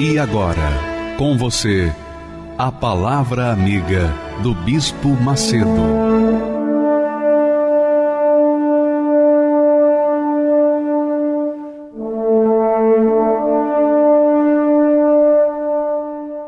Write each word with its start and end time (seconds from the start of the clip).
E 0.00 0.16
agora, 0.16 1.16
com 1.18 1.36
você, 1.36 1.92
a 2.56 2.70
Palavra 2.70 3.50
Amiga 3.50 4.06
do 4.44 4.54
Bispo 4.54 5.08
Macedo. 5.08 5.66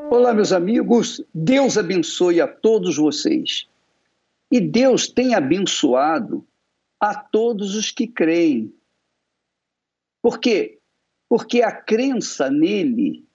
Olá, 0.09 0.33
meus 0.33 0.53
amigos, 0.53 1.21
Deus 1.35 1.77
abençoe 1.77 2.41
a 2.41 2.47
todos 2.47 2.99
vocês. 2.99 3.67
E 4.49 4.61
Deus 4.61 5.09
tem 5.09 5.35
abençoado 5.35 6.47
a 7.01 7.17
todos 7.17 7.75
os 7.75 7.91
que 7.91 8.07
creem. 8.07 8.73
Por 10.23 10.39
quê? 10.39 10.79
Porque 11.29 11.63
a 11.63 11.73
crença 11.73 12.49
nele 12.49 13.29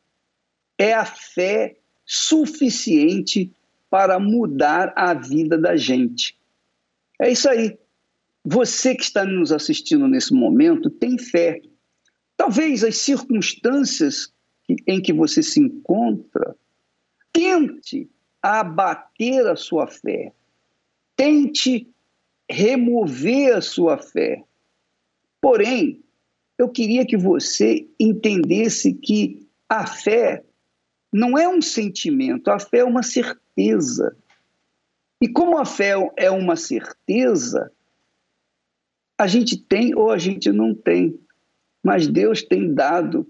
é 0.77 0.93
a 0.93 1.05
fé 1.05 1.77
suficiente 2.05 3.51
para 3.89 4.19
mudar 4.19 4.93
a 4.95 5.13
vida 5.13 5.57
da 5.57 5.75
gente. 5.75 6.37
É 7.19 7.31
isso 7.31 7.49
aí. 7.49 7.77
Você 8.43 8.93
que 8.93 9.03
está 9.03 9.25
nos 9.25 9.51
assistindo 9.51 10.07
nesse 10.07 10.33
momento 10.33 10.89
tem 10.89 11.17
fé. 11.17 11.61
Talvez 12.37 12.83
as 12.83 12.97
circunstâncias 12.97 14.31
em 14.87 15.01
que 15.01 15.13
você 15.13 15.41
se 15.41 15.59
encontra 15.59 16.55
tente 17.31 18.09
abater 18.41 19.47
a 19.47 19.55
sua 19.55 19.87
fé. 19.87 20.31
Tente 21.15 21.87
remover 22.49 23.55
a 23.55 23.61
sua 23.61 23.97
fé. 23.97 24.43
Porém, 25.41 26.03
eu 26.57 26.69
queria 26.69 27.05
que 27.05 27.17
você 27.17 27.87
entendesse 27.99 28.93
que 28.93 29.45
a 29.67 29.85
fé 29.85 30.44
não 31.15 31.37
é 31.37 31.47
um 31.47 31.61
sentimento, 31.61 32.49
a 32.49 32.59
fé 32.59 32.79
é 32.79 32.83
uma 32.83 33.01
certeza. 33.01 34.17
E 35.21 35.29
como 35.29 35.57
a 35.57 35.63
fé 35.63 35.93
é 36.17 36.29
uma 36.29 36.57
certeza, 36.57 37.71
a 39.17 39.25
gente 39.25 39.55
tem 39.55 39.95
ou 39.95 40.11
a 40.11 40.17
gente 40.17 40.51
não 40.51 40.75
tem. 40.75 41.17
Mas 41.81 42.05
Deus 42.05 42.43
tem 42.43 42.73
dado 42.73 43.25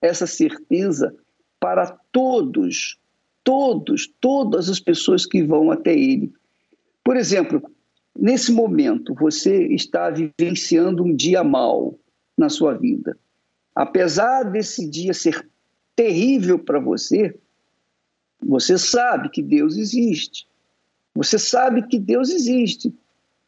essa 0.00 0.26
certeza 0.26 1.14
para 1.60 1.98
todos, 2.10 2.98
todos, 3.44 4.10
todas 4.18 4.70
as 4.70 4.80
pessoas 4.80 5.26
que 5.26 5.42
vão 5.42 5.70
até 5.70 5.92
Ele. 5.92 6.32
Por 7.04 7.14
exemplo, 7.14 7.60
nesse 8.18 8.50
momento, 8.50 9.14
você 9.14 9.66
está 9.66 10.08
vivenciando 10.08 11.04
um 11.04 11.14
dia 11.14 11.44
mal 11.44 11.94
na 12.38 12.48
sua 12.48 12.72
vida. 12.72 13.18
Apesar 13.74 14.44
desse 14.44 14.88
dia 14.88 15.12
ser 15.12 15.46
terrível 15.98 16.60
para 16.60 16.78
você, 16.78 17.36
você 18.40 18.78
sabe 18.78 19.30
que 19.30 19.42
Deus 19.42 19.76
existe. 19.76 20.46
Você 21.12 21.40
sabe 21.40 21.88
que 21.88 21.98
Deus 21.98 22.30
existe 22.30 22.94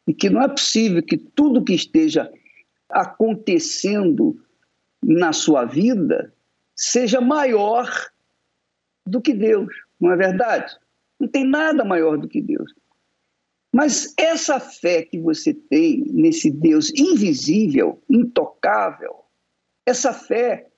e 0.05 0.13
que 0.13 0.29
não 0.29 0.41
é 0.41 0.49
possível 0.49 1.01
que 1.01 1.15
tudo 1.15 1.63
que 1.63 1.73
esteja 1.73 2.29
acontecendo 2.89 4.37
na 5.01 5.31
sua 5.31 5.63
vida 5.63 6.33
seja 6.75 7.21
maior 7.21 7.89
do 9.07 9.21
que 9.21 9.33
Deus, 9.33 9.73
não 9.97 10.11
é 10.11 10.17
verdade? 10.17 10.75
Não 11.17 11.29
tem 11.29 11.45
nada 11.45 11.85
maior 11.85 12.17
do 12.17 12.27
que 12.27 12.41
Deus. 12.41 12.73
Mas 13.71 14.13
essa 14.17 14.59
fé 14.59 15.03
que 15.03 15.17
você 15.17 15.53
tem 15.53 16.03
nesse 16.11 16.51
Deus 16.51 16.91
invisível, 16.93 18.03
intocável, 18.09 19.23
essa 19.85 20.11
fé 20.11 20.70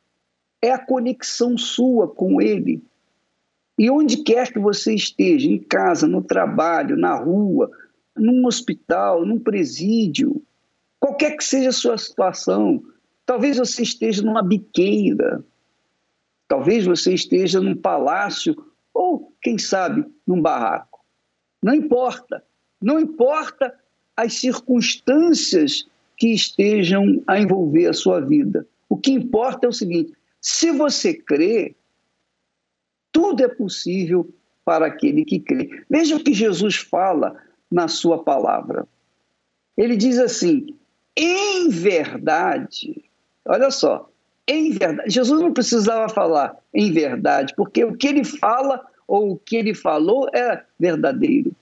é 0.64 0.72
a 0.72 0.80
conexão 0.80 1.58
sua 1.58 2.08
com 2.08 2.42
Ele. 2.42 2.82
E 3.78 3.92
onde 3.92 4.24
quer 4.24 4.54
que 4.54 4.60
você 4.60 4.96
esteja, 4.96 5.50
em 5.50 5.60
casa, 5.60 6.08
no 6.08 6.24
trabalho, 6.24 6.96
na 6.96 7.14
rua, 7.16 7.70
num 8.16 8.46
hospital, 8.48 9.26
num 9.26 9.38
presídio, 9.38 10.42
qualquer 11.02 11.36
que 11.36 11.44
seja 11.44 11.68
a 11.68 11.74
sua 11.74 11.98
situação, 11.98 12.82
talvez 13.26 13.58
você 13.58 13.84
esteja 13.84 14.24
numa 14.24 14.42
biqueira, 14.42 15.44
talvez 16.48 16.86
você 16.86 17.14
esteja 17.14 17.60
num 17.60 17.76
palácio 17.76 18.56
ou, 18.94 19.34
quem 19.42 19.58
sabe, 19.58 20.06
num 20.26 20.42
barraco. 20.42 21.04
Não 21.62 21.74
importa, 21.74 22.42
não 22.82 23.02
importa 23.02 23.74
as 24.16 24.36
circunstâncias 24.36 25.86
que 26.16 26.28
estejam 26.28 27.22
a 27.28 27.38
envolver 27.38 27.88
a 27.88 27.94
sua 27.94 28.22
vida. 28.22 28.66
O 28.88 28.96
que 28.96 29.12
importa 29.12 29.66
é 29.66 29.70
o 29.70 29.74
seguinte: 29.74 30.14
se 30.44 30.72
você 30.72 31.14
crê, 31.14 31.74
tudo 33.14 33.46
é 33.46 33.48
possível 33.48 34.30
para 34.66 34.88
aquele 34.88 35.24
que 35.24 35.40
crê. 35.40 35.70
Veja 35.90 36.18
o 36.18 36.24
que 36.24 36.34
Jesus 36.34 36.76
fala 36.76 37.42
na 37.72 37.88
sua 37.88 38.22
palavra. 38.22 38.86
Ele 39.78 39.96
diz 39.96 40.20
assim: 40.20 40.76
em 41.16 41.70
verdade, 41.70 43.06
olha 43.46 43.72
só, 43.72 44.10
em 44.46 44.72
verdade. 44.72 45.10
Jesus 45.10 45.42
não 45.42 45.54
precisava 45.54 46.10
falar 46.10 46.58
em 46.74 46.92
verdade, 46.92 47.54
porque 47.56 47.86
o 47.86 47.96
que 47.96 48.08
ele 48.08 48.26
fala 48.26 48.86
ou 49.08 49.32
o 49.32 49.38
que 49.38 49.56
ele 49.56 49.74
falou 49.74 50.28
é 50.36 50.62
verdadeiro. 50.78 51.54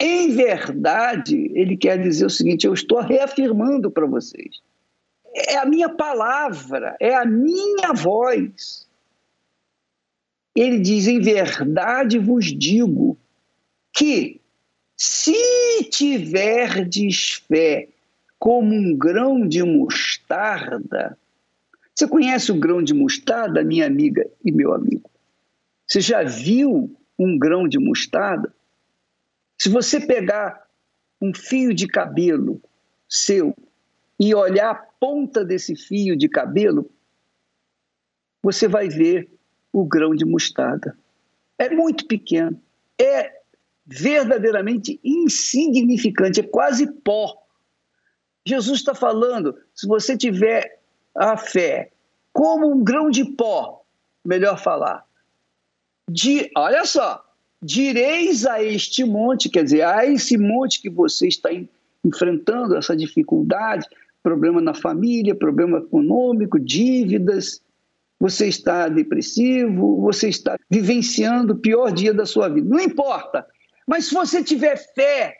Em 0.00 0.30
verdade, 0.30 1.50
ele 1.54 1.76
quer 1.76 2.00
dizer 2.00 2.24
o 2.24 2.30
seguinte: 2.30 2.66
eu 2.66 2.72
estou 2.72 3.00
reafirmando 3.00 3.90
para 3.90 4.06
vocês 4.06 4.62
é 5.34 5.56
a 5.56 5.66
minha 5.66 5.88
palavra, 5.88 6.96
é 7.00 7.14
a 7.14 7.24
minha 7.24 7.92
voz. 7.92 8.86
Ele 10.54 10.78
diz: 10.78 11.06
em 11.06 11.20
verdade 11.20 12.18
vos 12.18 12.46
digo 12.46 13.16
que, 13.92 14.40
se 14.96 15.34
tiverdes 15.90 17.42
fé 17.48 17.88
como 18.38 18.74
um 18.74 18.96
grão 18.96 19.46
de 19.46 19.62
mostarda, 19.62 21.16
você 21.94 22.06
conhece 22.06 22.52
o 22.52 22.58
grão 22.58 22.82
de 22.82 22.94
mostarda, 22.94 23.64
minha 23.64 23.86
amiga 23.86 24.28
e 24.44 24.52
meu 24.52 24.72
amigo? 24.72 25.10
Você 25.86 26.00
já 26.00 26.22
viu 26.22 26.94
um 27.18 27.38
grão 27.38 27.66
de 27.68 27.78
mostarda? 27.78 28.54
Se 29.58 29.68
você 29.68 30.00
pegar 30.00 30.68
um 31.20 31.34
fio 31.34 31.74
de 31.74 31.88
cabelo 31.88 32.60
seu 33.08 33.56
e 34.18 34.34
olhar 34.34 34.70
a 34.70 34.74
ponta 34.74 35.44
desse 35.44 35.76
fio 35.76 36.16
de 36.16 36.28
cabelo, 36.28 36.90
você 38.42 38.66
vai 38.66 38.88
ver 38.88 39.30
o 39.72 39.84
grão 39.84 40.14
de 40.14 40.24
mostarda. 40.24 40.96
É 41.56 41.70
muito 41.70 42.06
pequeno, 42.06 42.60
é 42.98 43.38
verdadeiramente 43.86 45.00
insignificante, 45.04 46.40
é 46.40 46.42
quase 46.42 46.86
pó. 46.86 47.36
Jesus 48.46 48.80
está 48.80 48.94
falando: 48.94 49.56
se 49.74 49.86
você 49.86 50.16
tiver 50.16 50.80
a 51.14 51.36
fé 51.36 51.90
como 52.32 52.70
um 52.70 52.82
grão 52.82 53.10
de 53.10 53.24
pó, 53.24 53.84
melhor 54.24 54.58
falar, 54.58 55.04
de, 56.08 56.50
olha 56.56 56.84
só, 56.84 57.24
direis 57.60 58.46
a 58.46 58.62
este 58.62 59.04
monte, 59.04 59.48
quer 59.48 59.64
dizer, 59.64 59.82
a 59.82 60.06
esse 60.06 60.38
monte 60.38 60.80
que 60.80 60.88
você 60.88 61.26
está 61.26 61.50
enfrentando, 62.04 62.76
essa 62.76 62.96
dificuldade, 62.96 63.86
problema 64.22 64.60
na 64.60 64.74
família, 64.74 65.34
problema 65.34 65.78
econômico, 65.78 66.58
dívidas, 66.58 67.62
você 68.20 68.48
está 68.48 68.88
depressivo, 68.88 70.00
você 70.00 70.28
está 70.28 70.58
vivenciando 70.68 71.54
o 71.54 71.58
pior 71.58 71.92
dia 71.92 72.12
da 72.12 72.26
sua 72.26 72.48
vida. 72.48 72.68
Não 72.68 72.80
importa. 72.80 73.46
Mas 73.86 74.06
se 74.06 74.14
você 74.14 74.42
tiver 74.42 74.76
fé, 74.94 75.38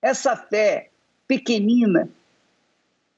essa 0.00 0.36
fé 0.36 0.90
pequenina, 1.26 2.08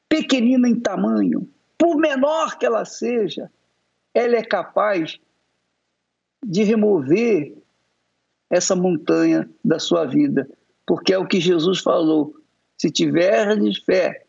pequenina 0.09 0.69
em 0.69 0.81
tamanho, 0.81 1.49
por 1.79 1.97
menor 1.97 2.59
que 2.59 2.67
ela 2.67 2.85
seja, 2.85 3.51
ela 4.15 4.37
é 4.37 4.43
capaz 4.43 5.19
de 6.45 6.63
remover 6.63 7.55
essa 8.51 8.75
montanha 8.75 9.49
da 9.65 9.79
sua 9.79 10.05
vida, 10.05 10.49
porque 10.87 11.13
é 11.13 11.19
o 11.19 11.27
que 11.27 11.41
Jesus 11.41 11.81
falou: 11.81 12.35
se 12.83 12.91
tiverdes 12.91 13.79
fé 13.85 14.25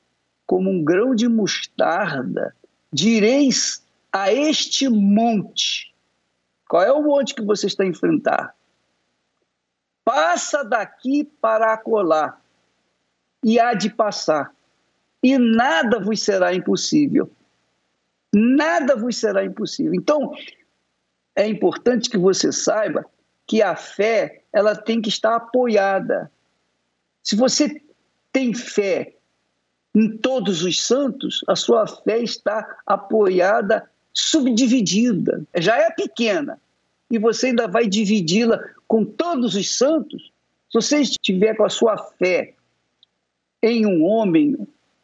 como 0.46 0.70
um 0.70 0.84
grão 0.84 1.16
de 1.16 1.28
mostarda, 1.28 2.56
direis 2.92 3.84
a 4.12 4.32
este 4.32 4.88
monte. 4.88 5.92
Qual 6.70 6.84
é 6.84 6.92
o 6.92 7.02
monte 7.02 7.34
que 7.34 7.42
você 7.42 7.66
está 7.66 7.82
a 7.82 7.88
enfrentar? 7.88 8.56
Passa 10.06 10.64
daqui 10.64 11.24
para 11.42 11.74
acolá, 11.74 12.40
e 13.44 13.60
há 13.60 13.74
de 13.74 13.90
passar, 13.90 14.54
e 15.24 15.36
nada 15.40 16.00
vos 16.00 16.22
será 16.22 16.54
impossível. 16.54 17.32
Nada 18.32 18.96
vos 18.96 19.18
será 19.18 19.44
impossível. 19.44 19.96
Então, 19.96 20.32
é 21.36 21.48
importante 21.48 22.08
que 22.08 22.20
você 22.20 22.52
saiba 22.52 23.04
que 23.48 23.64
a 23.64 23.76
fé 23.76 24.44
ela 24.54 24.76
tem 24.76 25.02
que 25.02 25.10
estar 25.10 25.38
apoiada. 25.38 26.32
Se 27.24 27.36
você 27.36 27.82
tem 28.34 28.54
fé 28.54 29.14
em 29.96 30.18
todos 30.18 30.64
os 30.64 30.82
santos, 30.82 31.42
a 31.48 31.56
sua 31.56 31.86
fé 31.86 32.20
está 32.20 32.78
apoiada, 32.86 33.88
subdividida. 34.12 35.44
Já 35.56 35.78
é 35.78 35.92
pequena. 35.92 36.60
E 37.12 37.20
você 37.20 37.48
ainda 37.48 37.68
vai 37.68 37.88
dividi-la 37.88 38.60
com 38.88 39.06
todos 39.06 39.56
os 39.56 39.78
santos. 39.78 40.32
Se 40.70 40.82
você 40.82 41.02
estiver 41.02 41.56
com 41.56 41.64
a 41.64 41.70
sua 41.70 41.96
fé 42.18 42.56
em 43.62 43.86
um 43.86 44.04
homem 44.04 44.58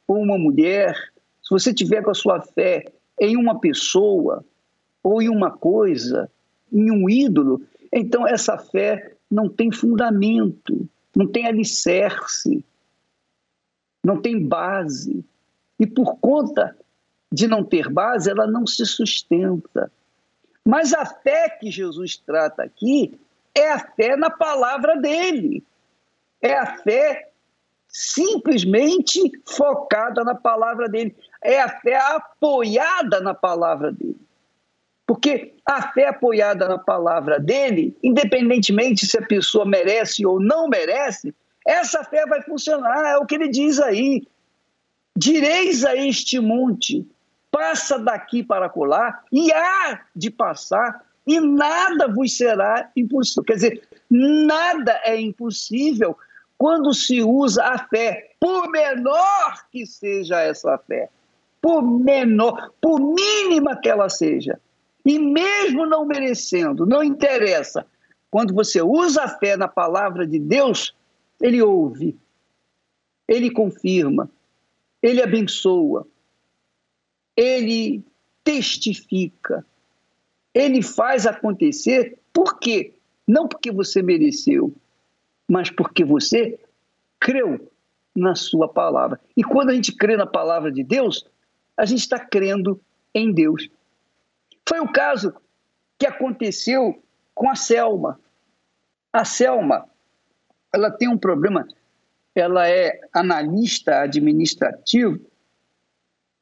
ou 0.07 0.17
uma 0.17 0.39
mulher, 0.39 0.95
se 1.43 1.51
você 1.51 1.71
tiver 1.71 2.01
com 2.01 2.09
a 2.09 2.15
sua 2.15 2.41
fé 2.41 2.91
em 3.19 3.37
uma 3.37 3.59
pessoa 3.59 4.43
ou 5.03 5.21
em 5.21 5.29
uma 5.29 5.51
coisa, 5.51 6.29
em 6.73 6.89
um 6.89 7.07
ídolo, 7.07 7.61
então 7.93 8.27
essa 8.27 8.57
fé 8.57 9.13
não 9.29 9.47
tem 9.47 9.71
fundamento, 9.71 10.89
não 11.15 11.27
tem 11.27 11.45
alicerce, 11.45 12.63
não 14.03 14.21
tem 14.21 14.45
base. 14.45 15.23
E 15.79 15.87
por 15.87 16.17
conta 16.17 16.75
de 17.31 17.47
não 17.47 17.63
ter 17.63 17.89
base, 17.89 18.29
ela 18.29 18.47
não 18.47 18.65
se 18.65 18.85
sustenta. 18.85 19.91
Mas 20.65 20.93
a 20.93 21.05
fé 21.05 21.49
que 21.49 21.71
Jesus 21.71 22.17
trata 22.17 22.63
aqui 22.63 23.19
é 23.55 23.71
a 23.71 23.79
fé 23.79 24.15
na 24.15 24.29
palavra 24.29 24.97
dele. 24.97 25.63
É 26.41 26.53
a 26.55 26.77
fé 26.77 27.29
simplesmente 27.87 29.19
focada 29.45 30.23
na 30.23 30.35
palavra 30.35 30.87
dele. 30.87 31.15
É 31.43 31.59
a 31.59 31.69
fé 31.69 31.95
apoiada 31.95 33.19
na 33.19 33.33
palavra 33.33 33.91
dele. 33.91 34.19
Porque 35.05 35.55
a 35.65 35.91
fé 35.91 36.07
apoiada 36.07 36.67
na 36.67 36.77
palavra 36.77 37.39
dele, 37.39 37.97
independentemente 38.03 39.07
se 39.07 39.17
a 39.17 39.25
pessoa 39.25 39.65
merece 39.65 40.23
ou 40.23 40.39
não 40.39 40.67
merece, 40.67 41.33
essa 41.69 42.03
fé 42.03 42.25
vai 42.25 42.41
funcionar. 42.41 43.11
É 43.11 43.17
o 43.17 43.25
que 43.25 43.35
ele 43.35 43.47
diz 43.47 43.79
aí. 43.79 44.27
Direis 45.15 45.85
a 45.85 45.95
este 45.95 46.39
monte, 46.39 47.07
passa 47.51 47.99
daqui 47.99 48.41
para 48.41 48.69
colar, 48.69 49.23
e 49.31 49.51
há 49.51 50.01
de 50.15 50.31
passar, 50.31 51.03
e 51.27 51.39
nada 51.39 52.07
vos 52.07 52.35
será 52.35 52.89
impossível. 52.95 53.43
Quer 53.43 53.53
dizer, 53.53 53.87
nada 54.09 54.99
é 55.03 55.19
impossível 55.19 56.17
quando 56.57 56.93
se 56.93 57.21
usa 57.21 57.63
a 57.63 57.77
fé, 57.87 58.31
por 58.39 58.69
menor 58.69 59.65
que 59.71 59.85
seja 59.85 60.39
essa 60.41 60.77
fé, 60.77 61.09
por 61.61 61.81
menor, 61.81 62.71
por 62.81 62.99
mínima 62.99 63.75
que 63.75 63.89
ela 63.89 64.09
seja, 64.09 64.59
e 65.05 65.19
mesmo 65.19 65.85
não 65.85 66.05
merecendo, 66.05 66.85
não 66.85 67.03
interessa. 67.03 67.85
Quando 68.31 68.53
você 68.53 68.81
usa 68.81 69.23
a 69.23 69.27
fé 69.27 69.57
na 69.57 69.67
palavra 69.67 70.25
de 70.25 70.39
Deus, 70.39 70.93
ele 71.41 71.61
ouve, 71.61 72.17
ele 73.27 73.51
confirma, 73.51 74.29
ele 75.01 75.21
abençoa, 75.21 76.07
ele 77.35 78.03
testifica, 78.43 79.65
ele 80.53 80.81
faz 80.81 81.25
acontecer, 81.25 82.17
por 82.33 82.59
quê? 82.59 82.93
Não 83.27 83.47
porque 83.47 83.71
você 83.71 84.01
mereceu, 84.01 84.73
mas 85.47 85.69
porque 85.69 86.03
você 86.03 86.59
creu 87.19 87.69
na 88.15 88.35
sua 88.35 88.67
palavra. 88.67 89.19
E 89.35 89.43
quando 89.43 89.69
a 89.69 89.73
gente 89.73 89.95
crê 89.95 90.17
na 90.17 90.25
palavra 90.25 90.71
de 90.71 90.83
Deus, 90.83 91.25
a 91.77 91.85
gente 91.85 91.99
está 91.99 92.19
crendo 92.19 92.81
em 93.13 93.31
Deus. 93.31 93.69
Foi 94.67 94.79
o 94.79 94.91
caso 94.91 95.33
que 95.97 96.05
aconteceu 96.05 97.01
com 97.33 97.49
a 97.49 97.55
Selma. 97.55 98.19
A 99.11 99.25
Selma, 99.25 99.89
ela 100.73 100.91
tem 100.91 101.07
um 101.07 101.17
problema, 101.17 101.67
ela 102.35 102.67
é 102.67 102.99
analista 103.13 104.01
administrativo 104.01 105.29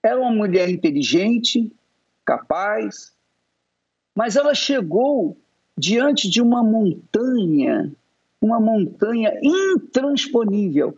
era 0.08 0.20
uma 0.20 0.32
mulher 0.32 0.70
inteligente, 0.70 1.72
capaz, 2.26 3.14
mas 4.16 4.36
ela 4.36 4.54
chegou 4.54 5.38
diante 5.78 6.30
de 6.30 6.42
uma 6.42 6.64
montanha, 6.64 7.94
uma 8.42 8.60
montanha 8.60 9.38
intransponível. 9.42 10.98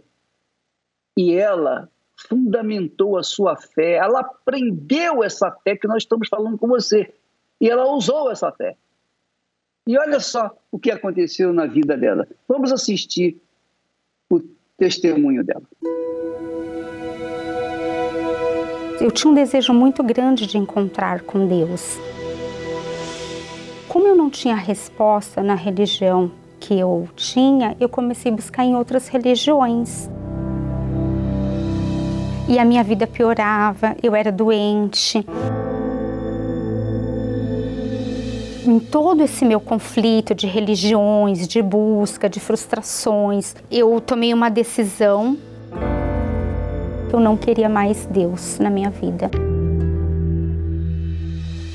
E 1.17 1.33
ela 1.33 1.89
fundamentou 2.15 3.17
a 3.17 3.23
sua 3.23 3.55
fé, 3.55 3.93
ela 3.93 4.19
aprendeu 4.19 5.23
essa 5.23 5.51
fé 5.51 5.75
que 5.75 5.87
nós 5.87 6.03
estamos 6.03 6.27
falando 6.27 6.57
com 6.57 6.67
você. 6.67 7.13
E 7.59 7.69
ela 7.69 7.91
usou 7.91 8.31
essa 8.31 8.51
fé. 8.51 8.77
E 9.89 9.97
olha 9.97 10.19
só 10.19 10.55
o 10.71 10.77
que 10.77 10.91
aconteceu 10.91 11.51
na 11.51 11.65
vida 11.65 11.97
dela. 11.97 12.27
Vamos 12.47 12.71
assistir 12.71 13.41
o 14.29 14.39
testemunho 14.77 15.43
dela. 15.43 15.63
Eu 19.01 19.09
tinha 19.09 19.31
um 19.31 19.33
desejo 19.33 19.73
muito 19.73 20.03
grande 20.03 20.45
de 20.45 20.59
encontrar 20.59 21.21
com 21.21 21.47
Deus. 21.47 21.97
Como 23.87 24.05
eu 24.05 24.15
não 24.15 24.29
tinha 24.29 24.53
resposta 24.53 25.41
na 25.41 25.55
religião 25.55 26.31
que 26.59 26.77
eu 26.77 27.09
tinha, 27.15 27.75
eu 27.79 27.89
comecei 27.89 28.31
a 28.31 28.35
buscar 28.35 28.63
em 28.63 28.75
outras 28.75 29.07
religiões. 29.07 30.07
E 32.47 32.59
a 32.59 32.63
minha 32.63 32.83
vida 32.83 33.07
piorava, 33.07 33.97
eu 34.03 34.13
era 34.13 34.31
doente. 34.31 35.25
Em 38.69 38.77
todo 38.77 39.23
esse 39.23 39.43
meu 39.43 39.59
conflito 39.59 40.35
de 40.35 40.45
religiões, 40.45 41.47
de 41.47 41.59
busca, 41.59 42.29
de 42.29 42.39
frustrações, 42.39 43.55
eu 43.71 43.99
tomei 43.99 44.31
uma 44.31 44.47
decisão 44.47 45.35
eu 47.11 47.19
não 47.19 47.35
queria 47.35 47.67
mais 47.67 48.05
Deus 48.05 48.59
na 48.59 48.69
minha 48.69 48.91
vida. 48.91 49.31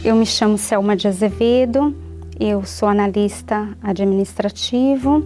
Eu 0.04 0.14
me 0.14 0.24
chamo 0.24 0.56
Selma 0.56 0.94
de 0.94 1.08
Azevedo, 1.08 1.92
eu 2.38 2.64
sou 2.64 2.88
analista 2.88 3.68
administrativo. 3.82 5.24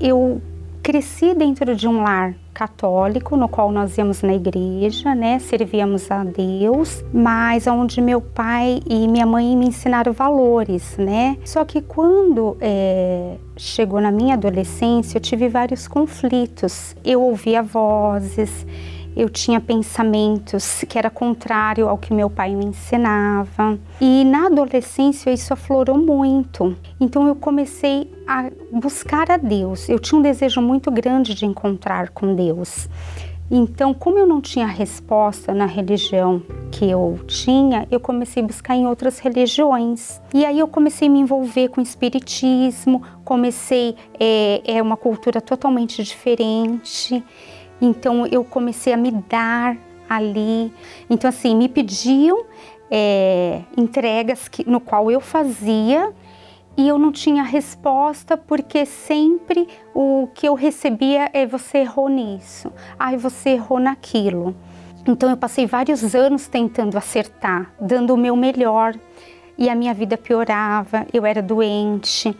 Eu 0.00 0.40
cresci 0.82 1.34
dentro 1.34 1.74
de 1.74 1.86
um 1.86 2.02
lar 2.02 2.34
católico, 2.52 3.36
no 3.36 3.48
qual 3.48 3.70
nós 3.72 3.96
íamos 3.96 4.22
na 4.22 4.34
igreja, 4.34 5.14
né, 5.14 5.38
servíamos 5.38 6.10
a 6.10 6.24
Deus, 6.24 7.02
mas 7.12 7.66
onde 7.66 8.00
meu 8.00 8.20
pai 8.20 8.82
e 8.86 9.08
minha 9.08 9.24
mãe 9.24 9.56
me 9.56 9.68
ensinaram 9.68 10.12
valores, 10.12 10.96
né. 10.98 11.38
Só 11.44 11.64
que 11.64 11.80
quando 11.80 12.56
é, 12.60 13.36
chegou 13.56 14.00
na 14.00 14.10
minha 14.10 14.34
adolescência, 14.34 15.16
eu 15.16 15.22
tive 15.22 15.48
vários 15.48 15.88
conflitos. 15.88 16.94
Eu 17.04 17.22
ouvia 17.22 17.62
vozes, 17.62 18.66
eu 19.16 19.28
tinha 19.28 19.60
pensamentos 19.60 20.84
que 20.88 20.98
era 20.98 21.10
contrário 21.10 21.88
ao 21.88 21.98
que 21.98 22.12
meu 22.12 22.30
pai 22.30 22.54
me 22.54 22.66
ensinava. 22.66 23.78
E 24.00 24.24
na 24.24 24.46
adolescência 24.46 25.30
isso 25.30 25.52
aflorou 25.52 25.98
muito. 25.98 26.76
Então 27.00 27.26
eu 27.26 27.34
comecei 27.34 28.10
a 28.26 28.50
buscar 28.72 29.30
a 29.30 29.36
Deus. 29.36 29.88
Eu 29.88 29.98
tinha 29.98 30.18
um 30.18 30.22
desejo 30.22 30.60
muito 30.60 30.90
grande 30.90 31.34
de 31.34 31.44
encontrar 31.46 32.10
com 32.10 32.34
Deus. 32.34 32.88
Então, 33.52 33.92
como 33.92 34.16
eu 34.16 34.28
não 34.28 34.40
tinha 34.40 34.64
resposta 34.64 35.52
na 35.52 35.66
religião 35.66 36.40
que 36.70 36.88
eu 36.88 37.18
tinha, 37.26 37.84
eu 37.90 37.98
comecei 37.98 38.44
a 38.44 38.46
buscar 38.46 38.76
em 38.76 38.86
outras 38.86 39.18
religiões. 39.18 40.20
E 40.32 40.44
aí 40.44 40.60
eu 40.60 40.68
comecei 40.68 41.08
a 41.08 41.10
me 41.10 41.18
envolver 41.18 41.66
com 41.68 41.80
o 41.80 41.82
espiritismo, 41.82 43.02
comecei 43.24 43.96
é, 44.20 44.62
é 44.64 44.80
uma 44.80 44.96
cultura 44.96 45.40
totalmente 45.40 46.00
diferente. 46.04 47.24
Então 47.80 48.26
eu 48.26 48.44
comecei 48.44 48.92
a 48.92 48.96
me 48.96 49.10
dar 49.10 49.76
ali. 50.08 50.72
Então 51.08 51.28
assim, 51.28 51.54
me 51.56 51.68
pediam 51.68 52.44
é, 52.90 53.62
entregas 53.76 54.48
que, 54.48 54.68
no 54.68 54.80
qual 54.80 55.10
eu 55.10 55.20
fazia 55.20 56.12
e 56.76 56.88
eu 56.88 56.98
não 56.98 57.12
tinha 57.12 57.42
resposta 57.42 58.36
porque 58.36 58.84
sempre 58.86 59.68
o 59.94 60.28
que 60.34 60.48
eu 60.48 60.54
recebia 60.54 61.30
é 61.32 61.46
você 61.46 61.78
errou 61.78 62.08
nisso, 62.08 62.72
ai 62.98 63.16
você 63.16 63.50
errou 63.50 63.78
naquilo. 63.78 64.54
Então 65.06 65.30
eu 65.30 65.36
passei 65.36 65.66
vários 65.66 66.14
anos 66.14 66.46
tentando 66.46 66.96
acertar, 66.96 67.72
dando 67.80 68.14
o 68.14 68.16
meu 68.16 68.36
melhor 68.36 68.94
e 69.56 69.68
a 69.68 69.74
minha 69.74 69.92
vida 69.92 70.16
piorava, 70.16 71.06
eu 71.12 71.26
era 71.26 71.42
doente, 71.42 72.36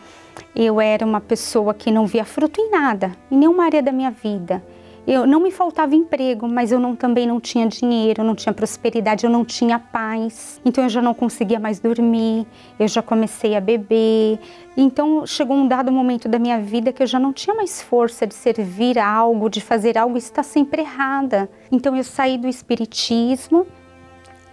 eu 0.55 0.81
era 0.81 1.05
uma 1.05 1.21
pessoa 1.21 1.75
que 1.75 1.91
não 1.91 2.07
via 2.07 2.25
fruto 2.25 2.61
em 2.61 2.71
nada, 2.71 3.13
em 3.31 3.37
nenhuma 3.37 3.65
área 3.65 3.83
da 3.83 3.93
minha 3.93 4.11
vida. 4.11 4.63
Eu 5.07 5.27
não 5.27 5.41
me 5.41 5.51
faltava 5.51 5.95
emprego, 5.95 6.47
mas 6.47 6.71
eu 6.71 6.79
não, 6.79 6.95
também 6.95 7.27
não 7.27 7.41
tinha 7.41 7.67
dinheiro, 7.67 8.23
não 8.23 8.35
tinha 8.35 8.53
prosperidade, 8.53 9.25
eu 9.25 9.31
não 9.31 9.45
tinha 9.45 9.79
paz. 9.79 10.61
Então 10.65 10.85
eu 10.85 10.91
já 10.91 11.01
não 11.01 11.15
conseguia 11.15 11.59
mais 11.59 11.81
dormir, 11.81 12.47
eu 12.79 12.87
já 12.87 13.03
comecei 13.03 13.57
a 13.57 13.61
beber. 13.61 14.39
Então 14.77 15.27
chegou 15.27 15.57
um 15.57 15.67
dado 15.67 15.91
momento 15.91 16.29
da 16.29 16.39
minha 16.39 16.61
vida 16.61 16.93
que 16.93 17.03
eu 17.03 17.07
já 17.07 17.19
não 17.19 17.33
tinha 17.33 17.57
mais 17.57 17.81
força 17.81 18.27
de 18.27 18.35
servir 18.35 18.99
algo, 18.99 19.49
de 19.49 19.61
fazer 19.61 19.97
algo, 19.97 20.17
isso 20.17 20.29
está 20.29 20.43
sempre 20.43 20.83
errada. 20.83 21.51
Então 21.73 21.97
eu 21.97 22.05
saí 22.05 22.37
do 22.37 22.47
espiritismo 22.47 23.67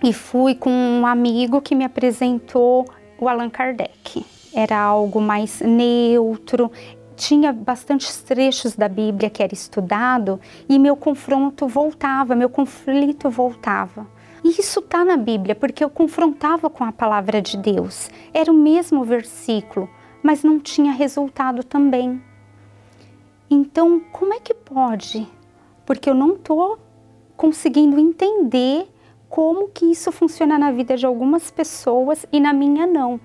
e 0.03 0.13
fui 0.13 0.55
com 0.55 0.69
um 0.69 1.05
amigo 1.05 1.61
que 1.61 1.75
me 1.75 1.83
apresentou 1.83 2.85
o 3.19 3.27
Allan 3.27 3.49
Kardec. 3.49 4.25
Era 4.53 4.79
algo 4.79 5.21
mais 5.21 5.61
neutro, 5.61 6.71
tinha 7.17 7.51
bastantes 7.51 8.21
trechos 8.21 8.75
da 8.75 8.87
Bíblia 8.87 9.29
que 9.29 9.41
era 9.41 9.53
estudado 9.53 10.39
e 10.69 10.77
meu 10.77 10.95
confronto 10.95 11.67
voltava, 11.67 12.35
meu 12.35 12.49
conflito 12.49 13.29
voltava. 13.29 14.07
E 14.43 14.61
isso 14.61 14.79
está 14.79 15.03
na 15.03 15.17
Bíblia, 15.17 15.55
porque 15.55 15.83
eu 15.83 15.89
confrontava 15.89 16.69
com 16.69 16.83
a 16.83 16.91
palavra 16.91 17.41
de 17.41 17.57
Deus. 17.57 18.09
Era 18.33 18.51
o 18.51 18.55
mesmo 18.55 19.03
versículo, 19.03 19.89
mas 20.21 20.43
não 20.43 20.59
tinha 20.59 20.91
resultado 20.91 21.63
também. 21.63 22.21
Então, 23.49 23.99
como 24.11 24.33
é 24.33 24.39
que 24.39 24.53
pode? 24.53 25.27
Porque 25.85 26.09
eu 26.09 26.13
não 26.13 26.35
estou 26.35 26.77
conseguindo 27.35 27.99
entender 27.99 28.87
como 29.27 29.67
que 29.69 29.85
isso 29.85 30.11
funciona 30.11 30.57
na 30.57 30.71
vida 30.71 30.95
de 30.95 31.05
algumas 31.05 31.49
pessoas 31.49 32.25
e 32.31 32.39
na 32.39 32.53
minha 32.53 32.85
não. 32.85 33.19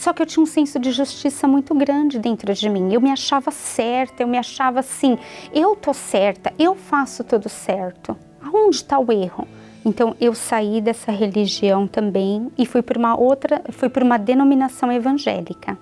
Só 0.00 0.14
que 0.14 0.22
eu 0.22 0.26
tinha 0.26 0.42
um 0.42 0.46
senso 0.46 0.78
de 0.78 0.92
justiça 0.92 1.46
muito 1.46 1.74
grande 1.74 2.18
dentro 2.18 2.54
de 2.54 2.70
mim. 2.70 2.90
Eu 2.90 3.02
me 3.02 3.10
achava 3.10 3.50
certa, 3.50 4.22
eu 4.22 4.26
me 4.26 4.38
achava 4.38 4.80
assim, 4.80 5.18
eu 5.52 5.76
tô 5.76 5.92
certa, 5.92 6.54
eu 6.58 6.74
faço 6.74 7.22
tudo 7.22 7.50
certo. 7.50 8.16
Aonde 8.42 8.76
está 8.76 8.98
o 8.98 9.12
erro? 9.12 9.46
Então 9.84 10.16
eu 10.18 10.34
saí 10.34 10.80
dessa 10.80 11.12
religião 11.12 11.86
também 11.86 12.50
e 12.56 12.64
fui 12.64 12.80
para 12.80 12.98
uma 12.98 13.14
outra, 13.14 13.62
fui 13.72 13.90
para 13.90 14.02
uma 14.02 14.18
denominação 14.18 14.90
evangélica. 14.90 15.76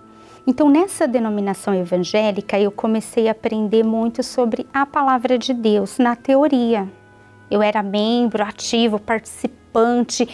Então 0.44 0.68
nessa 0.68 1.06
denominação 1.06 1.72
evangélica 1.72 2.58
eu 2.58 2.72
comecei 2.72 3.28
a 3.28 3.30
aprender 3.30 3.84
muito 3.84 4.24
sobre 4.24 4.66
a 4.74 4.84
palavra 4.84 5.38
de 5.38 5.54
Deus 5.54 5.96
na 5.96 6.16
teoria. 6.16 6.88
Eu 7.48 7.62
era 7.62 7.84
membro 7.84 8.42
ativo, 8.42 8.98
participante, 8.98 10.28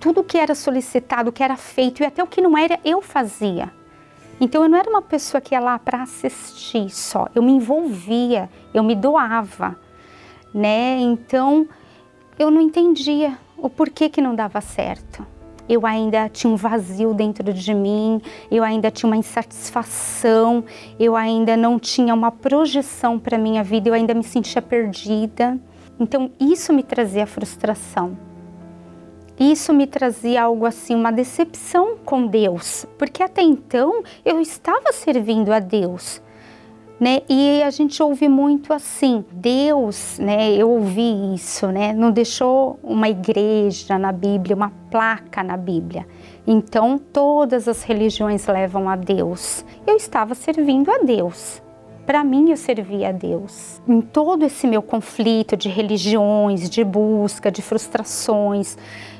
tudo 0.00 0.24
que 0.24 0.38
era 0.38 0.54
solicitado, 0.54 1.32
que 1.32 1.42
era 1.42 1.56
feito 1.56 2.02
e 2.02 2.06
até 2.06 2.22
o 2.22 2.26
que 2.26 2.40
não 2.40 2.56
era, 2.56 2.78
eu 2.84 3.02
fazia. 3.02 3.70
Então 4.40 4.62
eu 4.62 4.68
não 4.68 4.78
era 4.78 4.88
uma 4.88 5.02
pessoa 5.02 5.40
que 5.40 5.54
ia 5.54 5.60
lá 5.60 5.78
para 5.78 6.02
assistir 6.02 6.90
só, 6.90 7.26
eu 7.34 7.42
me 7.42 7.52
envolvia, 7.52 8.48
eu 8.72 8.84
me 8.84 8.94
doava, 8.94 9.76
né? 10.54 10.96
Então 11.00 11.68
eu 12.38 12.50
não 12.50 12.60
entendia 12.60 13.36
o 13.56 13.68
porquê 13.68 14.08
que 14.08 14.20
não 14.20 14.34
dava 14.34 14.60
certo. 14.60 15.26
Eu 15.68 15.84
ainda 15.84 16.28
tinha 16.30 16.50
um 16.50 16.56
vazio 16.56 17.12
dentro 17.12 17.52
de 17.52 17.74
mim, 17.74 18.22
eu 18.50 18.64
ainda 18.64 18.90
tinha 18.90 19.10
uma 19.10 19.16
insatisfação, 19.16 20.64
eu 20.98 21.14
ainda 21.14 21.56
não 21.56 21.78
tinha 21.78 22.14
uma 22.14 22.30
projeção 22.30 23.18
para 23.18 23.36
minha 23.36 23.62
vida, 23.62 23.88
eu 23.90 23.94
ainda 23.94 24.14
me 24.14 24.22
sentia 24.22 24.62
perdida. 24.62 25.58
Então 26.00 26.30
isso 26.40 26.72
me 26.72 26.82
trazia 26.82 27.26
frustração. 27.26 28.27
Isso 29.38 29.72
me 29.72 29.86
trazia 29.86 30.42
algo 30.42 30.66
assim, 30.66 30.94
uma 30.94 31.12
decepção 31.12 31.96
com 32.04 32.26
Deus, 32.26 32.84
porque 32.98 33.22
até 33.22 33.40
então 33.40 34.02
eu 34.24 34.40
estava 34.40 34.92
servindo 34.92 35.52
a 35.52 35.60
Deus. 35.60 36.20
Né? 36.98 37.22
E 37.28 37.62
a 37.62 37.70
gente 37.70 38.02
ouve 38.02 38.28
muito 38.28 38.72
assim, 38.72 39.24
Deus, 39.30 40.18
né? 40.18 40.50
Eu 40.50 40.68
ouvi 40.68 41.32
isso, 41.32 41.68
né? 41.68 41.92
Não 41.92 42.10
deixou 42.10 42.76
uma 42.82 43.08
igreja 43.08 43.96
na 43.96 44.10
Bíblia, 44.10 44.56
uma 44.56 44.72
placa 44.90 45.44
na 45.44 45.56
Bíblia. 45.56 46.04
Então 46.44 46.98
todas 46.98 47.68
as 47.68 47.84
religiões 47.84 48.48
levam 48.48 48.88
a 48.88 48.96
Deus. 48.96 49.64
Eu 49.86 49.94
estava 49.94 50.34
servindo 50.34 50.90
a 50.90 50.98
Deus 50.98 51.62
para 52.08 52.24
mim 52.24 52.48
eu 52.48 52.56
servia 52.56 53.10
a 53.10 53.12
Deus. 53.12 53.82
Em 53.86 54.00
todo 54.00 54.42
esse 54.42 54.66
meu 54.66 54.80
conflito 54.80 55.54
de 55.54 55.68
religiões, 55.68 56.70
de 56.70 56.82
busca, 56.82 57.50
de 57.50 57.60
frustrações, 57.60 58.78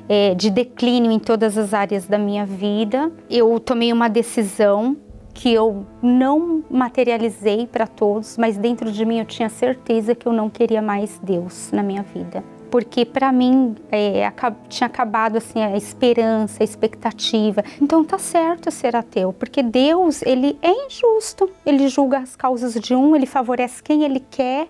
é, 0.09 0.35
de 0.35 0.50
declínio 0.50 1.11
em 1.11 1.19
todas 1.19 1.59
as 1.59 1.75
áreas 1.75 2.07
da 2.07 2.19
minha 2.19 2.47
vida, 2.47 3.12
eu 3.29 3.59
tomei 3.61 3.93
uma 3.93 4.09
decisão 4.09 4.97
que 5.35 5.53
eu 5.53 5.87
não 6.03 6.65
materializei 6.69 7.67
para 7.67 7.87
todos, 7.87 8.37
mas 8.37 8.57
dentro 8.57 8.91
de 8.91 9.05
mim 9.05 9.21
eu 9.21 9.25
tinha 9.25 9.49
certeza 9.49 10.12
que 10.15 10.27
eu 10.27 10.33
não 10.33 10.50
queria 10.50 10.83
mais 10.83 11.21
Deus 11.23 11.71
na 11.71 11.83
minha 11.83 12.03
vida. 12.03 12.43
Porque 12.71 13.05
para 13.05 13.31
mim 13.31 13.77
é, 13.91 14.31
tinha 14.69 14.87
acabado 14.87 15.37
assim 15.37 15.62
a 15.62 15.77
esperança, 15.77 16.62
a 16.62 16.65
expectativa. 16.65 17.62
Então 17.81 18.05
tá 18.05 18.19
certo 18.19 18.71
ser 18.71 18.97
ateu, 18.97 19.33
porque 19.33 19.62
Deus 19.62 20.23
ele 20.23 20.59
é 20.61 20.87
injusto, 20.87 21.49
ele 21.65 21.87
julga 21.88 22.19
as 22.19 22.35
causas 22.35 22.75
de 22.75 22.95
um, 22.95 23.15
ele 23.15 23.27
favorece 23.27 23.83
quem 23.83 24.03
ele 24.03 24.21
quer 24.31 24.69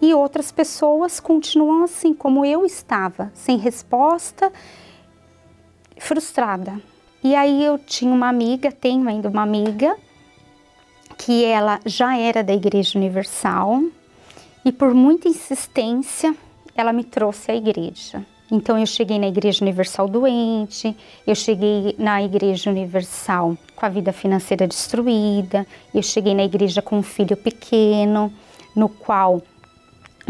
e 0.00 0.14
outras 0.14 0.52
pessoas 0.52 1.20
continuam 1.20 1.84
assim 1.84 2.12
como 2.12 2.44
eu 2.44 2.64
estava, 2.64 3.30
sem 3.34 3.56
resposta, 3.56 4.52
frustrada. 5.98 6.80
E 7.22 7.34
aí 7.34 7.64
eu 7.64 7.78
tinha 7.78 8.12
uma 8.12 8.28
amiga, 8.28 8.70
tenho 8.70 9.08
ainda 9.08 9.28
uma 9.28 9.42
amiga 9.42 9.96
que 11.16 11.44
ela 11.44 11.80
já 11.84 12.16
era 12.16 12.44
da 12.44 12.52
Igreja 12.52 12.98
Universal 12.98 13.82
e 14.64 14.70
por 14.70 14.94
muita 14.94 15.28
insistência 15.28 16.36
ela 16.74 16.92
me 16.92 17.02
trouxe 17.02 17.50
à 17.50 17.56
igreja. 17.56 18.24
Então 18.50 18.78
eu 18.78 18.86
cheguei 18.86 19.18
na 19.18 19.26
Igreja 19.26 19.64
Universal 19.64 20.06
doente, 20.06 20.96
eu 21.26 21.34
cheguei 21.34 21.96
na 21.98 22.22
Igreja 22.22 22.70
Universal 22.70 23.56
com 23.74 23.86
a 23.86 23.88
vida 23.88 24.12
financeira 24.12 24.68
destruída, 24.68 25.66
eu 25.92 26.02
cheguei 26.02 26.34
na 26.34 26.44
igreja 26.44 26.80
com 26.80 26.98
um 26.98 27.02
filho 27.02 27.36
pequeno, 27.36 28.32
no 28.74 28.88
qual 28.88 29.42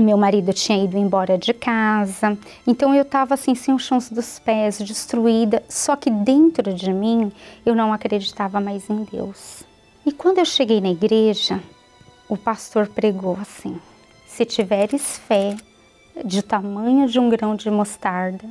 meu 0.03 0.17
marido 0.17 0.53
tinha 0.53 0.85
ido 0.85 0.97
embora 0.99 1.39
de 1.39 1.55
casa. 1.55 2.37
Então 2.67 2.95
eu 2.95 3.03
estava 3.03 3.35
assim 3.35 3.55
sem 3.55 3.75
os 3.75 3.83
chão 3.83 3.99
dos 4.11 4.39
pés, 4.39 4.79
destruída, 4.79 5.63
só 5.69 5.97
que 5.97 6.11
dentro 6.11 6.73
de 6.75 6.93
mim 6.93 7.33
eu 7.65 7.75
não 7.75 7.93
acreditava 7.93 8.61
mais 8.61 8.89
em 8.91 9.05
Deus. 9.05 9.65
E 10.05 10.13
quando 10.13 10.39
eu 10.39 10.45
cheguei 10.45 10.81
na 10.81 10.91
igreja, 10.91 11.61
o 12.29 12.37
pastor 12.37 12.89
pregou 12.89 13.37
assim: 13.41 13.81
se 14.27 14.45
tiveres 14.45 15.19
fé, 15.19 15.57
de 16.25 16.43
tamanho 16.43 17.09
de 17.09 17.19
um 17.19 17.29
grão 17.29 17.55
de 17.55 17.71
mostarda, 17.71 18.45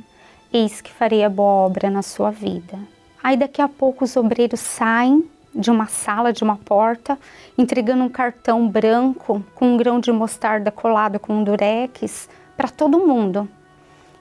eis 0.52 0.80
que 0.80 0.92
farei 0.92 1.24
a 1.24 1.28
boa 1.28 1.66
obra 1.66 1.90
na 1.90 2.02
sua 2.02 2.30
vida. 2.30 2.78
Aí 3.22 3.36
daqui 3.36 3.60
a 3.60 3.68
pouco 3.68 4.04
os 4.04 4.16
obreiros 4.16 4.60
saem 4.60 5.24
de 5.56 5.70
uma 5.70 5.86
sala, 5.86 6.32
de 6.32 6.44
uma 6.44 6.56
porta, 6.56 7.18
entregando 7.56 8.04
um 8.04 8.08
cartão 8.08 8.68
branco 8.68 9.42
com 9.54 9.72
um 9.72 9.76
grão 9.76 9.98
de 9.98 10.12
mostarda 10.12 10.70
colado 10.70 11.18
com 11.18 11.32
um 11.32 11.42
durex 11.42 12.28
para 12.56 12.68
todo 12.68 13.06
mundo. 13.06 13.48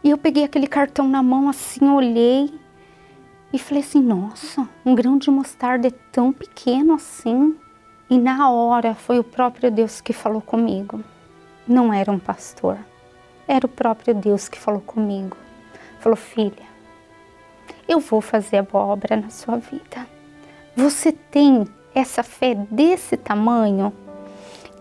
E 0.03 0.09
eu 0.09 0.17
peguei 0.17 0.43
aquele 0.43 0.67
cartão 0.67 1.07
na 1.07 1.21
mão 1.21 1.49
assim, 1.49 1.89
olhei 1.89 2.53
e 3.51 3.59
falei 3.59 3.83
assim: 3.83 4.01
nossa, 4.01 4.67
um 4.85 4.95
grão 4.95 5.17
de 5.17 5.29
mostarda 5.29 5.87
é 5.87 5.91
tão 6.11 6.31
pequeno 6.31 6.93
assim. 6.93 7.55
E 8.09 8.17
na 8.17 8.49
hora 8.51 8.93
foi 8.93 9.17
o 9.17 9.23
próprio 9.23 9.71
Deus 9.71 9.99
que 9.99 10.13
falou 10.13 10.41
comigo. 10.41 11.03
Não 11.67 11.91
era 11.91 12.11
um 12.11 12.19
pastor. 12.19 12.77
Era 13.47 13.65
o 13.65 13.69
próprio 13.69 14.13
Deus 14.13 14.47
que 14.47 14.59
falou 14.59 14.81
comigo. 14.81 15.35
Falou, 15.99 16.15
filha, 16.15 16.65
eu 17.87 17.99
vou 17.99 18.21
fazer 18.21 18.57
a 18.57 18.63
boa 18.63 18.85
obra 18.85 19.15
na 19.15 19.31
sua 19.31 19.57
vida. 19.57 20.14
Você 20.75 21.13
tem 21.13 21.65
essa 21.93 22.21
fé 22.21 22.53
desse 22.53 23.15
tamanho? 23.15 23.93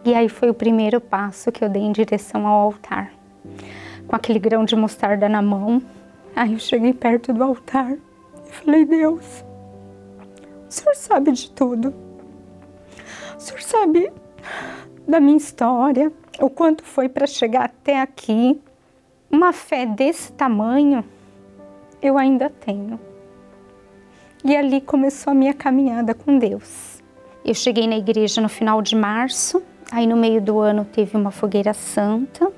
E 0.04 0.12
aí 0.12 0.28
foi 0.28 0.50
o 0.50 0.54
primeiro 0.54 1.00
passo 1.00 1.52
que 1.52 1.64
eu 1.64 1.68
dei 1.68 1.82
em 1.82 1.92
direção 1.92 2.48
ao 2.48 2.62
altar. 2.62 3.12
Com 4.08 4.16
aquele 4.16 4.40
grão 4.40 4.64
de 4.64 4.74
mostarda 4.74 5.28
na 5.28 5.40
mão, 5.40 5.80
aí 6.34 6.52
eu 6.52 6.58
cheguei 6.58 6.92
perto 6.92 7.32
do 7.32 7.44
altar 7.44 7.92
e 7.92 8.50
falei: 8.50 8.84
Deus, 8.84 9.44
o 10.68 10.70
Senhor 10.70 10.96
sabe 10.96 11.30
de 11.30 11.48
tudo. 11.52 11.94
O 13.36 13.40
Senhor 13.40 13.62
sabe 13.62 14.12
da 15.06 15.20
minha 15.20 15.36
história, 15.36 16.12
o 16.40 16.50
quanto 16.50 16.82
foi 16.82 17.08
para 17.08 17.26
chegar 17.26 17.66
até 17.66 18.00
aqui. 18.00 18.60
Uma 19.30 19.52
fé 19.52 19.86
desse 19.86 20.32
tamanho 20.32 21.04
eu 22.02 22.18
ainda 22.18 22.50
tenho. 22.50 22.98
E 24.46 24.54
ali 24.54 24.82
começou 24.82 25.30
a 25.30 25.34
minha 25.34 25.54
caminhada 25.54 26.12
com 26.12 26.38
Deus. 26.38 27.02
Eu 27.42 27.54
cheguei 27.54 27.86
na 27.86 27.96
igreja 27.96 28.42
no 28.42 28.48
final 28.50 28.82
de 28.82 28.94
março, 28.94 29.62
aí 29.90 30.06
no 30.06 30.18
meio 30.18 30.38
do 30.38 30.58
ano 30.58 30.84
teve 30.84 31.16
uma 31.16 31.30
fogueira 31.30 31.72
santa. 31.72 32.52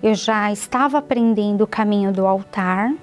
Eu 0.00 0.14
já 0.14 0.52
estava 0.52 0.98
aprendendo 0.98 1.64
o 1.64 1.66
caminho 1.66 2.12
do 2.12 2.24
altar, 2.24 2.94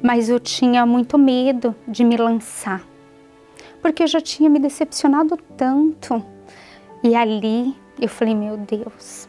mas 0.00 0.28
eu 0.28 0.38
tinha 0.38 0.86
muito 0.86 1.18
medo 1.18 1.74
de 1.88 2.04
me 2.04 2.16
lançar, 2.16 2.80
porque 3.80 4.04
eu 4.04 4.06
já 4.06 4.20
tinha 4.20 4.48
me 4.48 4.60
decepcionado 4.60 5.36
tanto. 5.56 6.24
E 7.02 7.16
ali 7.16 7.74
eu 8.00 8.08
falei, 8.08 8.36
meu 8.36 8.56
Deus, 8.56 9.28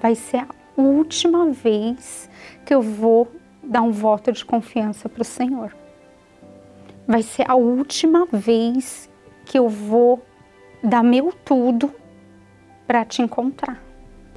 vai 0.00 0.14
ser 0.14 0.36
a 0.36 0.46
última 0.80 1.46
vez 1.50 2.30
que 2.64 2.72
eu 2.72 2.80
vou 2.80 3.26
dar 3.60 3.82
um 3.82 3.90
voto 3.90 4.30
de 4.30 4.44
confiança 4.44 5.08
para 5.08 5.22
o 5.22 5.24
Senhor. 5.24 5.74
Vai 7.08 7.22
ser 7.22 7.50
a 7.50 7.54
última 7.54 8.28
vez 8.30 9.08
que 9.46 9.58
eu 9.58 9.66
vou 9.66 10.22
dar 10.84 11.02
meu 11.02 11.32
tudo 11.42 11.90
para 12.86 13.02
te 13.02 13.22
encontrar. 13.22 13.82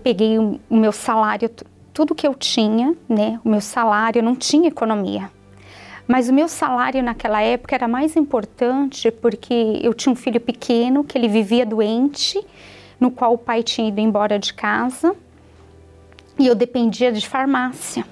Peguei 0.01 0.39
o 0.39 0.57
meu 0.69 0.93
salário, 0.93 1.51
tudo 1.93 2.15
que 2.15 2.25
eu 2.25 2.33
tinha, 2.33 2.95
né? 3.09 3.41
O 3.43 3.49
meu 3.49 3.59
salário, 3.59 4.19
eu 4.19 4.23
não 4.23 4.37
tinha 4.37 4.69
economia. 4.69 5.29
Mas 6.07 6.29
o 6.29 6.33
meu 6.33 6.47
salário 6.47 7.03
naquela 7.03 7.41
época 7.41 7.75
era 7.75 7.89
mais 7.89 8.15
importante 8.15 9.11
porque 9.11 9.81
eu 9.83 9.93
tinha 9.93 10.13
um 10.13 10.15
filho 10.15 10.39
pequeno 10.39 11.03
que 11.03 11.17
ele 11.17 11.27
vivia 11.27 11.65
doente, 11.65 12.39
no 12.97 13.11
qual 13.11 13.33
o 13.33 13.37
pai 13.37 13.63
tinha 13.63 13.89
ido 13.89 13.99
embora 13.99 14.39
de 14.39 14.53
casa 14.53 15.13
e 16.39 16.47
eu 16.47 16.55
dependia 16.55 17.11
de 17.11 17.27
farmácia. 17.27 18.05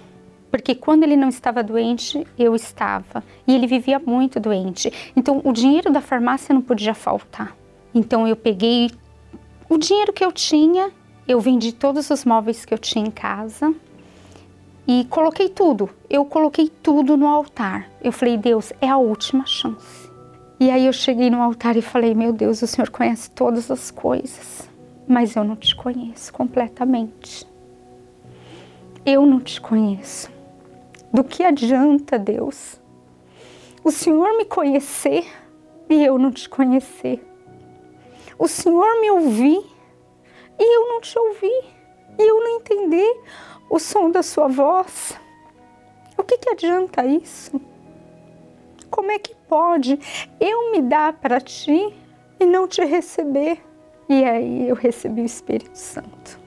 Porque 0.52 0.74
quando 0.74 1.04
ele 1.04 1.16
não 1.16 1.30
estava 1.30 1.64
doente, 1.64 2.26
eu 2.38 2.56
estava. 2.56 3.24
E 3.48 3.54
ele 3.54 3.68
vivia 3.68 4.00
muito 4.00 4.40
doente. 4.40 4.92
Então 5.16 5.42
o 5.44 5.52
dinheiro 5.52 5.92
da 5.92 6.02
farmácia 6.02 6.54
não 6.54 6.62
podia 6.62 6.94
faltar. 6.94 7.56
Então 7.94 8.28
eu 8.28 8.36
peguei 8.36 8.90
o 9.70 9.78
dinheiro 9.78 10.12
que 10.12 10.26
eu 10.26 10.32
tinha, 10.32 10.92
eu 11.28 11.40
vendi 11.40 11.72
todos 11.72 12.10
os 12.10 12.26
móveis 12.26 12.66
que 12.66 12.74
eu 12.74 12.78
tinha 12.78 13.06
em 13.06 13.12
casa 13.12 13.74
e 14.88 15.06
coloquei 15.06 15.50
tudo. 15.50 15.90
Eu 16.10 16.26
coloquei 16.26 16.68
tudo 16.68 17.16
no 17.16 17.28
altar. 17.28 17.88
Eu 18.02 18.12
falei, 18.12 18.38
Deus, 18.38 18.74
é 18.82 18.90
a 18.90 18.98
última 18.98 19.46
chance. 19.46 20.10
E 20.60 20.72
aí 20.72 20.88
eu 20.88 20.94
cheguei 20.94 21.30
no 21.30 21.42
altar 21.42 21.78
e 21.78 21.82
falei, 21.82 22.16
meu 22.16 22.34
Deus, 22.34 22.62
o 22.64 22.68
Senhor 22.68 22.90
conhece 22.90 23.30
todas 23.30 23.70
as 23.70 23.92
coisas, 23.92 24.68
mas 25.08 25.36
eu 25.36 25.44
não 25.44 25.56
te 25.56 25.76
conheço 25.76 26.34
completamente. 26.34 27.48
Eu 29.06 29.26
não 29.26 29.40
te 29.40 29.62
conheço. 29.62 30.39
Do 31.12 31.24
que 31.24 31.44
adianta, 31.44 32.20
Deus? 32.20 32.80
O 33.84 33.92
Senhor 33.92 34.38
me 34.38 34.46
conhecer 34.46 35.26
e 35.90 36.04
eu 36.04 36.18
não 36.18 36.32
te 36.32 36.48
conhecer 36.48 37.26
o 38.40 38.48
Senhor 38.48 39.02
me 39.02 39.12
ouvir 39.12 39.62
e 40.58 40.76
eu 40.78 40.88
não 40.88 41.02
te 41.02 41.20
ouvi, 41.20 41.52
e 42.18 42.22
eu 42.22 42.42
não 42.42 42.56
entender 42.56 43.22
o 43.70 43.78
som 43.78 44.10
da 44.10 44.24
sua 44.24 44.48
voz. 44.48 45.20
O 46.18 46.24
que, 46.24 46.38
que 46.38 46.50
adianta 46.50 47.06
isso? 47.06 47.60
Como 48.90 49.12
é 49.12 49.20
que 49.20 49.36
pode 49.48 50.00
eu 50.40 50.72
me 50.72 50.82
dar 50.82 51.14
para 51.14 51.42
ti 51.42 51.94
e 52.40 52.46
não 52.46 52.66
te 52.66 52.84
receber? 52.84 53.62
E 54.08 54.24
aí 54.24 54.70
eu 54.70 54.76
recebi 54.76 55.22
o 55.22 55.26
Espírito 55.26 55.78
Santo. 55.78 56.40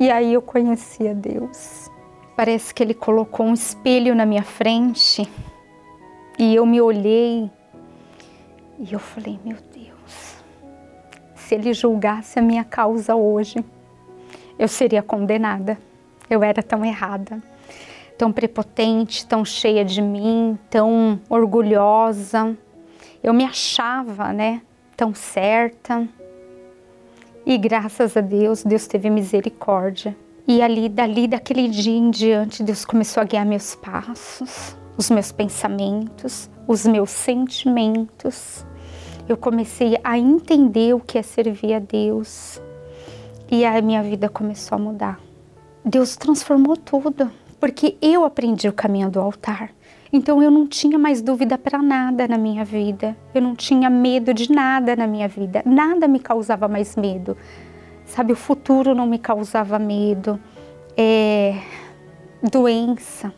E 0.00 0.10
aí 0.10 0.32
eu 0.32 0.40
conheci 0.40 1.06
a 1.08 1.12
Deus. 1.12 1.90
Parece 2.36 2.74
que 2.74 2.82
ele 2.82 2.94
colocou 2.94 3.46
um 3.46 3.54
espelho 3.54 4.14
na 4.14 4.26
minha 4.26 4.42
frente 4.42 5.28
e 6.38 6.54
eu 6.54 6.66
me 6.66 6.80
olhei 6.80 7.50
e 8.78 8.92
eu 8.92 8.98
falei: 8.98 9.40
Meu 9.42 9.56
se 11.46 11.54
ele 11.54 11.72
julgasse 11.72 12.40
a 12.40 12.42
minha 12.42 12.64
causa 12.64 13.14
hoje, 13.14 13.64
eu 14.58 14.66
seria 14.66 15.00
condenada. 15.00 15.78
Eu 16.28 16.42
era 16.42 16.60
tão 16.60 16.84
errada, 16.84 17.40
tão 18.18 18.32
prepotente, 18.32 19.24
tão 19.24 19.44
cheia 19.44 19.84
de 19.84 20.02
mim, 20.02 20.58
tão 20.68 21.20
orgulhosa. 21.30 22.56
Eu 23.22 23.32
me 23.32 23.44
achava, 23.44 24.32
né, 24.32 24.60
tão 24.96 25.14
certa. 25.14 26.08
E 27.46 27.56
graças 27.56 28.16
a 28.16 28.20
Deus, 28.20 28.64
Deus 28.64 28.88
teve 28.88 29.08
misericórdia. 29.08 30.16
E 30.46 30.62
ali, 30.62 30.88
dali, 30.88 31.26
daquele 31.26 31.68
dia 31.68 31.96
em 31.96 32.10
diante, 32.10 32.62
Deus 32.62 32.84
começou 32.84 33.20
a 33.20 33.24
guiar 33.24 33.44
meus 33.44 33.74
passos, 33.74 34.76
os 34.96 35.10
meus 35.10 35.32
pensamentos, 35.32 36.48
os 36.68 36.86
meus 36.86 37.10
sentimentos 37.10 38.64
eu 39.28 39.36
comecei 39.36 39.98
a 40.04 40.16
entender 40.16 40.94
o 40.94 41.00
que 41.00 41.18
é 41.18 41.22
servir 41.22 41.74
a 41.74 41.78
Deus 41.80 42.60
e 43.50 43.64
a 43.64 43.82
minha 43.82 44.00
vida 44.00 44.28
começou 44.28 44.76
a 44.76 44.78
mudar. 44.78 45.20
Deus 45.84 46.16
transformou 46.16 46.76
tudo, 46.76 47.30
porque 47.58 47.96
eu 48.00 48.24
aprendi 48.24 48.68
o 48.68 48.72
caminho 48.72 49.10
do 49.10 49.20
altar. 49.20 49.72
Então 50.12 50.40
eu 50.40 50.48
não 50.48 50.64
tinha 50.64 50.96
mais 50.96 51.20
dúvida 51.20 51.58
para 51.58 51.82
nada 51.82 52.28
na 52.28 52.38
minha 52.38 52.64
vida. 52.64 53.16
Eu 53.34 53.42
não 53.42 53.56
tinha 53.56 53.90
medo 53.90 54.32
de 54.32 54.52
nada 54.52 54.94
na 54.94 55.08
minha 55.08 55.26
vida. 55.26 55.60
Nada 55.66 56.06
me 56.06 56.20
causava 56.20 56.68
mais 56.68 56.94
medo. 56.94 57.36
Sabe, 58.06 58.32
o 58.32 58.36
futuro 58.36 58.94
não 58.94 59.06
me 59.06 59.18
causava 59.18 59.78
medo. 59.78 60.40
É... 60.96 61.60
Doença 62.42 63.32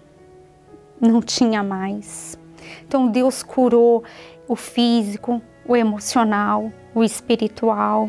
não 1.00 1.20
tinha 1.20 1.62
mais. 1.62 2.38
Então 2.86 3.08
Deus 3.08 3.42
curou 3.42 4.04
o 4.46 4.54
físico, 4.54 5.40
o 5.66 5.76
emocional, 5.76 6.72
o 6.94 7.02
espiritual. 7.02 8.08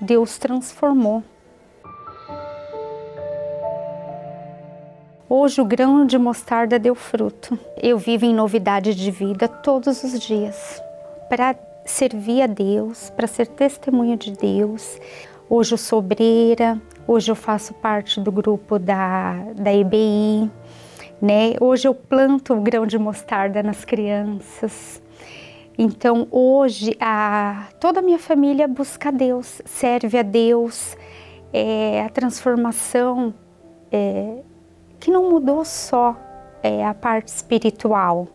Deus 0.00 0.36
transformou. 0.38 1.22
Hoje 5.28 5.60
o 5.60 5.64
grão 5.64 6.04
de 6.06 6.18
mostarda 6.18 6.78
deu 6.78 6.94
fruto. 6.94 7.58
Eu 7.82 7.98
vivo 7.98 8.24
em 8.24 8.34
novidade 8.34 8.94
de 8.94 9.10
vida 9.10 9.48
todos 9.48 10.02
os 10.04 10.20
dias 10.20 10.82
para 11.28 11.56
servir 11.84 12.42
a 12.42 12.46
Deus, 12.46 13.10
para 13.10 13.26
ser 13.26 13.46
testemunha 13.46 14.16
de 14.16 14.32
Deus. 14.32 14.98
Hoje 15.48 15.74
eu 15.74 15.78
sou 15.78 15.98
obreira, 15.98 16.80
hoje 17.06 17.30
eu 17.30 17.36
faço 17.36 17.74
parte 17.74 18.18
do 18.18 18.32
grupo 18.32 18.78
da, 18.78 19.34
da 19.54 19.74
EBI, 19.74 20.50
né? 21.20 21.52
Hoje 21.60 21.86
eu 21.86 21.94
planto 21.94 22.54
o 22.54 22.62
grão 22.62 22.86
de 22.86 22.98
mostarda 22.98 23.62
nas 23.62 23.84
crianças. 23.84 25.02
Então 25.76 26.26
hoje 26.30 26.96
a, 26.98 27.68
toda 27.78 28.00
a 28.00 28.02
minha 28.02 28.18
família 28.18 28.66
busca 28.66 29.10
a 29.10 29.12
Deus, 29.12 29.60
serve 29.66 30.16
a 30.16 30.22
Deus, 30.22 30.96
é, 31.52 32.02
a 32.02 32.08
transformação 32.08 33.34
é, 33.92 34.38
que 34.98 35.10
não 35.10 35.28
mudou 35.28 35.62
só 35.62 36.16
é, 36.62 36.86
a 36.86 36.94
parte 36.94 37.28
espiritual, 37.28 38.28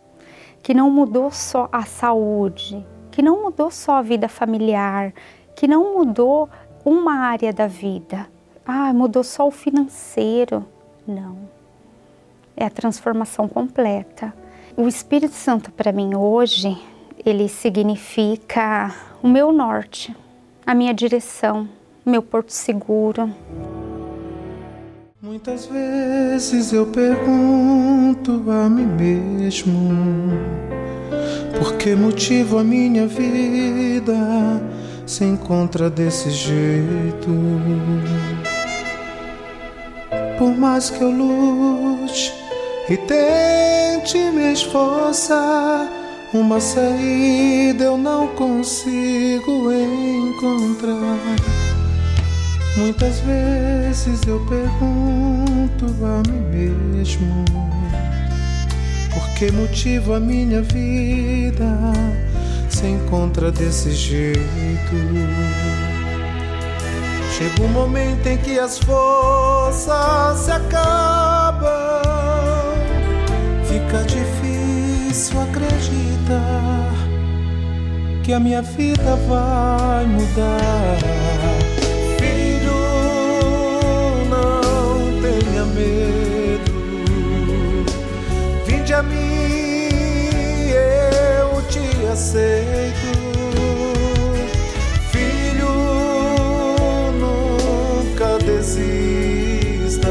que 0.62 0.72
não 0.72 0.88
mudou 0.88 1.32
só 1.32 1.68
a 1.72 1.82
saúde, 1.84 2.86
que 3.10 3.20
não 3.20 3.42
mudou 3.42 3.68
só 3.68 3.94
a 3.94 4.02
vida 4.02 4.28
familiar, 4.28 5.12
que 5.56 5.66
não 5.66 5.98
mudou 5.98 6.48
uma 6.84 7.14
área 7.14 7.52
da 7.52 7.66
vida. 7.66 8.26
Ah, 8.66 8.92
mudou 8.92 9.24
só 9.24 9.46
o 9.46 9.50
financeiro. 9.50 10.64
Não. 11.06 11.36
É 12.56 12.64
a 12.64 12.70
transformação 12.70 13.48
completa. 13.48 14.32
O 14.76 14.86
Espírito 14.86 15.34
Santo 15.34 15.70
para 15.72 15.92
mim 15.92 16.14
hoje 16.14 16.80
ele 17.24 17.48
significa 17.48 18.94
o 19.22 19.28
meu 19.28 19.52
norte, 19.52 20.16
a 20.66 20.74
minha 20.74 20.94
direção, 20.94 21.68
meu 22.04 22.22
porto 22.22 22.50
seguro. 22.50 23.30
Muitas 25.20 25.66
vezes 25.66 26.72
eu 26.72 26.86
pergunto 26.86 28.42
a 28.50 28.70
mim 28.70 28.86
mesmo 28.86 29.90
por 31.58 31.76
que 31.76 31.94
motivo 31.94 32.58
a 32.58 32.64
minha 32.64 33.06
vida 33.06 34.14
se 35.10 35.24
encontra 35.24 35.90
desse 35.90 36.30
jeito. 36.30 37.28
Por 40.38 40.56
mais 40.56 40.88
que 40.88 41.02
eu 41.02 41.10
lute 41.10 42.32
e 42.88 42.96
tente 42.96 44.18
me 44.30 44.52
esforçar 44.52 45.88
uma 46.32 46.60
saída 46.60 47.84
eu 47.86 47.98
não 47.98 48.28
consigo 48.28 49.72
encontrar. 49.72 51.18
Muitas 52.76 53.18
vezes 53.20 54.20
eu 54.28 54.38
pergunto 54.46 55.86
a 56.04 56.22
mim 56.30 56.40
mesmo 56.96 57.44
por 59.12 59.28
que 59.34 59.50
motivo 59.50 60.14
a 60.14 60.20
minha 60.20 60.62
vida 60.62 61.66
se 62.80 62.86
encontra 62.86 63.52
desse 63.52 63.92
jeito. 63.92 64.40
Chega 67.36 67.62
um 67.62 67.68
momento 67.68 68.26
em 68.26 68.38
que 68.38 68.58
as 68.58 68.78
forças 68.78 70.38
se 70.38 70.50
acabam, 70.50 71.68
fica 73.66 74.02
difícil 74.04 75.42
acreditar 75.42 76.90
que 78.22 78.32
a 78.32 78.40
minha 78.40 78.62
vida 78.62 79.16
vai 79.28 80.06
mudar. 80.06 80.96
Filho, 82.18 82.80
não 84.30 85.20
tenha 85.20 85.64
medo. 85.66 86.72
Vinde 88.66 88.94
a 88.94 89.02
mim, 89.02 89.39
aceito. 92.20 93.12
Filho, 95.10 95.72
nunca 97.18 98.38
desista. 98.44 100.10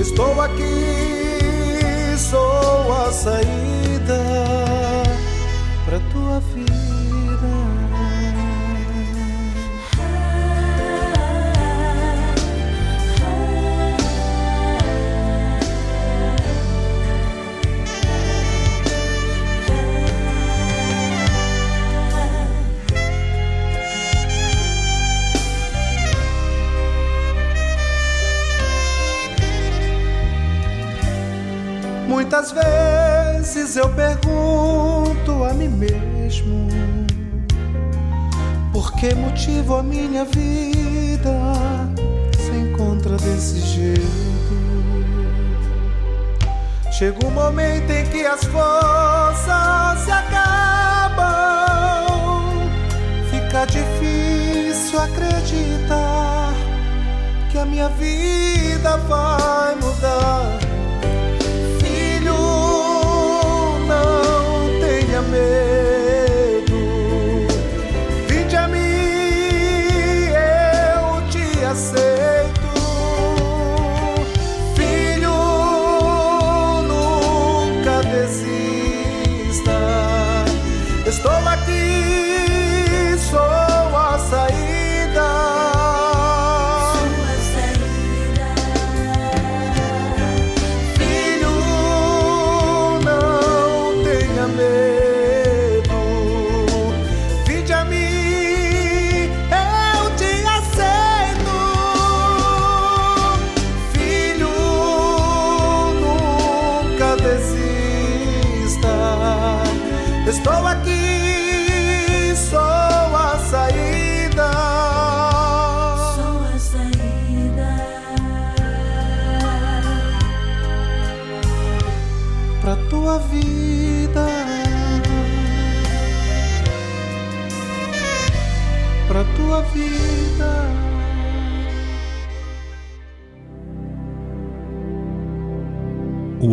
Estou 0.00 0.40
aqui, 0.40 2.16
sou 2.18 2.92
a 2.92 3.12
saída. 3.12 4.63
Muitas 32.14 32.52
vezes 32.52 33.76
eu 33.76 33.88
pergunto 33.88 35.42
a 35.42 35.52
mim 35.52 35.66
mesmo 35.66 36.68
por 38.72 38.92
que 38.92 39.12
motivo 39.16 39.74
a 39.74 39.82
minha 39.82 40.24
vida 40.24 41.32
se 42.38 42.52
encontra 42.52 43.16
desse 43.16 43.58
jeito. 43.58 44.54
Chega 46.92 47.26
um 47.26 47.32
momento 47.32 47.90
em 47.90 48.06
que 48.06 48.24
as 48.24 48.44
forças 48.44 49.98
se 50.04 50.12
acabam, 50.12 51.26
fica 53.28 53.64
difícil 53.66 55.00
acreditar 55.00 56.54
que 57.50 57.58
a 57.58 57.64
minha 57.64 57.88
vida 57.88 58.98
vai 58.98 59.74
mudar 59.74 60.63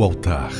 O 0.02 0.04
altar. 0.04 0.52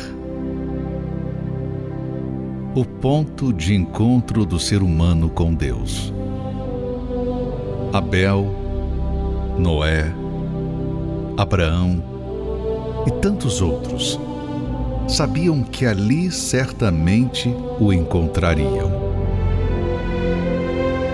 O 2.76 2.86
ponto 2.86 3.52
de 3.52 3.74
encontro 3.74 4.46
do 4.46 4.60
ser 4.60 4.84
humano 4.84 5.32
com 5.32 5.52
Deus. 5.52 6.14
Abel, 7.92 8.46
Noé, 9.58 10.14
Abraão 11.36 12.04
e 13.08 13.12
tantos 13.20 13.64
outros 13.64 14.20
sabiam 15.08 15.64
que 15.64 15.88
ali 15.88 16.30
certamente 16.30 17.50
o 17.80 17.92
encontrariam. 17.92 18.92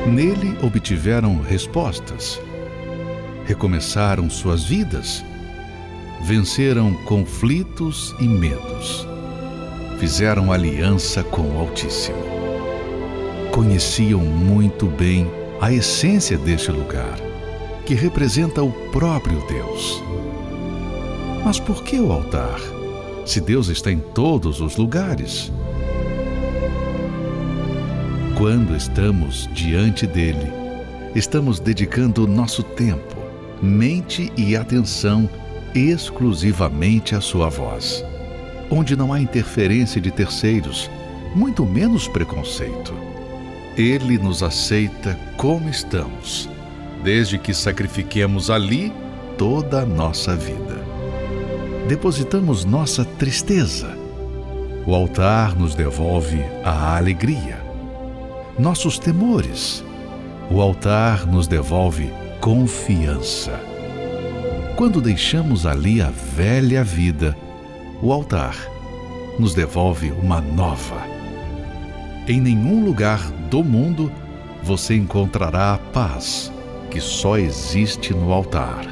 Nele 0.05 0.57
obtiveram 0.61 1.39
respostas, 1.39 2.41
recomeçaram 3.45 4.29
suas 4.29 4.65
vidas, 4.65 5.23
venceram 6.21 6.93
conflitos 7.05 8.15
e 8.19 8.27
medos, 8.27 9.07
fizeram 9.99 10.51
aliança 10.51 11.23
com 11.23 11.41
o 11.41 11.59
Altíssimo. 11.59 12.17
Conheciam 13.51 14.19
muito 14.21 14.87
bem 14.87 15.29
a 15.59 15.71
essência 15.71 16.37
deste 16.37 16.71
lugar, 16.71 17.17
que 17.85 17.93
representa 17.93 18.61
o 18.63 18.71
próprio 18.91 19.41
Deus. 19.47 20.03
Mas 21.43 21.59
por 21.59 21.83
que 21.83 21.99
o 21.99 22.11
altar? 22.11 22.59
se 23.27 23.41
Deus 23.41 23.67
está 23.67 23.91
em 23.91 23.99
todos 23.99 24.61
os 24.61 24.77
lugares? 24.77 25.51
Quando 28.37 28.73
estamos 28.73 29.49
diante 29.53 30.07
dele, 30.07 30.49
estamos 31.13 31.59
dedicando 31.59 32.25
nosso 32.25 32.63
tempo, 32.63 33.15
mente 33.61 34.31
e 34.37 34.55
atenção 34.55 35.29
exclusivamente 35.77 37.15
à 37.15 37.21
sua 37.21 37.49
voz, 37.49 38.03
onde 38.69 38.95
não 38.95 39.13
há 39.13 39.19
interferência 39.19 40.01
de 40.01 40.11
terceiros, 40.11 40.89
muito 41.35 41.65
menos 41.65 42.07
preconceito. 42.07 42.93
Ele 43.77 44.17
nos 44.17 44.41
aceita 44.41 45.17
como 45.37 45.69
estamos, 45.69 46.49
desde 47.03 47.37
que 47.37 47.53
sacrifiquemos 47.53 48.49
ali 48.49 48.91
toda 49.37 49.81
a 49.81 49.85
nossa 49.85 50.35
vida 50.35 50.87
depositamos 51.87 52.65
nossa 52.65 53.05
tristeza. 53.05 53.97
O 54.85 54.93
altar 54.93 55.55
nos 55.55 55.73
devolve 55.73 56.41
a 56.63 56.97
alegria. 56.97 57.63
Nossos 58.59 58.99
temores. 58.99 59.83
O 60.51 60.61
altar 60.61 61.25
nos 61.25 61.47
devolve 61.47 62.11
confiança. 62.41 63.76
Quando 64.77 65.01
deixamos 65.01 65.65
ali 65.65 66.03
a 66.03 66.11
velha 66.11 66.83
vida, 66.83 67.35
o 67.99 68.13
altar 68.13 68.55
nos 69.39 69.55
devolve 69.55 70.11
uma 70.11 70.39
nova. 70.39 71.01
Em 72.27 72.39
nenhum 72.39 72.85
lugar 72.85 73.19
do 73.49 73.63
mundo 73.63 74.11
você 74.61 74.95
encontrará 74.95 75.73
a 75.73 75.77
paz 75.79 76.53
que 76.91 77.01
só 77.01 77.39
existe 77.39 78.13
no 78.13 78.31
altar. 78.31 78.85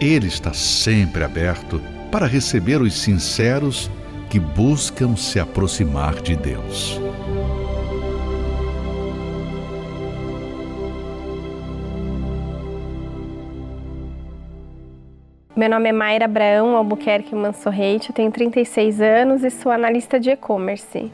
Ele 0.00 0.26
está 0.26 0.52
sempre 0.52 1.22
aberto 1.22 1.80
para 2.10 2.26
receber 2.26 2.82
os 2.82 2.94
sinceros 2.94 3.88
que 4.28 4.40
buscam 4.40 5.14
se 5.14 5.38
aproximar 5.38 6.20
de 6.20 6.34
Deus. 6.34 7.03
Meu 15.56 15.70
nome 15.70 15.88
é 15.88 15.92
Mayra 15.92 16.24
Abraão 16.24 16.74
Albuquerque 16.74 17.32
Mansorrete, 17.32 18.08
eu 18.08 18.14
tenho 18.14 18.32
36 18.32 19.00
anos 19.00 19.44
e 19.44 19.50
sou 19.50 19.70
analista 19.70 20.18
de 20.18 20.30
e-commerce. 20.30 21.12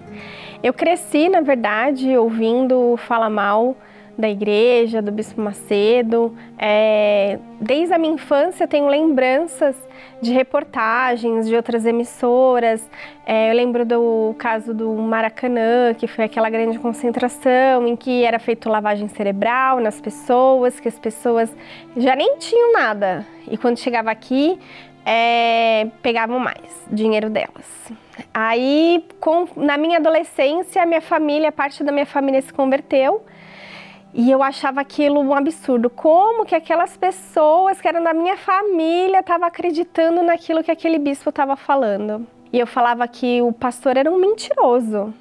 Eu 0.63 0.73
cresci, 0.73 1.29
na 1.29 1.43
verdade, 1.43 2.17
ouvindo 2.17 2.97
Fala 3.07 3.29
Mal 3.29 3.77
da 4.17 4.29
igreja, 4.29 5.01
do 5.01 5.11
Bispo 5.11 5.41
Macedo. 5.41 6.37
É, 6.59 7.39
desde 7.61 7.95
a 7.95 7.99
minha 7.99 8.15
infância 8.15 8.67
tenho 8.67 8.87
lembranças 8.87 9.77
de 10.21 10.33
reportagens 10.33 11.49
de 11.49 11.57
outras 11.57 11.87
emissoras. 11.87 12.89
É, 13.27 13.51
eu 13.51 13.55
lembro 13.55 13.85
do 13.85 14.35
caso 14.39 14.75
do 14.75 14.93
Maracanã, 14.95 15.95
que 15.95 16.07
foi 16.07 16.25
aquela 16.25 16.51
grande 16.51 16.79
concentração 16.79 17.87
em 17.87 17.97
que 17.97 18.25
era 18.25 18.39
feito 18.39 18.69
lavagem 18.69 19.09
cerebral 19.09 19.81
nas 19.81 20.01
pessoas, 20.01 20.79
que 20.79 20.89
as 20.89 20.99
pessoas 20.99 21.51
já 21.97 22.15
nem 22.15 22.37
tinham 22.39 22.73
nada. 22.73 23.27
E 23.51 23.57
quando 23.57 23.79
chegava 23.79 24.11
aqui, 24.11 24.59
é, 25.05 25.87
pegavam 26.03 26.39
mais 26.39 26.87
dinheiro 26.91 27.31
delas. 27.31 27.91
Aí, 28.35 29.05
com, 29.19 29.49
na 29.57 29.77
minha 29.77 29.99
adolescência, 29.99 30.85
minha 30.85 31.01
família, 31.01 31.51
parte 31.51 31.83
da 31.83 31.91
minha 31.91 32.07
família 32.07 32.41
se 32.43 32.53
converteu 32.53 33.25
E 34.13 34.31
eu 34.31 34.43
achava 34.43 34.81
aquilo 34.81 35.21
um 35.21 35.35
absurdo. 35.35 35.89
Como 35.89 36.45
que 36.45 36.55
aquelas 36.55 36.97
pessoas 36.97 37.81
que 37.81 37.87
eram 37.87 38.03
da 38.03 38.13
minha 38.13 38.37
família 38.37 39.21
estavam 39.21 39.47
acreditando 39.47 40.23
naquilo 40.23 40.65
que 40.65 40.71
aquele 40.71 40.99
bispo 40.99 41.31
estava 41.31 41.55
falando? 41.55 42.27
E 42.53 42.59
eu 42.59 42.67
falava 42.67 43.07
que 43.07 43.41
o 43.41 43.53
pastor 43.53 43.97
era 43.97 44.11
um 44.11 44.19
mentiroso. 44.19 45.15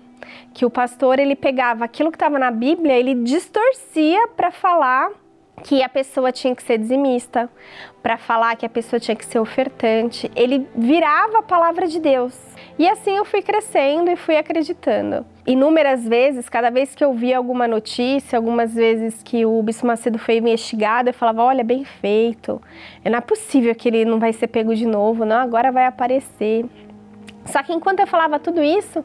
Que 0.53 0.65
o 0.65 0.69
pastor 0.69 1.19
ele 1.19 1.35
pegava 1.35 1.85
aquilo 1.85 2.11
que 2.11 2.15
estava 2.15 2.39
na 2.39 2.49
Bíblia, 2.49 2.97
ele 2.97 3.13
distorcia 3.13 4.27
para 4.29 4.51
falar 4.51 5.11
que 5.63 5.83
a 5.83 5.89
pessoa 5.89 6.31
tinha 6.31 6.55
que 6.55 6.63
ser 6.63 6.77
dizimista, 6.77 7.49
para 8.01 8.17
falar 8.17 8.55
que 8.55 8.65
a 8.65 8.69
pessoa 8.69 8.99
tinha 8.99 9.15
que 9.15 9.25
ser 9.25 9.39
ofertante. 9.39 10.31
Ele 10.35 10.67
virava 10.75 11.39
a 11.39 11.43
palavra 11.43 11.87
de 11.87 11.99
Deus. 11.99 12.48
E 12.79 12.87
assim 12.87 13.17
eu 13.17 13.25
fui 13.25 13.41
crescendo 13.41 14.09
e 14.09 14.15
fui 14.15 14.37
acreditando. 14.37 15.25
Inúmeras 15.45 16.07
vezes, 16.07 16.47
cada 16.47 16.69
vez 16.69 16.95
que 16.95 17.03
eu 17.03 17.13
via 17.13 17.37
alguma 17.37 17.67
notícia, 17.67 18.37
algumas 18.37 18.73
vezes 18.73 19.21
que 19.21 19.45
o 19.45 19.61
Bispo 19.61 19.85
Macedo 19.85 20.17
foi 20.17 20.37
investigado, 20.37 21.09
eu 21.09 21.13
falava: 21.13 21.43
olha, 21.43 21.61
bem 21.61 21.83
feito. 21.83 22.61
Não 23.03 23.17
é 23.17 23.21
possível 23.21 23.75
que 23.75 23.89
ele 23.89 24.05
não 24.05 24.17
vai 24.17 24.31
ser 24.31 24.47
pego 24.47 24.73
de 24.73 24.85
novo, 24.85 25.25
não, 25.25 25.35
agora 25.35 25.73
vai 25.73 25.87
aparecer. 25.87 26.65
Só 27.43 27.61
que 27.61 27.73
enquanto 27.73 27.99
eu 27.99 28.07
falava 28.07 28.39
tudo 28.39 28.63
isso, 28.63 29.03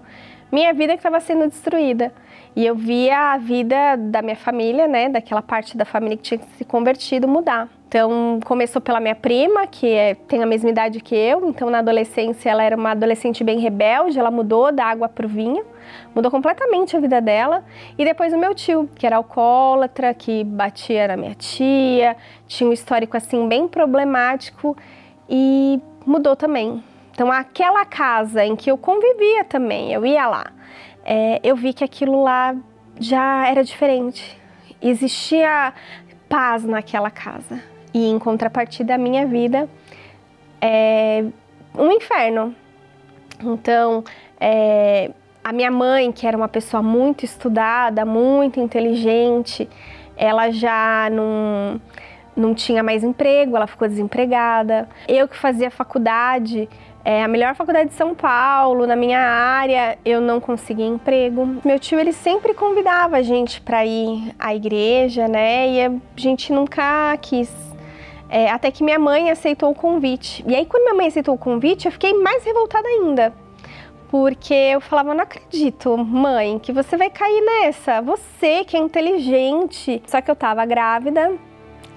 minha 0.52 0.72
vida 0.72 0.94
estava 0.94 1.18
sendo 1.18 1.48
destruída. 1.48 2.12
E 2.54 2.64
eu 2.64 2.76
via 2.76 3.32
a 3.32 3.38
vida 3.38 3.96
da 3.96 4.22
minha 4.22 4.36
família, 4.36 4.86
né, 4.86 5.08
daquela 5.08 5.42
parte 5.42 5.76
da 5.76 5.84
família 5.84 6.16
que 6.16 6.22
tinha 6.22 6.40
se 6.56 6.64
convertido, 6.64 7.26
mudar. 7.26 7.68
Então, 7.94 8.40
começou 8.44 8.82
pela 8.82 8.98
minha 8.98 9.14
prima, 9.14 9.68
que 9.68 9.86
é, 9.86 10.16
tem 10.16 10.42
a 10.42 10.46
mesma 10.46 10.68
idade 10.68 10.98
que 10.98 11.14
eu. 11.14 11.48
Então, 11.48 11.70
na 11.70 11.78
adolescência, 11.78 12.50
ela 12.50 12.64
era 12.64 12.74
uma 12.74 12.90
adolescente 12.90 13.44
bem 13.44 13.60
rebelde. 13.60 14.18
Ela 14.18 14.32
mudou 14.32 14.72
da 14.72 14.84
água 14.84 15.08
para 15.08 15.24
o 15.24 15.28
vinho, 15.28 15.64
mudou 16.12 16.28
completamente 16.28 16.96
a 16.96 16.98
vida 16.98 17.20
dela. 17.20 17.64
E 17.96 18.04
depois 18.04 18.32
o 18.32 18.36
meu 18.36 18.52
tio, 18.52 18.90
que 18.96 19.06
era 19.06 19.14
alcoólatra, 19.14 20.12
que 20.12 20.42
batia 20.42 21.06
na 21.06 21.16
minha 21.16 21.36
tia, 21.36 22.16
tinha 22.48 22.68
um 22.68 22.72
histórico 22.72 23.16
assim 23.16 23.46
bem 23.46 23.68
problemático 23.68 24.76
e 25.30 25.80
mudou 26.04 26.34
também. 26.34 26.82
Então, 27.12 27.30
aquela 27.30 27.84
casa 27.84 28.44
em 28.44 28.56
que 28.56 28.68
eu 28.68 28.76
convivia 28.76 29.44
também, 29.44 29.92
eu 29.92 30.04
ia 30.04 30.26
lá 30.26 30.46
é, 31.04 31.38
eu 31.44 31.54
vi 31.54 31.72
que 31.72 31.84
aquilo 31.84 32.24
lá 32.24 32.56
já 32.98 33.46
era 33.46 33.62
diferente. 33.62 34.36
Existia 34.82 35.72
paz 36.28 36.64
naquela 36.64 37.10
casa. 37.10 37.73
E 37.94 38.10
em 38.10 38.18
contrapartida, 38.18 38.96
a 38.96 38.98
minha 38.98 39.24
vida 39.24 39.68
é 40.60 41.24
um 41.78 41.92
inferno. 41.92 42.54
Então, 43.40 44.02
é, 44.40 45.10
a 45.42 45.52
minha 45.52 45.70
mãe, 45.70 46.10
que 46.10 46.26
era 46.26 46.36
uma 46.36 46.48
pessoa 46.48 46.82
muito 46.82 47.24
estudada, 47.24 48.04
muito 48.04 48.58
inteligente, 48.58 49.68
ela 50.16 50.50
já 50.50 51.08
não, 51.12 51.80
não 52.36 52.54
tinha 52.54 52.82
mais 52.82 53.04
emprego, 53.04 53.56
ela 53.56 53.66
ficou 53.66 53.86
desempregada. 53.86 54.88
Eu 55.06 55.28
que 55.28 55.36
fazia 55.36 55.70
faculdade, 55.70 56.68
é 57.04 57.22
a 57.22 57.28
melhor 57.28 57.54
faculdade 57.54 57.90
de 57.90 57.94
São 57.94 58.14
Paulo, 58.14 58.86
na 58.86 58.96
minha 58.96 59.20
área, 59.20 59.98
eu 60.04 60.20
não 60.20 60.40
consegui 60.40 60.84
emprego. 60.84 61.60
Meu 61.64 61.78
tio, 61.78 62.00
ele 62.00 62.12
sempre 62.12 62.54
convidava 62.54 63.18
a 63.18 63.22
gente 63.22 63.60
para 63.60 63.84
ir 63.84 64.34
à 64.38 64.54
igreja, 64.54 65.28
né? 65.28 65.68
E 65.68 65.82
a 65.82 65.92
gente 66.16 66.50
nunca 66.52 67.16
quis. 67.18 67.73
É, 68.34 68.50
até 68.50 68.68
que 68.68 68.82
minha 68.82 68.98
mãe 68.98 69.30
aceitou 69.30 69.70
o 69.70 69.74
convite. 69.76 70.44
E 70.44 70.56
aí, 70.56 70.66
quando 70.66 70.82
minha 70.82 70.96
mãe 70.96 71.06
aceitou 71.06 71.36
o 71.36 71.38
convite, 71.38 71.86
eu 71.86 71.92
fiquei 71.92 72.12
mais 72.14 72.42
revoltada 72.42 72.88
ainda. 72.88 73.32
Porque 74.10 74.52
eu 74.52 74.80
falava, 74.80 75.14
não 75.14 75.22
acredito, 75.22 75.96
mãe, 75.96 76.58
que 76.58 76.72
você 76.72 76.96
vai 76.96 77.08
cair 77.10 77.40
nessa. 77.40 78.00
Você 78.02 78.64
que 78.64 78.76
é 78.76 78.80
inteligente. 78.80 80.02
Só 80.08 80.20
que 80.20 80.28
eu 80.28 80.34
tava 80.34 80.66
grávida, 80.66 81.32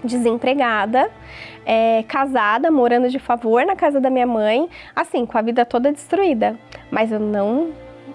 desempregada, 0.04 1.10
é, 1.66 2.04
casada, 2.08 2.70
morando 2.70 3.10
de 3.10 3.18
favor 3.18 3.66
na 3.66 3.76
casa 3.76 4.00
da 4.00 4.12
minha 4.12 4.28
mãe, 4.28 4.70
assim, 4.96 5.26
com 5.26 5.40
a 5.40 5.42
vida 5.42 5.66
toda 5.66 5.92
destruída. 5.92 6.56
Mas 6.92 7.12
eu 7.12 7.20
não 7.20 7.72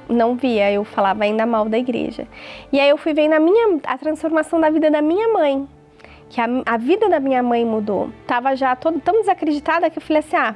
não 0.09 0.37
via, 0.37 0.71
eu 0.71 0.85
falava 0.85 1.25
ainda 1.25 1.45
mal 1.45 1.69
da 1.69 1.77
igreja. 1.77 2.29
E 2.73 2.79
aí 2.79 2.89
eu 2.89 2.97
fui 2.97 3.15
vendo 3.15 3.33
a 3.33 3.41
minha 3.41 3.81
a 3.85 3.99
transformação 3.99 4.61
da 4.61 4.71
vida 4.71 4.91
da 4.93 5.03
minha 5.03 5.29
mãe, 5.33 5.67
que 6.33 6.41
a, 6.41 6.47
a 6.65 6.77
vida 6.79 7.11
da 7.11 7.21
minha 7.21 7.43
mãe 7.43 7.63
mudou. 7.63 8.11
Tava 8.27 8.57
já 8.57 8.75
todo 8.75 8.99
tão 8.99 9.21
desacreditada 9.21 9.91
que 9.91 9.99
eu 9.99 10.03
falei 10.03 10.21
assim: 10.21 10.37
"Ah, 10.37 10.55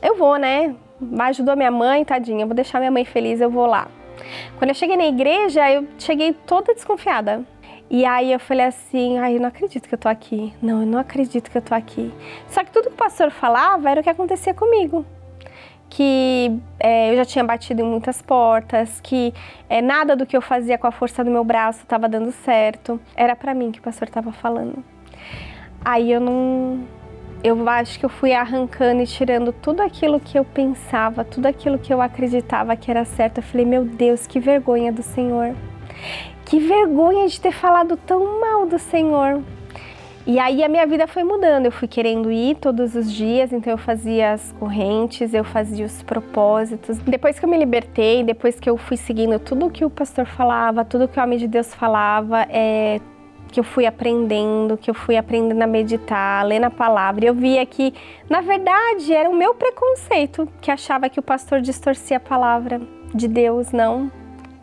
eu 0.00 0.16
vou, 0.16 0.36
né? 0.36 0.74
Ajudou 1.18 1.56
minha 1.56 1.70
mãe, 1.70 2.04
tadinha, 2.04 2.44
eu 2.44 2.46
vou 2.46 2.54
deixar 2.54 2.78
minha 2.78 2.92
mãe 2.92 3.04
feliz, 3.04 3.40
eu 3.40 3.50
vou 3.50 3.66
lá". 3.66 3.88
Quando 4.56 4.70
eu 4.70 4.74
cheguei 4.74 4.96
na 4.96 5.06
igreja, 5.06 5.68
eu 5.70 5.86
cheguei 5.98 6.32
toda 6.32 6.72
desconfiada. 6.72 7.44
E 7.90 8.04
aí 8.04 8.32
eu 8.32 8.40
falei 8.40 8.66
assim, 8.66 9.18
ai, 9.18 9.36
eu 9.36 9.40
não 9.40 9.48
acredito 9.48 9.88
que 9.88 9.94
eu 9.94 9.98
tô 9.98 10.08
aqui. 10.08 10.52
Não, 10.62 10.80
eu 10.80 10.86
não 10.86 10.98
acredito 10.98 11.50
que 11.50 11.58
eu 11.58 11.62
tô 11.62 11.74
aqui. 11.74 12.12
Só 12.48 12.64
que 12.64 12.70
tudo 12.70 12.88
que 12.88 12.94
o 12.94 12.96
pastor 12.96 13.30
falava 13.30 13.90
era 13.90 14.00
o 14.00 14.02
que 14.02 14.10
acontecia 14.10 14.54
comigo. 14.54 15.04
Que 15.88 16.58
é, 16.80 17.12
eu 17.12 17.16
já 17.16 17.24
tinha 17.24 17.44
batido 17.44 17.82
em 17.82 17.84
muitas 17.84 18.20
portas, 18.20 19.00
que 19.00 19.32
é, 19.68 19.80
nada 19.80 20.16
do 20.16 20.26
que 20.26 20.36
eu 20.36 20.42
fazia 20.42 20.76
com 20.78 20.86
a 20.88 20.90
força 20.90 21.22
do 21.22 21.30
meu 21.30 21.44
braço 21.44 21.82
estava 21.82 22.08
dando 22.08 22.32
certo. 22.32 23.00
Era 23.14 23.36
para 23.36 23.54
mim 23.54 23.70
que 23.70 23.78
o 23.78 23.82
pastor 23.82 24.08
estava 24.08 24.32
falando. 24.32 24.95
Aí 25.86 26.10
eu 26.10 26.20
não. 26.20 26.80
Eu 27.44 27.68
acho 27.68 28.00
que 28.00 28.04
eu 28.04 28.10
fui 28.10 28.32
arrancando 28.32 29.02
e 29.02 29.06
tirando 29.06 29.52
tudo 29.52 29.82
aquilo 29.82 30.18
que 30.18 30.36
eu 30.36 30.44
pensava, 30.44 31.22
tudo 31.24 31.46
aquilo 31.46 31.78
que 31.78 31.94
eu 31.94 32.02
acreditava 32.02 32.74
que 32.74 32.90
era 32.90 33.04
certo. 33.04 33.38
Eu 33.38 33.44
falei, 33.44 33.64
meu 33.64 33.84
Deus, 33.84 34.26
que 34.26 34.40
vergonha 34.40 34.92
do 34.92 35.04
Senhor. 35.04 35.54
Que 36.44 36.58
vergonha 36.58 37.28
de 37.28 37.40
ter 37.40 37.52
falado 37.52 37.96
tão 37.96 38.40
mal 38.40 38.66
do 38.66 38.80
Senhor. 38.80 39.40
E 40.26 40.40
aí 40.40 40.64
a 40.64 40.68
minha 40.68 40.84
vida 40.88 41.06
foi 41.06 41.22
mudando. 41.22 41.66
Eu 41.66 41.72
fui 41.72 41.86
querendo 41.86 42.32
ir 42.32 42.56
todos 42.56 42.96
os 42.96 43.12
dias, 43.12 43.52
então 43.52 43.72
eu 43.72 43.78
fazia 43.78 44.32
as 44.32 44.50
correntes, 44.58 45.32
eu 45.32 45.44
fazia 45.44 45.86
os 45.86 46.02
propósitos. 46.02 46.98
Depois 46.98 47.38
que 47.38 47.44
eu 47.44 47.48
me 47.48 47.56
libertei, 47.56 48.24
depois 48.24 48.58
que 48.58 48.68
eu 48.68 48.76
fui 48.76 48.96
seguindo 48.96 49.38
tudo 49.38 49.70
que 49.70 49.84
o 49.84 49.90
pastor 49.90 50.26
falava, 50.26 50.84
tudo 50.84 51.06
que 51.06 51.16
o 51.16 51.22
homem 51.22 51.38
de 51.38 51.46
Deus 51.46 51.72
falava, 51.72 52.44
é, 52.50 53.00
que 53.50 53.60
eu 53.60 53.64
fui 53.64 53.86
aprendendo, 53.86 54.76
que 54.76 54.90
eu 54.90 54.94
fui 54.94 55.16
aprendendo 55.16 55.62
a 55.62 55.66
meditar, 55.66 56.40
a 56.40 56.42
ler 56.42 56.60
na 56.60 56.70
palavra, 56.70 57.26
eu 57.26 57.34
via 57.34 57.64
que, 57.64 57.94
na 58.28 58.40
verdade, 58.40 59.12
era 59.12 59.28
o 59.28 59.34
meu 59.34 59.54
preconceito 59.54 60.48
que 60.60 60.70
achava 60.70 61.08
que 61.08 61.20
o 61.20 61.22
pastor 61.22 61.60
distorcia 61.60 62.16
a 62.16 62.20
palavra 62.20 62.80
de 63.14 63.28
Deus, 63.28 63.72
não 63.72 64.10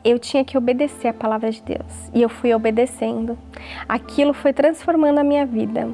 eu 0.04 0.19
tinha 0.19 0.43
que 0.43 0.58
obedecer 0.58 1.08
a 1.08 1.13
palavra 1.13 1.50
de 1.50 1.62
Deus. 1.62 2.10
E 2.13 2.22
eu 2.22 2.30
fui 2.30 2.54
obedecendo. 2.54 3.38
Aquilo 3.88 4.34
foi 4.34 4.52
transformando 4.52 5.19
a 5.19 5.24
minha 5.24 5.46
vida. 5.46 5.89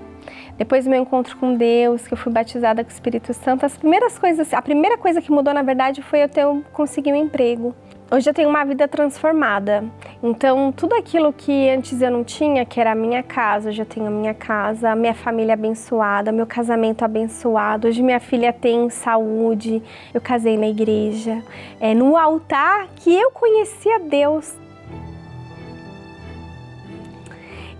Depois 0.57 0.83
do 0.83 0.89
meu 0.89 1.01
encontro 1.01 1.37
com 1.37 1.55
Deus, 1.55 2.07
que 2.07 2.13
eu 2.13 2.17
fui 2.17 2.31
batizada 2.31 2.83
com 2.83 2.89
o 2.89 2.93
Espírito 2.93 3.33
Santo, 3.33 3.65
as 3.65 3.77
primeiras 3.77 4.19
coisas, 4.19 4.53
a 4.53 4.61
primeira 4.61 4.97
coisa 4.97 5.21
que 5.21 5.31
mudou 5.31 5.53
na 5.53 5.61
verdade 5.61 6.01
foi 6.01 6.23
eu 6.23 6.29
ter 6.29 6.45
conseguir 6.73 7.13
um 7.13 7.15
emprego. 7.15 7.73
Hoje 8.11 8.27
eu 8.27 8.33
tenho 8.33 8.49
uma 8.49 8.65
vida 8.65 8.87
transformada. 8.87 9.83
Então, 10.23 10.71
tudo 10.71 10.95
aquilo 10.95 11.31
que 11.31 11.69
antes 11.69 12.01
eu 12.01 12.09
não 12.09 12.23
tinha, 12.23 12.65
que 12.65 12.81
era 12.81 12.93
a 12.93 12.95
minha 12.95 13.21
casa, 13.21 13.69
hoje 13.69 13.83
eu 13.83 13.85
tenho 13.85 14.07
a 14.07 14.09
minha 14.09 14.33
casa, 14.33 14.95
minha 14.95 15.13
família 15.13 15.53
abençoada, 15.53 16.31
meu 16.31 16.47
casamento 16.47 17.05
abençoado. 17.05 17.87
Hoje 17.87 18.01
minha 18.01 18.19
filha 18.19 18.51
tem 18.51 18.89
saúde, 18.89 19.83
eu 20.11 20.19
casei 20.19 20.57
na 20.57 20.67
igreja. 20.67 21.43
É 21.79 21.93
no 21.93 22.17
altar 22.17 22.87
que 22.95 23.13
eu 23.13 23.29
conhecia 23.29 23.99
Deus. 23.99 24.57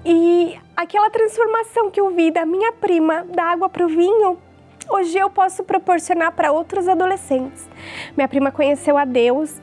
E 0.05 0.59
aquela 0.77 1.09
transformação 1.09 1.89
que 1.89 1.99
eu 1.99 2.11
vi 2.11 2.29
da 2.29 2.45
minha 2.45 2.71
prima 2.71 3.25
da 3.33 3.45
água 3.45 3.67
para 3.67 3.83
o 3.83 3.89
vinho, 3.89 4.37
hoje 4.91 5.17
eu 5.17 5.31
posso 5.31 5.63
proporcionar 5.63 6.33
para 6.33 6.51
outros 6.51 6.87
adolescentes. 6.87 7.67
Minha 8.15 8.27
prima 8.27 8.51
conheceu 8.51 8.95
a 8.95 9.05
Deus 9.05 9.59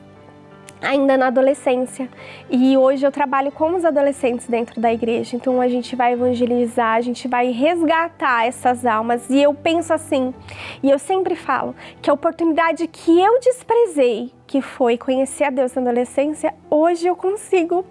ainda 0.81 1.17
na 1.17 1.27
adolescência. 1.27 2.09
E 2.49 2.77
hoje 2.77 3.05
eu 3.05 3.11
trabalho 3.11 3.51
com 3.51 3.75
os 3.75 3.85
adolescentes 3.85 4.47
dentro 4.47 4.79
da 4.79 4.91
igreja. 4.91 5.35
Então 5.35 5.59
a 5.61 5.67
gente 5.67 5.95
vai 5.95 6.13
evangelizar, 6.13 6.95
a 6.95 7.01
gente 7.01 7.27
vai 7.27 7.51
resgatar 7.51 8.45
essas 8.45 8.85
almas. 8.85 9.29
E 9.29 9.41
eu 9.41 9.53
penso 9.53 9.93
assim, 9.93 10.33
e 10.81 10.89
eu 10.89 10.99
sempre 10.99 11.35
falo 11.35 11.75
que 12.01 12.09
a 12.09 12.13
oportunidade 12.13 12.87
que 12.87 13.19
eu 13.19 13.39
desprezei, 13.39 14.31
que 14.45 14.61
foi 14.61 14.97
conhecer 14.97 15.45
a 15.45 15.49
Deus 15.49 15.73
na 15.73 15.81
adolescência, 15.81 16.53
hoje 16.69 17.07
eu 17.07 17.15
consigo 17.15 17.85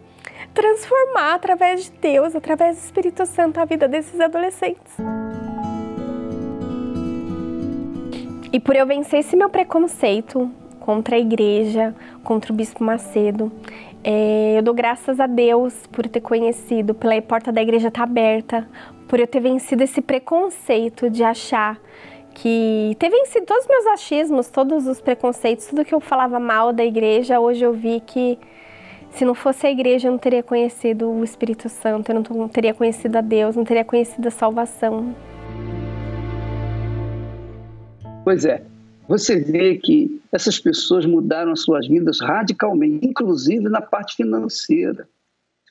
transformar 0.52 1.34
através 1.34 1.84
de 1.84 1.90
Deus, 1.92 2.34
através 2.34 2.76
do 2.76 2.80
Espírito 2.80 3.26
Santo 3.26 3.60
a 3.60 3.64
vida 3.64 3.86
desses 3.86 4.20
adolescentes. 4.20 4.96
E 8.52 8.60
por 8.60 8.74
eu 8.74 8.86
vencer 8.86 9.20
esse 9.20 9.36
meu 9.36 9.50
preconceito, 9.50 10.50
contra 10.86 11.16
a 11.16 11.18
igreja, 11.18 11.92
contra 12.22 12.52
o 12.52 12.54
Bispo 12.54 12.84
Macedo. 12.84 13.50
É, 14.04 14.56
eu 14.56 14.62
dou 14.62 14.72
graças 14.72 15.18
a 15.18 15.26
Deus 15.26 15.74
por 15.90 16.06
ter 16.06 16.20
conhecido, 16.20 16.94
pela 16.94 17.20
porta 17.20 17.50
da 17.50 17.60
igreja 17.60 17.88
estar 17.88 18.02
tá 18.02 18.04
aberta, 18.04 18.68
por 19.08 19.18
eu 19.18 19.26
ter 19.26 19.40
vencido 19.40 19.82
esse 19.82 20.00
preconceito 20.00 21.10
de 21.10 21.24
achar 21.24 21.76
que 22.32 22.94
ter 23.00 23.10
vencido 23.10 23.46
todos 23.46 23.64
os 23.64 23.68
meus 23.68 23.86
achismos, 23.86 24.48
todos 24.48 24.86
os 24.86 25.00
preconceitos, 25.00 25.66
tudo 25.66 25.84
que 25.84 25.92
eu 25.92 25.98
falava 25.98 26.38
mal 26.38 26.72
da 26.72 26.84
igreja, 26.84 27.40
hoje 27.40 27.64
eu 27.64 27.72
vi 27.72 28.00
que 28.00 28.38
Se 29.10 29.24
não 29.24 29.34
fosse 29.34 29.66
a 29.66 29.70
igreja, 29.70 30.08
eu 30.08 30.12
não 30.12 30.18
teria 30.18 30.42
conhecido 30.42 31.08
o 31.08 31.24
Espírito 31.24 31.68
Santo, 31.68 32.12
eu 32.12 32.22
não 32.30 32.48
teria 32.48 32.74
conhecido 32.74 33.16
a 33.16 33.22
Deus, 33.22 33.56
não 33.56 33.64
teria 33.64 33.84
conhecido 33.84 34.28
a 34.28 34.30
salvação. 34.30 35.14
Pois 38.22 38.44
é, 38.44 38.62
você 39.08 39.38
vê 39.38 39.76
que 39.76 40.20
essas 40.32 40.58
pessoas 40.58 41.06
mudaram 41.06 41.52
as 41.52 41.60
suas 41.60 41.86
vidas 41.86 42.20
radicalmente, 42.20 43.06
inclusive 43.06 43.68
na 43.68 43.80
parte 43.80 44.16
financeira. 44.16 45.08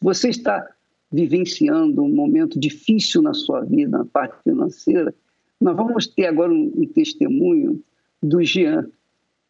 Você 0.01 0.29
está 0.29 0.67
vivenciando 1.11 2.03
um 2.03 2.13
momento 2.13 2.59
difícil 2.59 3.21
na 3.21 3.33
sua 3.33 3.61
vida, 3.61 3.97
na 3.97 4.05
parte 4.05 4.41
financeira, 4.43 5.13
nós 5.59 5.75
vamos 5.75 6.07
ter 6.07 6.25
agora 6.25 6.51
um, 6.51 6.71
um 6.75 6.85
testemunho 6.85 7.81
do 8.21 8.43
Jean. 8.43 8.89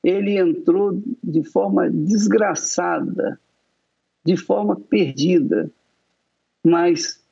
Ele 0.04 0.38
entrou 0.38 1.02
de 1.24 1.44
forma 1.44 1.90
desgraçada, 1.90 3.40
de 4.24 4.38
forma 4.38 4.76
perdida, 4.76 5.72
mas 6.64 7.24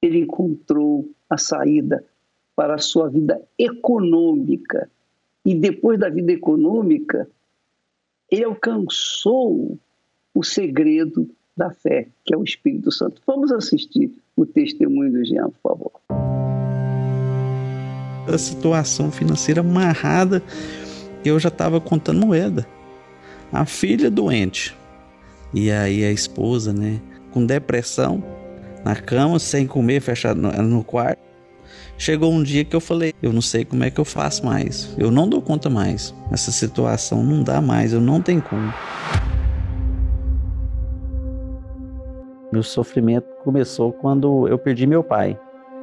ele 0.00 0.20
encontrou 0.20 1.08
a 1.28 1.36
saída 1.36 2.04
para 2.56 2.74
a 2.74 2.78
sua 2.78 3.08
vida 3.08 3.40
econômica. 3.58 4.90
E 5.44 5.54
depois 5.54 5.98
da 5.98 6.08
vida 6.08 6.32
econômica, 6.32 7.28
ele 8.30 8.44
alcançou 8.44 9.78
o 10.34 10.42
segredo 10.42 11.28
da 11.56 11.70
fé, 11.70 12.08
que 12.24 12.34
é 12.34 12.36
o 12.36 12.44
Espírito 12.44 12.92
Santo. 12.92 13.20
Vamos 13.26 13.50
assistir 13.50 14.12
o 14.36 14.46
testemunho 14.46 15.12
do 15.12 15.24
Jean, 15.24 15.50
por 15.50 15.60
favor. 15.60 15.92
A 18.32 18.38
situação 18.38 19.10
financeira 19.10 19.62
amarrada, 19.62 20.42
eu 21.24 21.38
já 21.40 21.48
estava 21.48 21.80
contando 21.80 22.24
moeda. 22.24 22.66
A 23.50 23.64
filha 23.64 24.10
doente. 24.10 24.76
E 25.54 25.70
aí 25.70 26.04
a 26.04 26.12
esposa, 26.12 26.72
né, 26.72 27.00
com 27.32 27.44
depressão, 27.44 28.22
na 28.84 28.94
cama, 28.94 29.38
sem 29.38 29.66
comer, 29.66 30.00
fechada 30.00 30.40
no, 30.40 30.62
no 30.62 30.84
quarto. 30.84 31.27
Chegou 31.98 32.32
um 32.32 32.44
dia 32.44 32.64
que 32.64 32.76
eu 32.76 32.80
falei: 32.80 33.12
eu 33.20 33.32
não 33.32 33.42
sei 33.42 33.64
como 33.64 33.82
é 33.82 33.90
que 33.90 34.00
eu 34.00 34.04
faço 34.04 34.46
mais. 34.46 34.94
Eu 34.96 35.10
não 35.10 35.28
dou 35.28 35.42
conta 35.42 35.68
mais. 35.68 36.14
Essa 36.30 36.52
situação 36.52 37.24
não 37.24 37.42
dá 37.42 37.60
mais, 37.60 37.92
eu 37.92 38.00
não 38.00 38.22
tenho 38.22 38.40
como. 38.40 38.72
Meu 42.52 42.62
sofrimento 42.62 43.26
começou 43.42 43.92
quando 43.92 44.46
eu 44.46 44.56
perdi 44.56 44.86
meu 44.86 45.02
pai. 45.02 45.38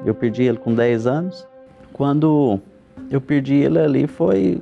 Eu 0.06 0.16
perdi 0.16 0.44
ele 0.44 0.58
com 0.58 0.74
10 0.74 1.06
anos. 1.06 1.46
Quando 1.92 2.62
eu 3.12 3.20
perdi 3.20 3.56
ele 3.56 3.78
ali 3.78 4.08
foi 4.08 4.62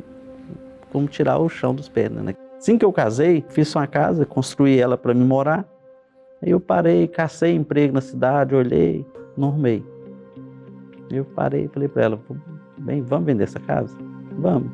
como 0.92 1.08
tirar 1.08 1.38
o 1.38 1.48
chão 1.48 1.74
dos 1.74 1.88
pés, 1.88 2.10
né? 2.12 2.36
Assim 2.58 2.80
que 2.80 2.86
eu 2.86 2.92
casei, 2.92 3.46
fiz 3.50 3.74
uma 3.76 3.86
casa, 3.86 4.26
construí 4.26 4.80
ela 4.80 4.98
para 4.98 5.14
me 5.14 5.24
morar. 5.24 5.66
Aí 6.42 6.50
eu 6.50 6.60
parei, 6.60 7.08
cacei 7.08 7.54
emprego 7.54 7.94
na 7.94 8.02
cidade, 8.02 8.56
olhei, 8.56 9.06
não 9.38 9.52
Eu 11.14 11.26
parei 11.26 11.66
e 11.66 11.68
falei 11.68 11.88
para 11.88 12.04
ela, 12.04 12.20
bem, 12.78 13.02
vamos 13.02 13.26
vender 13.26 13.44
essa 13.44 13.60
casa? 13.60 13.96
Vamos. 14.38 14.72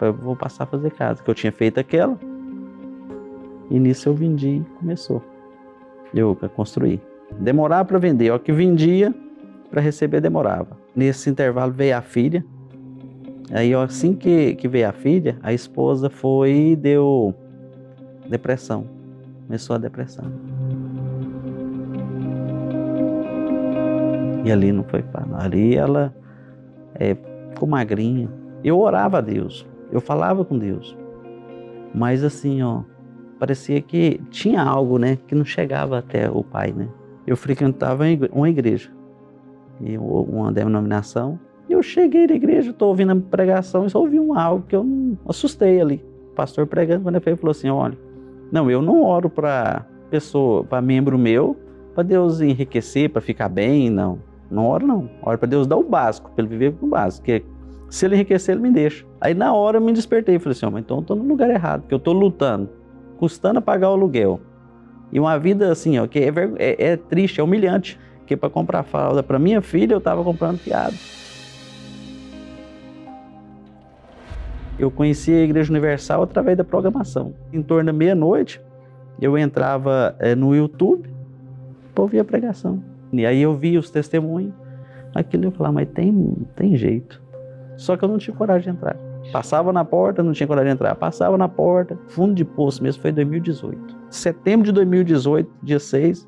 Eu 0.00 0.12
vou 0.12 0.36
passar 0.36 0.64
a 0.64 0.66
fazer 0.66 0.90
casa, 0.92 1.22
que 1.22 1.30
eu 1.30 1.34
tinha 1.34 1.50
feito 1.50 1.80
aquela. 1.80 2.18
E 3.70 3.78
nisso 3.78 4.08
eu 4.08 4.14
vendi 4.14 4.56
e 4.56 4.64
começou. 4.78 5.22
Eu 6.14 6.36
construí. 6.54 7.00
Demorava 7.38 7.84
para 7.84 7.98
vender, 7.98 8.30
o 8.30 8.38
que 8.38 8.52
vendia 8.52 9.14
para 9.70 9.80
receber 9.80 10.20
demorava. 10.20 10.76
Nesse 10.94 11.28
intervalo 11.28 11.72
veio 11.72 11.96
a 11.96 12.02
filha. 12.02 12.44
Aí 13.50 13.74
assim 13.74 14.14
que, 14.14 14.54
que 14.54 14.68
veio 14.68 14.88
a 14.88 14.92
filha, 14.92 15.38
a 15.42 15.52
esposa 15.52 16.10
foi 16.10 16.52
e 16.52 16.76
deu 16.76 17.34
depressão. 18.28 18.86
Começou 19.46 19.76
a 19.76 19.78
depressão. 19.78 20.30
E 24.48 24.52
ali 24.52 24.72
não 24.72 24.82
foi 24.82 25.02
fácil. 25.02 25.36
Ali 25.36 25.76
ela 25.76 26.14
é, 26.94 27.14
ficou 27.50 27.68
magrinha. 27.68 28.30
Eu 28.64 28.80
orava 28.80 29.18
a 29.18 29.20
Deus, 29.20 29.66
eu 29.92 30.00
falava 30.00 30.42
com 30.42 30.58
Deus. 30.58 30.96
Mas 31.94 32.24
assim, 32.24 32.62
ó, 32.62 32.80
parecia 33.38 33.80
que 33.82 34.18
tinha 34.30 34.62
algo, 34.62 34.98
né, 34.98 35.18
que 35.26 35.34
não 35.34 35.44
chegava 35.44 35.98
até 35.98 36.30
o 36.30 36.42
pai, 36.42 36.72
né? 36.72 36.88
Eu 37.26 37.36
frequentava 37.36 38.04
uma 38.32 38.48
igreja, 38.48 38.90
uma 39.78 40.50
denominação. 40.50 41.38
E 41.68 41.72
eu 41.74 41.82
cheguei 41.82 42.26
na 42.26 42.34
igreja, 42.34 42.70
estou 42.70 42.88
ouvindo 42.88 43.12
a 43.12 43.16
pregação 43.16 43.84
e 43.84 43.90
só 43.90 44.00
ouvi 44.00 44.18
um 44.18 44.32
algo 44.32 44.64
que 44.66 44.74
eu 44.74 44.86
assustei 45.28 45.78
ali. 45.78 46.02
O 46.32 46.34
pastor 46.34 46.66
pregando, 46.66 47.02
quando 47.02 47.16
ele 47.16 47.36
falou 47.36 47.50
assim: 47.50 47.68
olha, 47.68 47.98
não, 48.50 48.70
eu 48.70 48.80
não 48.80 49.02
oro 49.02 49.28
para 49.28 49.84
pessoa, 50.08 50.64
para 50.64 50.80
membro 50.80 51.18
meu, 51.18 51.54
para 51.94 52.02
Deus 52.02 52.40
enriquecer, 52.40 53.10
para 53.10 53.20
ficar 53.20 53.50
bem, 53.50 53.90
não. 53.90 54.26
Não 54.50 54.66
oro, 54.66 54.86
não. 54.86 55.10
Oro 55.22 55.38
para 55.38 55.48
Deus 55.48 55.66
dar 55.66 55.76
o 55.76 55.82
básico, 55.82 56.30
para 56.30 56.44
ele 56.44 56.48
viver 56.50 56.72
com 56.74 56.86
o 56.86 56.88
básico. 56.88 57.26
Que 57.26 57.44
se 57.90 58.06
ele 58.06 58.16
enriquecer, 58.16 58.54
ele 58.54 58.62
me 58.62 58.70
deixa. 58.70 59.04
Aí 59.20 59.34
na 59.34 59.52
hora 59.52 59.78
eu 59.78 59.80
me 59.80 59.92
despertei 59.92 60.36
e 60.36 60.38
falei 60.38 60.56
assim: 60.56 60.66
oh, 60.66 60.70
mas 60.70 60.82
então 60.82 60.98
eu 60.98 61.00
estou 61.02 61.16
no 61.16 61.24
lugar 61.24 61.50
errado, 61.50 61.82
porque 61.82 61.94
eu 61.94 61.98
estou 61.98 62.14
lutando, 62.14 62.68
custando 63.18 63.58
a 63.58 63.62
pagar 63.62 63.90
o 63.90 63.92
aluguel. 63.92 64.40
E 65.10 65.18
uma 65.18 65.38
vida 65.38 65.72
assim, 65.72 65.98
ó, 65.98 66.06
que 66.06 66.18
é, 66.18 66.32
é, 66.58 66.90
é 66.92 66.96
triste, 66.96 67.40
é 67.40 67.42
humilhante. 67.42 67.98
Porque 68.18 68.36
para 68.36 68.50
comprar 68.50 68.82
fralda 68.82 69.22
para 69.22 69.38
minha 69.38 69.62
filha, 69.62 69.94
eu 69.94 69.98
estava 69.98 70.22
comprando 70.22 70.58
fiado. 70.58 70.94
Eu 74.78 74.90
conheci 74.90 75.32
a 75.32 75.42
Igreja 75.42 75.72
Universal 75.72 76.22
através 76.22 76.56
da 76.56 76.62
programação. 76.62 77.34
Em 77.52 77.62
torno 77.62 77.86
da 77.86 77.92
meia-noite, 77.92 78.60
eu 79.20 79.36
entrava 79.36 80.14
é, 80.18 80.34
no 80.34 80.54
YouTube 80.54 81.08
para 81.94 82.02
ouvir 82.02 82.20
a 82.20 82.24
pregação. 82.24 82.82
E 83.12 83.24
aí 83.24 83.42
eu 83.42 83.54
vi 83.54 83.78
os 83.78 83.90
testemunhos, 83.90 84.52
aquilo 85.14 85.44
eu 85.46 85.52
falava, 85.52 85.74
mas 85.74 85.88
tem, 85.88 86.36
tem 86.56 86.76
jeito. 86.76 87.22
Só 87.76 87.96
que 87.96 88.04
eu 88.04 88.08
não 88.08 88.18
tinha 88.18 88.36
coragem 88.36 88.72
de 88.72 88.76
entrar. 88.76 88.96
Passava 89.32 89.72
na 89.72 89.84
porta, 89.84 90.22
não 90.22 90.32
tinha 90.32 90.46
coragem 90.46 90.70
de 90.70 90.74
entrar. 90.74 90.94
Passava 90.94 91.36
na 91.38 91.48
porta, 91.48 91.98
fundo 92.08 92.34
de 92.34 92.44
poço 92.44 92.82
mesmo, 92.82 93.00
foi 93.02 93.12
2018. 93.12 93.96
Setembro 94.10 94.66
de 94.66 94.72
2018, 94.72 95.50
dia 95.62 95.78
6, 95.78 96.26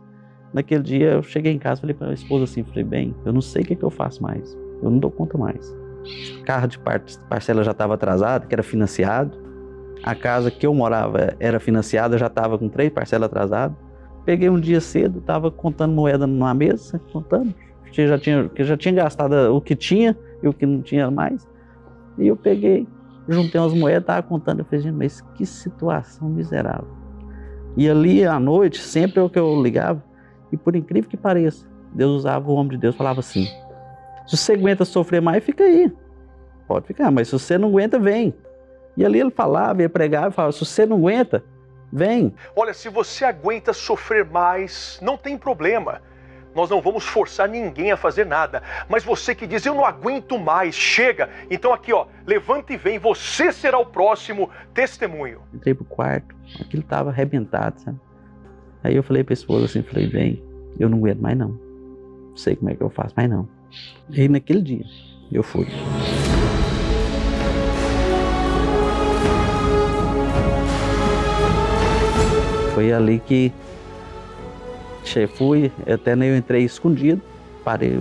naquele 0.53 0.83
dia 0.83 1.13
eu 1.13 1.23
cheguei 1.23 1.53
em 1.53 1.59
casa, 1.59 1.81
falei 1.81 1.95
para 1.95 2.09
a 2.09 2.15
esposa 2.15 2.45
assim, 2.45 2.63
falei, 2.63 2.85
bem, 2.85 3.15
eu 3.25 3.33
não 3.33 3.41
sei 3.41 3.63
o 3.63 3.65
que, 3.65 3.73
é 3.73 3.77
que 3.77 3.85
eu 3.85 3.91
faço 3.91 4.23
mais. 4.23 4.57
Eu 4.83 4.91
não 4.91 4.99
dou 4.99 5.11
conta 5.11 5.37
mais. 5.37 5.75
Carro 6.45 6.69
de 6.69 6.79
parcela 7.29 7.63
já 7.63 7.73
estava 7.73 7.95
atrasado, 7.95 8.47
que 8.47 8.55
era 8.55 8.63
financiado. 8.63 9.39
A 10.03 10.15
casa 10.15 10.51
que 10.51 10.67
eu 10.67 10.73
morava 10.73 11.35
era 11.39 11.61
financiada, 11.61 12.17
já 12.17 12.27
estava 12.27 12.59
com 12.59 12.69
três 12.69 12.91
parcelas 12.91 13.27
atrasadas. 13.27 13.77
Peguei 14.25 14.49
um 14.49 14.61
dia 14.61 14.81
cedo, 14.81 15.19
estava 15.19 15.51
contando 15.51 15.93
moeda 15.95 16.27
numa 16.27 16.53
mesa, 16.55 17.01
contando, 17.13 17.55
que 17.91 18.07
já 18.07 18.19
tinha, 18.19 18.49
que 18.49 18.63
já 18.63 18.77
tinha 18.77 18.95
gastado 18.95 19.35
o 19.55 19.61
que 19.61 19.75
tinha 19.75 20.17
e 20.43 20.49
o 20.49 20.53
que 20.53 20.67
não 20.67 20.83
tinha 20.83 21.11
mais. 21.11 21.49
E 22.19 22.27
eu 22.27 22.37
peguei, 22.37 22.87
juntei 23.29 23.61
umas 23.61 23.73
moedas, 23.73 24.03
estava 24.03 24.23
contando, 24.23 24.61
eu 24.61 24.65
falei, 24.65 24.93
mas 24.93 25.21
que 25.35 25.47
situação 25.47 26.29
miserável. 26.29 26.89
E 27.77 27.89
ali 27.89 28.25
à 28.25 28.39
noite, 28.39 28.79
sempre 28.79 29.21
é 29.21 29.23
o 29.23 29.31
que 29.31 29.39
eu 29.39 29.63
ligava, 29.63 30.03
e 30.53 30.57
por 30.57 30.75
incrível 30.75 31.09
que 31.09 31.17
pareça, 31.17 31.67
Deus 31.93 32.11
usava 32.11 32.51
o 32.51 32.55
homem 32.55 32.73
de 32.73 32.79
Deus, 32.79 32.95
falava 32.95 33.21
assim: 33.21 33.47
se 34.27 34.37
você 34.37 34.53
aguenta 34.53 34.85
sofrer 34.85 35.21
mais, 35.21 35.43
fica 35.43 35.65
aí. 35.65 35.93
Pode 36.67 36.87
ficar, 36.87 37.11
mas 37.11 37.29
se 37.29 37.33
você 37.33 37.59
não 37.59 37.69
aguenta, 37.69 37.99
vem. 37.99 38.35
E 38.97 39.05
ali 39.05 39.21
ele 39.21 39.31
falava, 39.31 39.83
ia 39.83 39.89
pregar 39.89 40.31
e 40.31 40.33
falava: 40.33 40.53
se 40.53 40.65
você 40.65 40.87
não 40.87 40.99
aguenta, 40.99 41.43
Vem. 41.93 42.35
Olha, 42.55 42.73
se 42.73 42.89
você 42.89 43.25
aguenta 43.25 43.73
sofrer 43.73 44.25
mais, 44.25 44.99
não 45.03 45.17
tem 45.17 45.37
problema. 45.37 46.01
Nós 46.55 46.69
não 46.69 46.81
vamos 46.81 47.05
forçar 47.05 47.49
ninguém 47.49 47.93
a 47.93 47.97
fazer 47.97 48.27
nada. 48.27 48.63
Mas 48.89 49.05
você 49.05 49.35
que 49.35 49.47
diz, 49.47 49.65
eu 49.65 49.75
não 49.75 49.85
aguento 49.85 50.39
mais, 50.39 50.75
chega. 50.75 51.31
Então 51.51 51.73
aqui, 51.73 51.93
ó, 51.93 52.07
levanta 52.27 52.73
e 52.73 52.77
vem, 52.77 52.99
você 52.99 53.53
será 53.53 53.79
o 53.79 53.87
próximo 53.87 54.51
testemunho. 54.75 55.43
Entrei 55.55 55.75
pro 55.75 55.85
quarto, 55.85 56.35
aquilo 56.61 56.83
tava 56.83 57.11
arrebentado, 57.11 57.81
sabe? 57.81 58.01
Aí 58.83 58.97
eu 58.97 59.03
falei 59.03 59.23
pra 59.23 59.35
esposa 59.35 59.67
assim, 59.67 59.83
falei, 59.83 60.09
vem, 60.09 60.43
eu 60.79 60.89
não 60.89 60.99
aguento 60.99 61.21
mais 61.21 61.37
não. 61.37 61.51
Não 62.31 62.37
sei 62.37 62.57
como 62.57 62.71
é 62.71 62.75
que 62.75 62.83
eu 62.83 62.91
faço, 62.91 63.15
mais 63.17 63.29
não. 63.29 63.49
E 64.09 64.23
aí 64.23 64.29
naquele 64.29 64.63
dia, 64.63 64.85
eu 65.31 65.43
fui. 65.43 65.67
Foi 72.75 72.93
ali 72.93 73.19
que 73.19 73.53
fui, 75.35 75.73
até 75.93 76.15
eu 76.15 76.37
entrei 76.37 76.63
escondido, 76.63 77.21
parei, 77.65 78.01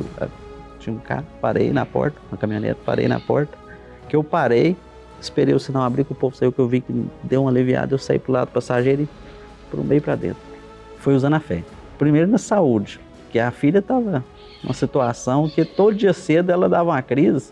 tinha 0.79 0.95
um 0.95 0.99
carro, 0.99 1.25
parei 1.41 1.71
na 1.71 1.85
porta, 1.85 2.17
uma 2.31 2.37
caminhonete, 2.37 2.79
parei 2.85 3.07
na 3.07 3.19
porta, 3.19 3.57
que 4.07 4.15
eu 4.15 4.23
parei, 4.23 4.75
esperei 5.19 5.53
o 5.55 5.59
sinal 5.59 5.83
abrir, 5.83 6.03
que 6.03 6.11
o 6.11 6.15
povo 6.15 6.35
saiu, 6.35 6.51
que 6.51 6.59
eu 6.59 6.67
vi 6.67 6.81
que 6.81 7.05
deu 7.23 7.41
uma 7.41 7.49
aliviada, 7.49 7.93
eu 7.93 7.97
saí 7.97 8.19
pro 8.19 8.31
lado 8.31 8.49
passageiro 8.49 9.03
e 9.03 9.09
pro 9.71 9.83
meio 9.83 10.01
para 10.01 10.15
dentro. 10.15 10.41
Foi 10.99 11.15
usando 11.15 11.33
a 11.33 11.39
fé. 11.39 11.63
Primeiro 11.97 12.27
na 12.27 12.37
saúde, 12.37 12.99
que 13.31 13.39
a 13.39 13.51
filha 13.51 13.79
estava 13.79 14.23
numa 14.63 14.73
situação 14.73 15.49
que 15.49 15.65
todo 15.65 15.95
dia 15.95 16.13
cedo 16.13 16.51
ela 16.51 16.69
dava 16.69 16.91
uma 16.91 17.01
crise, 17.01 17.51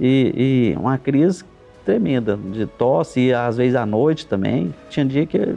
e, 0.00 0.74
e 0.74 0.78
uma 0.78 0.98
crise 0.98 1.44
tremenda, 1.84 2.36
de 2.36 2.66
tosse, 2.66 3.20
e 3.20 3.32
às 3.32 3.56
vezes 3.56 3.76
à 3.76 3.86
noite 3.86 4.26
também. 4.26 4.74
Tinha 4.88 5.04
dia 5.04 5.26
que 5.26 5.56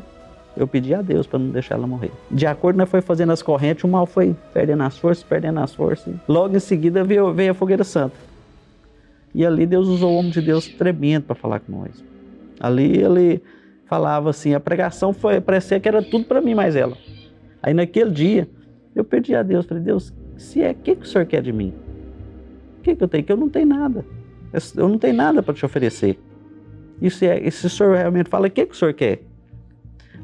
Eu 0.58 0.68
pedi 0.68 0.94
a 0.94 1.02
Deus 1.02 1.28
para 1.28 1.40
não 1.40 1.50
deixar 1.50 1.76
ela 1.76 1.86
morrer. 1.86 2.12
De 2.32 2.46
acordo, 2.46 2.78
nós 2.78 2.90
foi 2.90 3.02
fazendo 3.02 3.32
as 3.32 3.42
correntes, 3.42 3.84
o 3.84 3.88
mal 3.88 4.06
foi 4.06 4.36
perdendo 4.54 4.84
as 4.84 4.98
forças, 4.98 5.24
perdendo 5.24 5.60
as 5.60 5.74
forças. 5.74 6.14
Logo 6.28 6.56
em 6.56 6.60
seguida 6.60 7.04
veio, 7.04 7.34
veio 7.34 7.52
a 7.52 7.54
fogueira 7.54 7.84
santa. 7.84 8.16
E 9.34 9.46
ali 9.46 9.66
Deus 9.66 9.88
usou 9.88 10.14
o 10.14 10.16
homem 10.18 10.32
de 10.32 10.42
Deus 10.42 10.68
tremendo 10.68 11.26
para 11.26 11.36
falar 11.36 11.60
com 11.60 11.72
nós. 11.72 12.04
Ali 12.60 12.98
ele 12.98 13.42
falava 13.86 14.30
assim, 14.30 14.54
a 14.54 14.60
pregação 14.60 15.14
foi 15.14 15.40
parecia 15.40 15.80
que 15.80 15.88
era 15.88 16.02
tudo 16.02 16.26
para 16.26 16.42
mim 16.42 16.56
mais 16.56 16.76
ela. 16.76 16.98
Aí 17.62 17.74
naquele 17.74 18.12
dia 18.12 18.50
eu 18.96 19.04
pedi 19.04 19.36
a 19.36 19.44
Deus, 19.44 19.66
falei, 19.66 19.84
Deus, 19.84 20.12
se 20.38 20.62
é, 20.62 20.72
o 20.72 20.76
que, 20.76 20.96
que 20.96 21.04
o 21.04 21.08
Senhor 21.08 21.26
quer 21.26 21.42
de 21.42 21.54
mim? 21.54 21.74
O 22.80 22.82
que, 22.82 22.96
que 22.96 23.04
eu 23.04 23.08
tenho? 23.08 23.24
Que 23.24 23.32
eu 23.32 23.38
não 23.38 23.50
tenho 23.50 23.68
nada. 23.68 24.04
Eu 24.76 24.90
não 24.90 24.98
tenho 24.98 25.14
nada 25.14 25.44
para 25.44 25.54
te 25.54 25.66
oferecer. 25.66 26.18
E 27.02 27.10
se, 27.10 27.28
é, 27.28 27.46
e 27.46 27.52
se 27.52 27.68
o 27.68 27.70
Senhor 27.70 27.96
realmente 27.96 28.30
fala, 28.30 28.48
o 28.48 28.52
que, 28.52 28.66
que 28.66 28.74
o 28.74 28.76
Senhor 28.76 28.94
quer? 28.94 29.22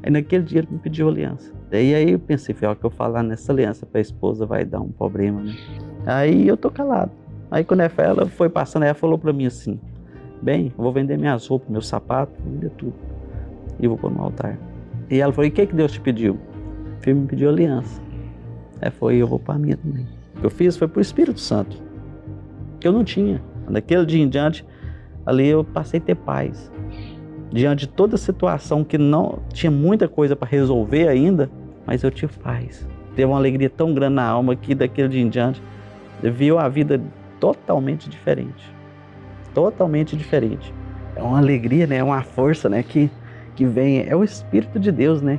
Aí 0.04 0.10
naquele 0.10 0.44
dia 0.44 0.58
ele 0.58 0.68
me 0.70 0.78
pediu 0.78 1.08
aliança. 1.08 1.50
E 1.72 1.94
aí 1.94 2.10
eu 2.10 2.18
pensei, 2.18 2.54
ó, 2.64 2.74
que 2.74 2.84
eu 2.84 2.90
falar 2.90 3.22
nessa 3.22 3.50
aliança 3.50 3.86
para 3.86 3.98
a 3.98 4.02
esposa 4.02 4.44
vai 4.44 4.62
dar 4.62 4.80
um 4.80 4.90
problema, 4.90 5.42
né? 5.42 5.56
Aí 6.04 6.46
eu 6.46 6.58
tô 6.58 6.70
calado. 6.70 7.10
Aí 7.50 7.64
quando 7.64 7.80
ela 7.80 8.26
foi 8.26 8.50
passando, 8.50 8.82
ela 8.82 8.92
falou 8.92 9.16
para 9.16 9.32
mim 9.32 9.46
assim, 9.46 9.80
bem, 10.42 10.66
eu 10.76 10.84
vou 10.84 10.92
vender 10.92 11.16
minhas 11.16 11.46
roupas, 11.46 11.70
meus 11.70 11.88
sapatos, 11.88 12.36
vou 12.38 12.52
vender 12.52 12.70
tudo. 12.72 12.94
E 13.80 13.88
vou 13.88 13.96
pôr 13.96 14.10
no 14.12 14.20
altar. 14.20 14.58
E 15.08 15.20
ela 15.20 15.32
falou, 15.32 15.46
e 15.46 15.48
o 15.48 15.52
que, 15.52 15.66
que 15.66 15.74
Deus 15.74 15.92
te 15.92 16.00
pediu? 16.00 16.38
Ele 17.06 17.20
me 17.20 17.26
pediu 17.26 17.48
aliança. 17.48 18.02
Aí 18.82 18.90
foi, 18.90 19.16
eu 19.16 19.26
vou 19.26 19.38
para 19.38 19.54
a 19.54 19.58
minha 19.58 19.76
também. 19.76 20.06
O 20.36 20.40
que 20.40 20.46
eu 20.46 20.50
fiz 20.50 20.76
foi 20.76 20.86
pro 20.86 21.00
Espírito 21.00 21.40
Santo. 21.40 21.82
Que 22.78 22.86
eu 22.86 22.92
não 22.92 23.04
tinha. 23.04 23.42
Daquele 23.70 24.04
dia 24.04 24.22
em 24.22 24.28
diante, 24.28 24.66
ali 25.24 25.48
eu 25.48 25.64
passei 25.64 25.98
a 25.98 26.02
ter 26.02 26.14
paz. 26.14 26.70
Diante 27.52 27.80
de 27.80 27.88
toda 27.88 28.16
a 28.16 28.18
situação 28.18 28.82
que 28.82 28.98
não 28.98 29.38
tinha 29.52 29.70
muita 29.70 30.08
coisa 30.08 30.34
para 30.34 30.48
resolver 30.48 31.08
ainda, 31.08 31.50
mas 31.86 32.02
eu 32.02 32.10
tive 32.10 32.32
paz. 32.38 32.86
Teve 33.14 33.26
uma 33.26 33.36
alegria 33.36 33.70
tão 33.70 33.94
grande 33.94 34.14
na 34.14 34.26
alma 34.26 34.56
que 34.56 34.74
daquele 34.74 35.08
dia 35.08 35.22
em 35.22 35.28
diante 35.28 35.62
viu 36.22 36.58
a 36.58 36.68
vida 36.68 37.00
totalmente 37.38 38.08
diferente. 38.08 38.74
Totalmente 39.52 40.16
diferente. 40.16 40.72
É 41.14 41.22
uma 41.22 41.38
alegria, 41.38 41.86
né? 41.86 41.98
É 41.98 42.04
uma 42.04 42.22
força, 42.22 42.68
né? 42.68 42.82
Que, 42.82 43.10
que 43.54 43.64
vem. 43.64 44.04
É 44.08 44.16
o 44.16 44.24
Espírito 44.24 44.80
de 44.80 44.90
Deus, 44.90 45.22
né? 45.22 45.38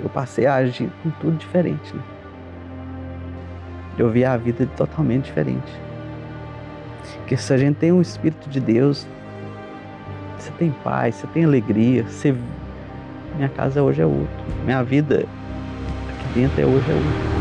Eu 0.00 0.08
passei 0.08 0.46
a 0.46 0.54
agir 0.54 0.90
com 1.02 1.10
tudo 1.10 1.36
diferente, 1.36 1.94
né? 1.94 2.02
Eu 3.98 4.10
vi 4.10 4.24
a 4.24 4.36
vida 4.36 4.66
totalmente 4.76 5.26
diferente. 5.26 5.72
Porque 7.18 7.36
se 7.36 7.52
a 7.52 7.58
gente 7.58 7.76
tem 7.76 7.92
um 7.92 8.00
Espírito 8.00 8.48
de 8.48 8.60
Deus, 8.60 9.06
você 10.42 10.50
tem 10.58 10.70
paz, 10.82 11.14
você 11.16 11.26
tem 11.28 11.44
alegria, 11.44 12.02
você... 12.02 12.34
minha 13.36 13.48
casa 13.48 13.80
hoje 13.82 14.02
é 14.02 14.06
outra, 14.06 14.44
minha 14.64 14.82
vida 14.82 15.24
aqui 16.08 16.40
dentro 16.40 16.60
é 16.60 16.64
hoje 16.66 16.90
é 16.90 16.94
outra. 16.94 17.32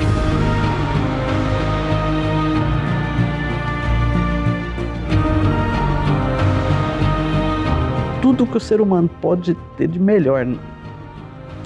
Tudo 8.21 8.45
que 8.45 8.57
o 8.57 8.59
ser 8.59 8.79
humano 8.79 9.09
pode 9.19 9.55
ter 9.77 9.87
de 9.87 9.99
melhor 9.99 10.45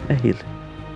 é 0.09 0.17
ele. 0.23 0.39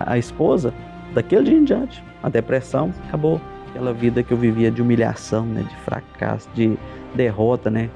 A 0.00 0.16
esposa, 0.16 0.72
daquele 1.12 1.44
dia 1.44 1.58
em 1.58 1.64
diante, 1.64 2.02
a 2.22 2.30
depressão 2.30 2.94
acabou 3.06 3.38
aquela 3.68 3.92
vida 3.92 4.22
que 4.22 4.32
eu 4.32 4.38
vivia 4.38 4.70
de 4.70 4.80
humilhação, 4.80 5.44
né, 5.44 5.62
de 5.62 5.76
fracasso, 5.84 6.48
de 6.54 6.78
derrota, 7.14 7.70
né, 7.70 7.90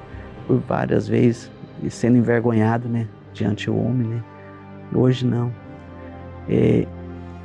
por 0.47 0.59
várias 0.59 1.07
vezes 1.07 1.51
e 1.83 1.89
sendo 1.89 2.17
envergonhado, 2.17 2.87
né, 2.87 3.07
diante 3.33 3.67
do 3.67 3.77
homem, 3.77 4.07
né. 4.07 4.23
Hoje 4.93 5.25
não. 5.25 5.51
É, 6.47 6.85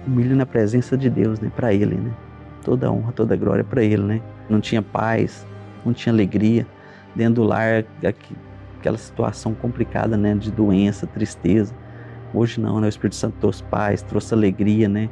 humilho 0.07 0.37
na 0.37 0.47
presença 0.47 0.97
de 0.97 1.09
Deus, 1.09 1.41
né, 1.41 1.51
para 1.55 1.73
Ele, 1.73 1.95
né. 1.95 2.11
Toda 2.65 2.91
honra, 2.91 3.13
toda 3.13 3.37
glória 3.37 3.65
para 3.65 3.83
Ele, 3.83 4.03
né. 4.03 4.21
Não 4.49 4.61
tinha 4.61 4.83
paz, 4.83 5.47
não 5.85 5.93
tinha 5.93 6.13
alegria 6.13 6.67
dentro 7.15 7.35
do 7.35 7.45
lar, 7.45 7.85
aquela 8.79 8.99
situação 8.99 9.55
complicada, 9.55 10.17
né, 10.17 10.35
de 10.35 10.51
doença, 10.51 11.07
tristeza. 11.07 11.75
Hoje 12.33 12.61
não, 12.61 12.81
né, 12.81 12.87
o 12.87 12.89
Espírito 12.89 13.17
Santo 13.17 13.37
trouxe 13.41 13.63
paz, 13.65 14.03
trouxe 14.03 14.33
alegria, 14.35 14.89
né. 14.89 15.09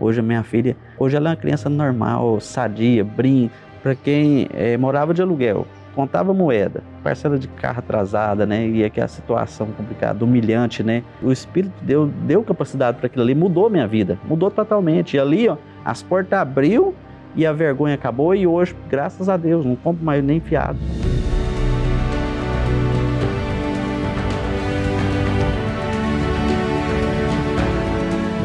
Hoje 0.00 0.20
a 0.20 0.22
minha 0.22 0.42
filha, 0.42 0.76
hoje 0.98 1.16
ela 1.16 1.28
é 1.28 1.30
uma 1.30 1.36
criança 1.36 1.68
normal, 1.68 2.40
sadia, 2.40 3.04
brinca. 3.04 3.54
Para 3.82 3.94
quem 3.94 4.48
é, 4.54 4.78
morava 4.78 5.12
de 5.12 5.20
aluguel, 5.20 5.66
contava 5.94 6.34
moeda, 6.34 6.82
parcela 7.02 7.38
de 7.38 7.48
carro 7.48 7.78
atrasada, 7.78 8.44
né? 8.44 8.66
E 8.66 8.84
aquela 8.84 9.08
situação 9.08 9.68
complicada, 9.68 10.24
humilhante, 10.24 10.82
né? 10.82 11.02
O 11.22 11.30
Espírito 11.30 11.72
deu, 11.82 12.06
deu 12.06 12.42
capacidade 12.42 12.98
para 12.98 13.06
aquilo 13.06 13.22
ali, 13.22 13.34
mudou 13.34 13.70
minha 13.70 13.86
vida, 13.86 14.18
mudou 14.24 14.50
totalmente. 14.50 15.16
E 15.16 15.20
ali, 15.20 15.48
ó, 15.48 15.56
as 15.84 16.02
portas 16.02 16.38
abriu 16.38 16.94
e 17.36 17.46
a 17.46 17.52
vergonha 17.52 17.94
acabou 17.94 18.34
e 18.34 18.46
hoje, 18.46 18.74
graças 18.88 19.28
a 19.28 19.36
Deus, 19.36 19.64
não 19.64 19.76
compro 19.76 20.04
mais 20.04 20.22
nem 20.22 20.40
fiado. 20.40 20.78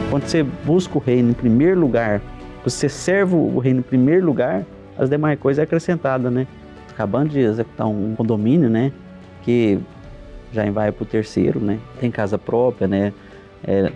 Quando 0.09 0.23
você 0.23 0.43
busca 0.43 0.97
o 0.97 1.01
reino 1.01 1.29
em 1.29 1.33
primeiro 1.33 1.79
lugar, 1.79 2.19
você 2.63 2.89
serve 2.89 3.35
o 3.35 3.59
reino 3.59 3.79
em 3.79 3.83
primeiro 3.83 4.25
lugar, 4.25 4.65
as 4.97 5.09
demais 5.09 5.39
coisas 5.39 5.59
é 5.59 5.63
acrescentada, 5.63 6.29
né? 6.29 6.45
Acabando 6.99 7.29
de 7.29 7.39
executar 7.39 7.87
um 7.87 8.13
condomínio, 8.13 8.69
né? 8.69 8.91
Que 9.41 9.79
já 10.51 10.69
vai 10.69 10.91
para 10.91 11.01
o 11.01 11.05
terceiro, 11.05 11.57
né? 11.57 11.79
Tem 11.97 12.11
casa 12.11 12.37
própria, 12.37 12.89
né? 12.89 13.13
É, 13.63 13.89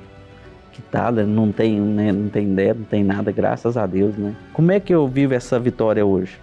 quitada, 0.72 1.26
não 1.26 1.52
tem, 1.52 1.82
né? 1.82 2.14
não 2.14 2.30
tem 2.30 2.50
ideia, 2.50 2.74
não 2.74 2.86
tem 2.86 3.04
nada, 3.04 3.30
graças 3.30 3.76
a 3.76 3.86
Deus, 3.86 4.16
né? 4.16 4.34
Como 4.54 4.72
é 4.72 4.80
que 4.80 4.96
eu 4.96 5.06
vivo 5.06 5.34
essa 5.34 5.60
vitória 5.60 6.06
hoje? 6.06 6.40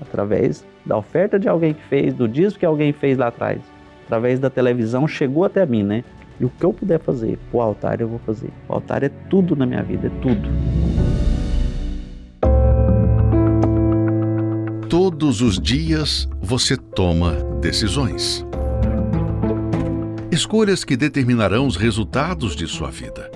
Através 0.00 0.66
da 0.84 0.96
oferta 0.96 1.38
de 1.38 1.48
alguém 1.48 1.74
que 1.74 1.82
fez, 1.84 2.12
do 2.12 2.26
disco 2.26 2.58
que 2.58 2.66
alguém 2.66 2.92
fez 2.92 3.16
lá 3.16 3.28
atrás, 3.28 3.60
através 4.04 4.40
da 4.40 4.50
televisão, 4.50 5.06
chegou 5.06 5.44
até 5.44 5.64
mim, 5.64 5.84
né? 5.84 6.02
E 6.40 6.44
o 6.44 6.50
que 6.50 6.64
eu 6.64 6.72
puder 6.72 6.98
fazer, 6.98 7.38
o 7.52 7.60
altar 7.60 8.00
eu 8.00 8.08
vou 8.08 8.18
fazer. 8.18 8.50
O 8.68 8.72
altar 8.72 9.04
é 9.04 9.10
tudo 9.28 9.54
na 9.54 9.64
minha 9.64 9.84
vida, 9.84 10.08
é 10.08 10.20
tudo. 10.20 10.48
Todos 15.20 15.42
os 15.42 15.60
dias 15.60 16.26
você 16.40 16.78
toma 16.78 17.32
decisões. 17.60 18.42
Escolhas 20.32 20.82
que 20.82 20.96
determinarão 20.96 21.66
os 21.66 21.76
resultados 21.76 22.56
de 22.56 22.66
sua 22.66 22.90
vida. 22.90 23.30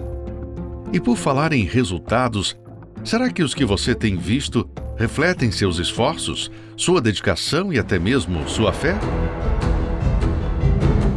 E 0.95 0.99
por 0.99 1.18
falar 1.18 1.53
em 1.53 1.64
resultados, 1.64 2.57
será 3.05 3.28
que 3.30 3.43
os 3.43 3.53
que 3.55 3.66
você 3.66 3.95
tem 3.95 4.16
visto 4.16 4.66
refletem 4.97 5.53
seus 5.53 5.78
esforços, 5.78 6.51
sua 6.74 7.03
dedicação 7.03 7.70
e 7.70 7.78
até 7.78 7.99
mesmo 7.99 8.49
sua 8.49 8.72
fé? 8.72 8.99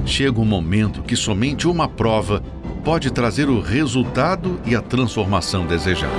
chega 0.05 0.41
um 0.41 0.45
momento 0.45 1.01
que 1.01 1.15
somente 1.15 1.65
uma 1.65 1.87
prova 1.87 2.43
pode 2.83 3.09
trazer 3.09 3.47
o 3.47 3.61
resultado 3.61 4.59
e 4.65 4.75
a 4.75 4.81
transformação 4.81 5.65
desejada. 5.65 6.13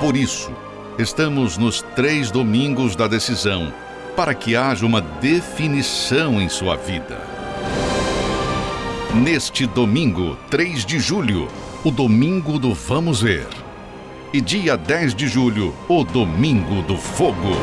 Por 0.00 0.16
isso, 0.16 0.50
estamos 0.98 1.56
nos 1.56 1.80
três 1.94 2.28
domingos 2.28 2.96
da 2.96 3.06
decisão, 3.06 3.72
para 4.16 4.34
que 4.34 4.56
haja 4.56 4.84
uma 4.84 5.00
definição 5.00 6.40
em 6.40 6.48
sua 6.48 6.76
vida. 6.76 7.20
Neste 9.14 9.64
domingo, 9.64 10.36
3 10.50 10.84
de 10.84 10.98
julho, 10.98 11.48
o 11.84 11.90
domingo 11.90 12.58
do 12.58 12.74
Vamos 12.74 13.22
Ver. 13.22 13.46
E 14.32 14.40
dia 14.40 14.76
10 14.76 15.14
de 15.14 15.28
julho, 15.28 15.72
o 15.88 16.02
domingo 16.02 16.82
do 16.82 16.96
Fogo. 16.96 17.56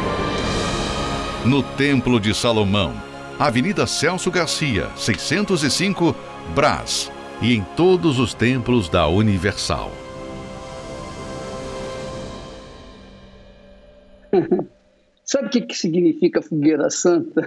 No 1.44 1.62
Templo 1.62 2.20
de 2.20 2.34
Salomão, 2.34 2.94
Avenida 3.38 3.86
Celso 3.86 4.32
Garcia, 4.32 4.90
605, 4.96 6.16
Brás, 6.56 7.12
e 7.42 7.54
em 7.54 7.62
todos 7.76 8.18
os 8.18 8.34
templos 8.34 8.88
da 8.88 9.08
Universal. 9.08 10.05
Sabe 15.26 15.48
o 15.48 15.50
que, 15.50 15.62
que 15.62 15.76
significa 15.76 16.42
fogueira 16.42 16.90
santa? 16.90 17.42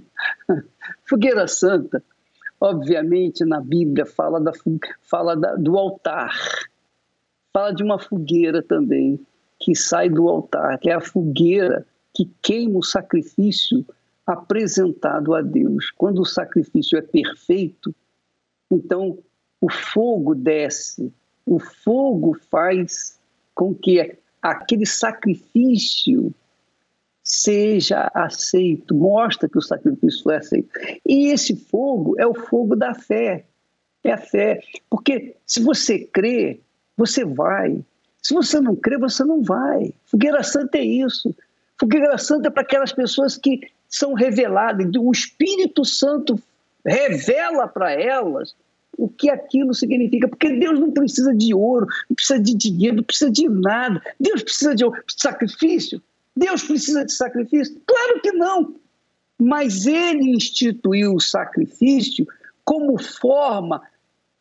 fogueira 1.04 1.46
santa, 1.46 2.02
obviamente, 2.58 3.44
na 3.44 3.60
Bíblia 3.60 4.06
fala, 4.06 4.40
da, 4.40 4.52
fala 5.02 5.36
da, 5.36 5.54
do 5.56 5.76
altar, 5.76 6.34
fala 7.52 7.72
de 7.72 7.82
uma 7.82 7.98
fogueira 7.98 8.62
também, 8.62 9.20
que 9.60 9.74
sai 9.74 10.08
do 10.08 10.26
altar, 10.28 10.78
que 10.78 10.88
é 10.88 10.94
a 10.94 11.00
fogueira 11.00 11.86
que 12.14 12.30
queima 12.40 12.78
o 12.78 12.82
sacrifício 12.82 13.84
apresentado 14.26 15.34
a 15.34 15.42
Deus. 15.42 15.90
Quando 15.90 16.22
o 16.22 16.26
sacrifício 16.26 16.96
é 16.96 17.02
perfeito, 17.02 17.94
então 18.70 19.18
o 19.60 19.70
fogo 19.70 20.34
desce, 20.34 21.12
o 21.44 21.58
fogo 21.58 22.34
faz 22.50 23.18
com 23.54 23.74
que 23.74 24.16
aquele 24.44 24.84
sacrifício 24.84 26.34
seja 27.22 28.10
aceito, 28.12 28.94
mostra 28.94 29.48
que 29.48 29.56
o 29.56 29.62
sacrifício 29.62 30.22
foi 30.22 30.36
aceito. 30.36 30.68
E 31.06 31.28
esse 31.28 31.56
fogo 31.56 32.14
é 32.18 32.26
o 32.26 32.34
fogo 32.34 32.76
da 32.76 32.94
fé. 32.94 33.46
É 34.04 34.12
a 34.12 34.18
fé. 34.18 34.60
Porque 34.90 35.34
se 35.46 35.62
você 35.62 36.00
crê, 36.00 36.60
você 36.94 37.24
vai. 37.24 37.82
Se 38.22 38.34
você 38.34 38.60
não 38.60 38.76
crê, 38.76 38.98
você 38.98 39.24
não 39.24 39.42
vai. 39.42 39.94
Fogueira 40.04 40.42
Santa 40.42 40.76
é 40.76 40.84
isso. 40.84 41.34
Fogueira 41.80 42.18
Santa 42.18 42.48
é 42.48 42.50
para 42.50 42.62
aquelas 42.62 42.92
pessoas 42.92 43.38
que 43.38 43.60
são 43.88 44.12
reveladas. 44.12 44.86
O 44.98 45.10
Espírito 45.10 45.86
Santo 45.86 46.38
revela 46.84 47.66
para 47.66 47.92
elas 47.92 48.54
o 48.96 49.08
que 49.08 49.30
aquilo 49.30 49.74
significa, 49.74 50.28
porque 50.28 50.50
Deus 50.50 50.78
não 50.78 50.90
precisa 50.90 51.34
de 51.34 51.54
ouro, 51.54 51.86
não 52.08 52.14
precisa 52.14 52.40
de 52.40 52.54
dinheiro, 52.54 52.96
não 52.96 53.04
precisa 53.04 53.30
de 53.30 53.48
nada. 53.48 54.02
Deus 54.18 54.42
precisa 54.42 54.74
de 54.74 54.84
sacrifício? 55.08 56.02
Deus 56.36 56.62
precisa 56.64 57.04
de 57.04 57.12
sacrifício? 57.12 57.80
Claro 57.86 58.20
que 58.20 58.32
não. 58.32 58.74
Mas 59.38 59.86
ele 59.86 60.34
instituiu 60.34 61.14
o 61.14 61.20
sacrifício 61.20 62.26
como 62.64 63.00
forma 63.00 63.82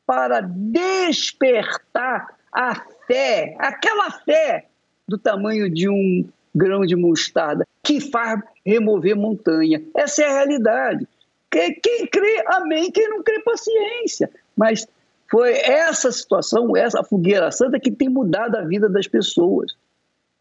para 0.05 0.41
despertar 0.41 2.35
a 2.51 2.75
fé, 3.07 3.55
aquela 3.59 4.11
fé 4.11 4.67
do 5.07 5.17
tamanho 5.17 5.69
de 5.69 5.89
um 5.89 6.27
grão 6.53 6.85
de 6.85 6.95
mostarda, 6.95 7.67
que 7.83 7.99
faz 7.99 8.39
remover 8.65 9.15
montanha. 9.15 9.81
Essa 9.95 10.23
é 10.23 10.25
a 10.27 10.33
realidade. 10.33 11.07
Quem 11.49 12.07
crê, 12.07 12.43
amém. 12.47 12.91
Quem 12.91 13.09
não 13.09 13.21
crê, 13.23 13.39
paciência. 13.41 14.29
Mas 14.55 14.87
foi 15.29 15.53
essa 15.53 16.11
situação, 16.11 16.75
essa 16.77 17.03
fogueira 17.03 17.51
santa, 17.51 17.79
que 17.79 17.91
tem 17.91 18.09
mudado 18.09 18.55
a 18.55 18.61
vida 18.61 18.87
das 18.87 19.07
pessoas. 19.07 19.73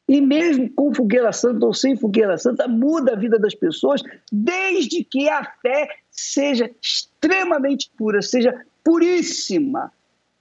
E 0.09 0.21
mesmo 0.21 0.69
com 0.71 0.93
fogueira 0.93 1.33
santa 1.33 1.65
ou 1.65 1.73
sem 1.73 1.97
fogueira 1.97 2.37
santa, 2.37 2.69
muda 2.69 3.13
a 3.13 3.17
vida 3.17 3.39
das 3.39 3.55
pessoas, 3.55 4.03
desde 4.31 5.03
que 5.05 5.29
a 5.29 5.45
fé 5.63 5.89
seja 6.11 6.71
extremamente 6.83 7.91
pura, 7.97 8.21
seja 8.21 8.55
puríssima, 8.85 9.93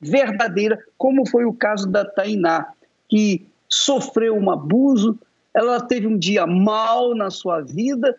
verdadeira, 0.02 0.84
como 0.98 1.28
foi 1.30 1.46
o 1.46 1.54
caso 1.54 1.88
da 1.88 2.04
Tainá, 2.04 2.74
que 3.08 3.48
sofreu 3.70 4.36
um 4.36 4.50
abuso, 4.52 5.18
ela 5.54 5.80
teve 5.80 6.08
um 6.08 6.18
dia 6.18 6.46
mal 6.46 7.16
na 7.16 7.30
sua 7.30 7.62
vida 7.62 8.18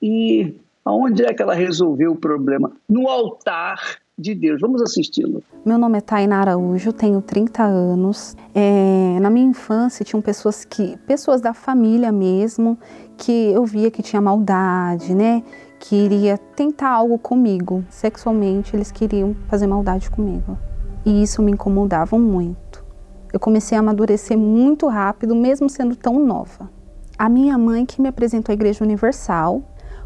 e 0.00 0.54
aonde 0.84 1.24
é 1.24 1.32
que 1.32 1.42
ela 1.42 1.54
resolveu 1.54 2.12
o 2.12 2.16
problema? 2.16 2.72
No 2.88 3.08
altar 3.08 3.98
de 4.22 4.34
Deus. 4.34 4.60
Vamos 4.60 4.80
assisti-lo. 4.80 5.42
Meu 5.66 5.76
nome 5.76 5.98
é 5.98 6.00
Tainá 6.00 6.40
Araújo, 6.40 6.92
tenho 6.92 7.20
30 7.20 7.62
anos. 7.62 8.36
É, 8.54 9.18
na 9.20 9.28
minha 9.28 9.46
infância 9.46 10.04
tinham 10.04 10.22
pessoas 10.22 10.64
que, 10.64 10.96
pessoas 11.06 11.40
da 11.40 11.52
família 11.52 12.10
mesmo, 12.12 12.78
que 13.18 13.52
eu 13.52 13.64
via 13.64 13.90
que 13.90 14.02
tinha 14.02 14.22
maldade, 14.22 15.14
né? 15.14 15.42
Queria 15.78 16.38
tentar 16.38 16.90
algo 16.90 17.18
comigo. 17.18 17.84
Sexualmente, 17.90 18.74
eles 18.74 18.92
queriam 18.92 19.36
fazer 19.48 19.66
maldade 19.66 20.10
comigo. 20.10 20.56
E 21.04 21.22
isso 21.22 21.42
me 21.42 21.50
incomodava 21.52 22.16
muito. 22.16 22.84
Eu 23.32 23.40
comecei 23.40 23.76
a 23.76 23.80
amadurecer 23.80 24.38
muito 24.38 24.86
rápido, 24.86 25.34
mesmo 25.34 25.68
sendo 25.68 25.96
tão 25.96 26.24
nova. 26.24 26.70
A 27.18 27.28
minha 27.28 27.56
mãe 27.58 27.84
que 27.84 28.00
me 28.00 28.08
apresentou 28.08 28.52
à 28.52 28.54
Igreja 28.54 28.84
Universal, 28.84 29.62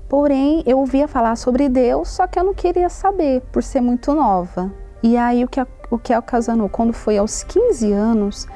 Porém, 0.09 0.63
eu 0.67 0.79
ouvia 0.79 1.09
falar 1.09 1.37
sobre 1.37 1.69
Deus, 1.69 2.09
só 2.09 2.27
que 2.27 2.39
eu 2.39 2.45
não 2.45 2.55
queria 2.55 2.89
saber, 2.89 3.41
por 3.53 3.63
ser 3.63 3.81
muito 3.81 4.15
nova. 4.15 4.73
E 5.03 5.17
aí, 5.17 5.45
o 5.45 5.49
que, 5.49 5.61
o 5.91 5.99
que 5.99 6.15
ocasionou? 6.17 6.69
Quando 6.69 6.93
foi 6.93 7.19
aos 7.19 7.43
15 7.43 7.93
anos, 7.93 8.47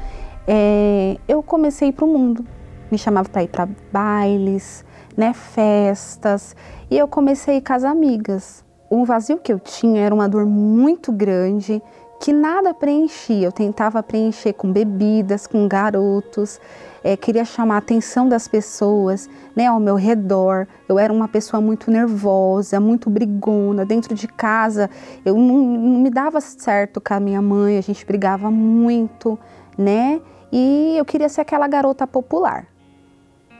é, 0.46 1.16
eu 1.26 1.42
comecei 1.42 1.92
para 1.92 2.04
o 2.04 2.08
mundo. 2.08 2.44
Me 2.90 2.96
chamava 2.96 3.28
para 3.28 3.42
ir 3.42 3.48
para 3.48 3.68
bailes, 3.92 4.84
né, 5.16 5.32
festas, 5.32 6.54
e 6.88 6.96
eu 6.96 7.08
comecei 7.08 7.54
a 7.54 7.56
ir 7.58 7.62
com 7.62 7.72
as 7.72 7.84
amigas. 7.84 8.64
O 8.88 9.04
vazio 9.04 9.38
que 9.38 9.52
eu 9.52 9.58
tinha 9.58 10.02
era 10.02 10.14
uma 10.14 10.28
dor 10.28 10.46
muito 10.46 11.12
grande, 11.12 11.82
que 12.20 12.32
nada 12.32 12.74
preenchia. 12.74 13.46
Eu 13.46 13.52
tentava 13.52 14.02
preencher 14.02 14.52
com 14.52 14.72
bebidas, 14.72 15.46
com 15.46 15.66
garotos, 15.66 16.60
é, 17.02 17.16
queria 17.16 17.44
chamar 17.44 17.76
a 17.76 17.78
atenção 17.78 18.28
das 18.28 18.46
pessoas 18.46 19.28
né, 19.54 19.66
ao 19.66 19.80
meu 19.80 19.94
redor. 19.94 20.66
Eu 20.88 20.98
era 20.98 21.12
uma 21.12 21.28
pessoa 21.28 21.60
muito 21.60 21.90
nervosa, 21.90 22.78
muito 22.78 23.08
brigona. 23.08 23.84
Dentro 23.84 24.14
de 24.14 24.28
casa, 24.28 24.90
eu 25.24 25.36
não, 25.36 25.58
não 25.58 26.00
me 26.00 26.10
dava 26.10 26.40
certo 26.40 27.00
com 27.00 27.14
a 27.14 27.20
minha 27.20 27.40
mãe, 27.40 27.78
a 27.78 27.80
gente 27.80 28.04
brigava 28.04 28.50
muito, 28.50 29.38
né? 29.76 30.20
E 30.52 30.94
eu 30.96 31.04
queria 31.04 31.28
ser 31.28 31.40
aquela 31.40 31.68
garota 31.68 32.06
popular. 32.06 32.66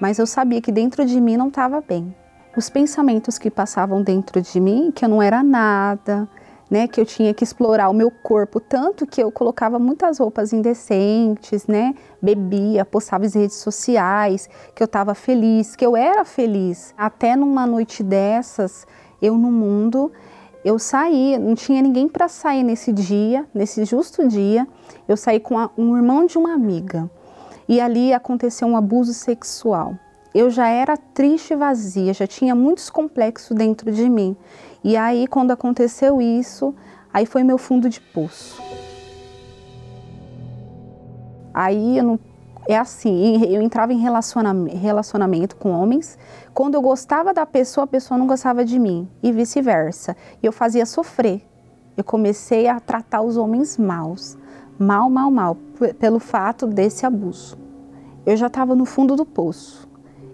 Mas 0.01 0.19
eu 0.19 0.27
sabia 0.27 0.61
que 0.61 0.73
dentro 0.73 1.05
de 1.05 1.21
mim 1.21 1.37
não 1.37 1.49
estava 1.49 1.81
bem. 1.81 2.15
Os 2.57 2.69
pensamentos 2.69 3.39
que 3.39 3.51
passavam 3.51 4.03
dentro 4.03 4.41
de 4.41 4.59
mim, 4.59 4.91
que 4.91 5.05
eu 5.05 5.09
não 5.09 5.23
era 5.23 5.43
nada, 5.43 6.29
né, 6.71 6.87
que 6.87 7.01
eu 7.01 7.05
tinha 7.05 7.35
que 7.35 7.43
explorar 7.43 7.89
o 7.91 7.93
meu 7.93 8.11
corpo, 8.11 8.61
tanto 8.61 9.07
que 9.07 9.21
eu 9.21 9.33
colocava 9.33 9.79
muitas 9.79 10.19
roupas 10.19 10.53
indecentes, 10.53 11.67
né, 11.67 11.95
bebia, 12.23 12.85
postava 12.85 13.27
em 13.27 13.29
redes 13.29 13.57
sociais, 13.57 14.49
que 14.75 14.83
eu 14.83 14.87
estava 14.87 15.15
feliz, 15.15 15.75
que 15.75 15.85
eu 15.85 15.97
era 15.97 16.25
feliz. 16.25 16.95
Até 16.97 17.35
numa 17.35 17.67
noite 17.67 18.03
dessas, 18.03 18.87
eu 19.21 19.37
no 19.37 19.51
mundo, 19.51 20.13
eu 20.65 20.79
saí, 20.79 21.37
não 21.39 21.55
tinha 21.55 21.83
ninguém 21.83 22.09
para 22.09 22.29
sair 22.29 22.63
nesse 22.63 22.93
dia, 22.93 23.47
nesse 23.53 23.85
justo 23.85 24.29
dia, 24.29 24.67
eu 25.09 25.17
saí 25.17 25.41
com 25.41 25.59
a, 25.59 25.71
um 25.77 25.97
irmão 25.97 26.27
de 26.27 26.39
uma 26.39 26.53
amiga. 26.53 27.11
E 27.69 27.81
ali 27.81 28.13
aconteceu 28.13 28.69
um 28.69 28.77
abuso 28.77 29.15
sexual. 29.15 29.95
Eu 30.35 30.49
já 30.49 30.69
era 30.69 30.97
triste 30.97 31.53
e 31.53 31.57
vazia, 31.57 32.15
já 32.15 32.27
tinha 32.27 32.55
muitos 32.55 32.89
complexos 32.89 33.57
dentro 33.57 33.91
de 33.91 34.09
mim. 34.09 34.37
E 34.83 34.97
aí, 34.97 35.27
quando 35.27 35.51
aconteceu 35.51 36.21
isso, 36.21 36.75
aí 37.13 37.27
foi 37.27 37.43
meu 37.43 37.59
fundo 37.59 37.89
de 37.89 38.01
poço. 38.01 38.63
Aí 41.53 41.99
eu 41.99 42.05
não, 42.05 42.19
é 42.69 42.77
assim, 42.77 43.45
eu 43.45 43.61
entrava 43.61 43.93
em 43.93 43.99
relacionamento, 43.99 44.77
relacionamento 44.77 45.57
com 45.57 45.71
homens. 45.71 46.19
Quando 46.55 46.75
eu 46.75 46.83
gostava 46.83 47.35
da 47.35 47.45
pessoa, 47.45 47.85
a 47.85 47.89
pessoa 47.89 48.17
não 48.17 48.27
gostava 48.27 48.65
de 48.65 48.79
mim 48.79 49.09
e 49.23 49.33
vice-versa. 49.33 50.17
E 50.43 50.47
eu 50.47 50.53
fazia 50.53 50.87
sofrer. 50.87 51.43
Eu 51.97 52.05
comecei 52.05 52.69
a 52.69 52.79
tratar 52.79 53.23
os 53.23 53.37
homens 53.37 53.77
maus, 53.77 54.39
mal, 54.79 55.11
mal, 55.11 55.31
mal, 55.31 55.57
pelo 55.99 56.19
fato 56.19 56.67
desse 56.67 57.05
abuso. 57.05 57.59
Eu 58.25 58.37
já 58.37 58.47
estava 58.47 58.75
no 58.75 58.85
fundo 58.85 59.17
do 59.17 59.27
poço. 59.27 59.89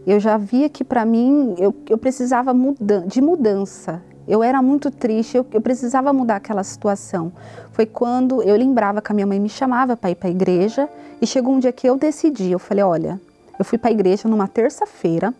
Eu 0.07 0.21
já 0.21 0.37
via 0.37 0.69
que 0.69 0.85
para 0.85 1.05
mim 1.05 1.55
eu, 1.59 1.75
eu 1.89 1.99
precisava 1.99 2.53
muda 2.55 3.05
de 3.07 3.21
mudança. 3.21 4.03
Eu 4.29 4.43
era 4.43 4.61
muito 4.61 4.91
triste, 4.91 5.37
eu, 5.37 5.47
eu, 5.53 5.61
precisava 5.61 6.13
mudar 6.13 6.37
aquela 6.37 6.65
situação. 6.65 7.33
Foi 7.73 7.87
quando 7.87 8.43
eu 8.43 8.57
lembrava 8.57 9.01
que 9.01 9.13
a 9.13 9.15
minha 9.15 9.27
mãe 9.27 9.39
me 9.39 9.49
chamava 9.49 9.97
para 9.97 10.11
ir 10.11 10.17
para 10.17 10.29
a 10.29 10.31
igreja 10.31 10.89
e 11.21 11.27
chegou 11.27 11.55
um 11.55 11.59
dia 11.61 11.73
que 11.73 11.89
eu 11.89 11.97
decidi. 11.97 12.51
Eu 12.51 12.59
falei: 12.59 12.83
olha, 12.83 13.21
eu 13.59 13.65
fui 13.65 13.79
para 13.79 13.91
a 13.91 13.93
igreja 13.93 14.29
numa 14.29 14.49
terça-feira 14.49 15.33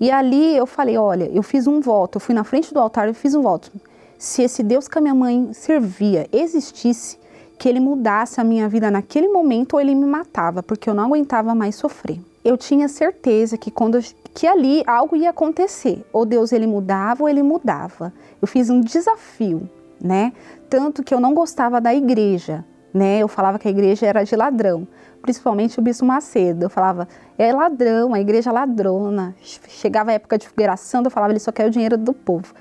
e 0.00 0.10
ali 0.10 0.56
eu 0.56 0.66
falei: 0.66 0.98
olha, 0.98 1.24
eu 1.32 1.42
fiz 1.42 1.66
um 1.66 1.80
voto, 1.80 2.16
eu 2.16 2.20
fui 2.20 2.34
na 2.34 2.44
frente 2.44 2.72
do 2.72 2.80
altar 2.80 3.08
e 3.08 3.14
fiz 3.14 3.34
um 3.34 3.42
voto. 3.42 3.72
Se 4.18 4.42
esse 4.42 4.62
Deus 4.62 4.88
que 4.88 4.98
a 4.98 5.00
minha 5.00 5.14
mãe 5.14 5.50
servia 5.52 6.28
existisse, 6.32 7.18
que 7.58 7.68
ele 7.68 7.80
mudasse 7.80 8.40
a 8.40 8.44
minha 8.44 8.68
vida 8.68 8.90
naquele 8.90 9.28
momento 9.28 9.74
ou 9.74 9.80
ele 9.80 9.94
me 9.94 10.06
matava, 10.06 10.62
porque 10.62 10.88
eu 10.88 10.94
não 10.94 11.04
aguentava 11.04 11.54
mais 11.54 11.74
sofrer. 11.74 12.20
Eu 12.48 12.56
tinha 12.56 12.88
certeza 12.88 13.58
que 13.58 13.70
quando 13.70 14.00
que 14.32 14.46
ali 14.46 14.82
algo 14.86 15.14
ia 15.14 15.28
acontecer. 15.28 16.02
Ou 16.10 16.24
Deus 16.24 16.50
ele 16.50 16.66
mudava 16.66 17.24
ou 17.24 17.28
ele 17.28 17.42
mudava. 17.42 18.10
Eu 18.40 18.48
fiz 18.48 18.70
um 18.70 18.80
desafio, 18.80 19.68
né? 20.02 20.32
Tanto 20.70 21.02
que 21.02 21.12
eu 21.12 21.20
não 21.20 21.34
gostava 21.34 21.78
da 21.78 21.94
igreja, 21.94 22.64
né? 22.94 23.18
Eu 23.18 23.28
falava 23.28 23.58
que 23.58 23.68
a 23.68 23.70
igreja 23.70 24.06
era 24.06 24.24
de 24.24 24.34
ladrão, 24.34 24.88
principalmente 25.20 25.78
o 25.78 25.82
bispo 25.82 26.06
Macedo. 26.06 26.64
Eu 26.64 26.70
falava, 26.70 27.06
é 27.36 27.52
ladrão, 27.52 28.14
a 28.14 28.20
igreja 28.20 28.48
é 28.48 28.52
ladrona. 28.54 29.34
Chegava 29.42 30.10
a 30.10 30.14
época 30.14 30.38
de 30.38 30.48
fogueiração, 30.48 31.02
eu 31.04 31.10
falava, 31.10 31.34
ele 31.34 31.40
só 31.40 31.52
quer 31.52 31.66
o 31.66 31.70
dinheiro 31.70 31.98
do 31.98 32.14
povo. 32.14 32.54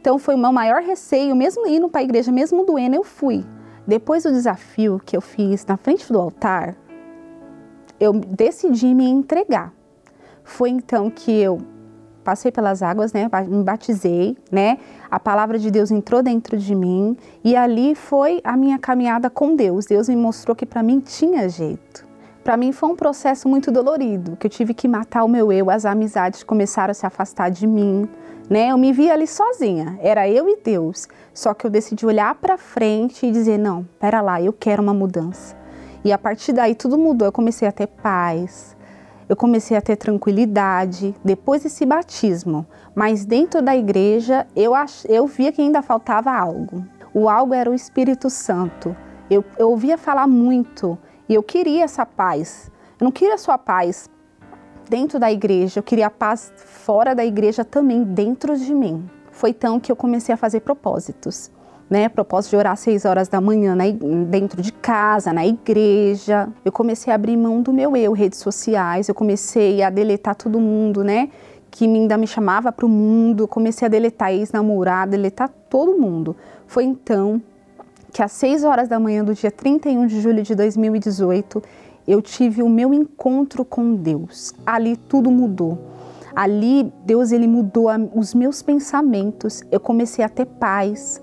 Então 0.00 0.18
foi 0.18 0.34
o 0.34 0.38
meu 0.38 0.50
maior 0.50 0.80
receio, 0.80 1.36
mesmo 1.36 1.66
indo 1.66 1.90
para 1.90 2.00
a 2.00 2.04
igreja, 2.04 2.32
mesmo 2.32 2.64
doendo, 2.64 2.96
eu 2.96 3.04
fui. 3.04 3.44
Depois 3.86 4.22
do 4.22 4.32
desafio 4.32 4.98
que 5.04 5.14
eu 5.14 5.20
fiz 5.20 5.66
na 5.66 5.76
frente 5.76 6.10
do 6.10 6.18
altar, 6.18 6.74
eu 7.98 8.12
decidi 8.12 8.94
me 8.94 9.08
entregar. 9.08 9.72
Foi 10.44 10.70
então 10.70 11.10
que 11.10 11.32
eu 11.32 11.60
passei 12.22 12.50
pelas 12.50 12.82
águas, 12.82 13.12
né? 13.12 13.30
Me 13.48 13.62
batizei, 13.62 14.36
né? 14.50 14.78
A 15.08 15.20
palavra 15.20 15.58
de 15.58 15.70
Deus 15.70 15.92
entrou 15.92 16.22
dentro 16.22 16.56
de 16.56 16.74
mim 16.74 17.16
e 17.44 17.54
ali 17.54 17.94
foi 17.94 18.40
a 18.42 18.56
minha 18.56 18.78
caminhada 18.78 19.30
com 19.30 19.54
Deus. 19.54 19.86
Deus 19.86 20.08
me 20.08 20.16
mostrou 20.16 20.54
que 20.54 20.66
para 20.66 20.82
mim 20.82 20.98
tinha 20.98 21.48
jeito. 21.48 22.04
Para 22.42 22.56
mim 22.56 22.72
foi 22.72 22.88
um 22.88 22.96
processo 22.96 23.48
muito 23.48 23.72
dolorido, 23.72 24.36
que 24.36 24.46
eu 24.46 24.50
tive 24.50 24.72
que 24.72 24.86
matar 24.86 25.24
o 25.24 25.28
meu 25.28 25.50
eu, 25.50 25.68
as 25.68 25.84
amizades 25.84 26.44
começaram 26.44 26.92
a 26.92 26.94
se 26.94 27.04
afastar 27.04 27.48
de 27.48 27.66
mim, 27.66 28.08
né? 28.48 28.68
Eu 28.70 28.78
me 28.78 28.92
via 28.92 29.14
ali 29.14 29.26
sozinha, 29.26 29.98
era 30.00 30.28
eu 30.28 30.48
e 30.48 30.56
Deus. 30.62 31.08
Só 31.34 31.54
que 31.54 31.66
eu 31.66 31.70
decidi 31.70 32.06
olhar 32.06 32.34
para 32.36 32.56
frente 32.56 33.26
e 33.26 33.32
dizer: 33.32 33.58
"Não, 33.58 33.84
pera 33.98 34.20
lá, 34.20 34.40
eu 34.40 34.52
quero 34.52 34.82
uma 34.82 34.94
mudança". 34.94 35.56
E 36.06 36.12
a 36.12 36.18
partir 36.18 36.52
daí 36.52 36.72
tudo 36.72 36.96
mudou. 36.96 37.26
Eu 37.26 37.32
comecei 37.32 37.66
a 37.66 37.72
ter 37.72 37.88
paz, 37.88 38.76
eu 39.28 39.34
comecei 39.34 39.76
a 39.76 39.80
ter 39.80 39.96
tranquilidade 39.96 41.12
depois 41.24 41.64
desse 41.64 41.84
batismo. 41.84 42.64
Mas 42.94 43.24
dentro 43.24 43.60
da 43.60 43.76
igreja 43.76 44.46
eu, 44.54 44.72
ach, 44.72 45.04
eu 45.08 45.26
via 45.26 45.50
que 45.50 45.60
ainda 45.60 45.82
faltava 45.82 46.30
algo. 46.30 46.86
O 47.12 47.28
algo 47.28 47.52
era 47.52 47.68
o 47.68 47.74
Espírito 47.74 48.30
Santo. 48.30 48.96
Eu, 49.28 49.44
eu 49.58 49.68
ouvia 49.68 49.98
falar 49.98 50.28
muito 50.28 50.96
e 51.28 51.34
eu 51.34 51.42
queria 51.42 51.82
essa 51.82 52.06
paz. 52.06 52.70
Eu 53.00 53.06
não 53.06 53.10
queria 53.10 53.36
só 53.36 53.50
a 53.50 53.58
paz 53.58 54.08
dentro 54.88 55.18
da 55.18 55.32
igreja, 55.32 55.80
eu 55.80 55.82
queria 55.82 56.06
a 56.06 56.10
paz 56.10 56.52
fora 56.56 57.16
da 57.16 57.24
igreja 57.24 57.64
também, 57.64 58.04
dentro 58.04 58.56
de 58.56 58.72
mim. 58.72 59.10
Foi 59.32 59.50
então 59.50 59.80
que 59.80 59.90
eu 59.90 59.96
comecei 59.96 60.32
a 60.32 60.38
fazer 60.38 60.60
propósitos 60.60 61.50
né? 61.88 62.08
Propósito 62.08 62.50
de 62.50 62.56
orar 62.56 62.76
seis 62.76 63.04
horas 63.04 63.28
da 63.28 63.40
manhã 63.40 63.74
na, 63.74 63.84
dentro 64.28 64.60
de 64.60 64.72
casa, 64.72 65.32
na 65.32 65.46
igreja. 65.46 66.48
Eu 66.64 66.72
comecei 66.72 67.12
a 67.12 67.16
abrir 67.16 67.36
mão 67.36 67.62
do 67.62 67.72
meu 67.72 67.96
eu, 67.96 68.12
redes 68.12 68.38
sociais. 68.40 69.08
Eu 69.08 69.14
comecei 69.14 69.82
a 69.82 69.90
deletar 69.90 70.34
todo 70.34 70.58
mundo, 70.58 71.04
né? 71.04 71.30
Que 71.70 71.84
ainda 71.84 72.16
me 72.16 72.26
chamava 72.26 72.72
para 72.72 72.86
o 72.86 72.88
mundo. 72.88 73.44
Eu 73.44 73.48
comecei 73.48 73.86
a 73.86 73.88
deletar 73.88 74.32
ex-namorado, 74.32 75.12
deletar 75.12 75.48
todo 75.70 75.96
mundo. 75.98 76.34
Foi 76.66 76.84
então 76.84 77.40
que 78.12 78.22
às 78.22 78.32
seis 78.32 78.64
horas 78.64 78.88
da 78.88 78.98
manhã 78.98 79.22
do 79.22 79.34
dia 79.34 79.50
31 79.50 80.06
de 80.06 80.20
julho 80.20 80.42
de 80.42 80.54
2018 80.54 81.62
eu 82.08 82.22
tive 82.22 82.62
o 82.62 82.68
meu 82.68 82.94
encontro 82.94 83.64
com 83.64 83.94
Deus. 83.94 84.54
Ali 84.64 84.96
tudo 84.96 85.30
mudou. 85.30 85.78
Ali 86.34 86.92
Deus 87.04 87.32
ele 87.32 87.46
mudou 87.46 87.88
os 88.14 88.32
meus 88.32 88.62
pensamentos. 88.62 89.62
Eu 89.70 89.80
comecei 89.80 90.24
a 90.24 90.28
ter 90.28 90.46
paz, 90.46 91.20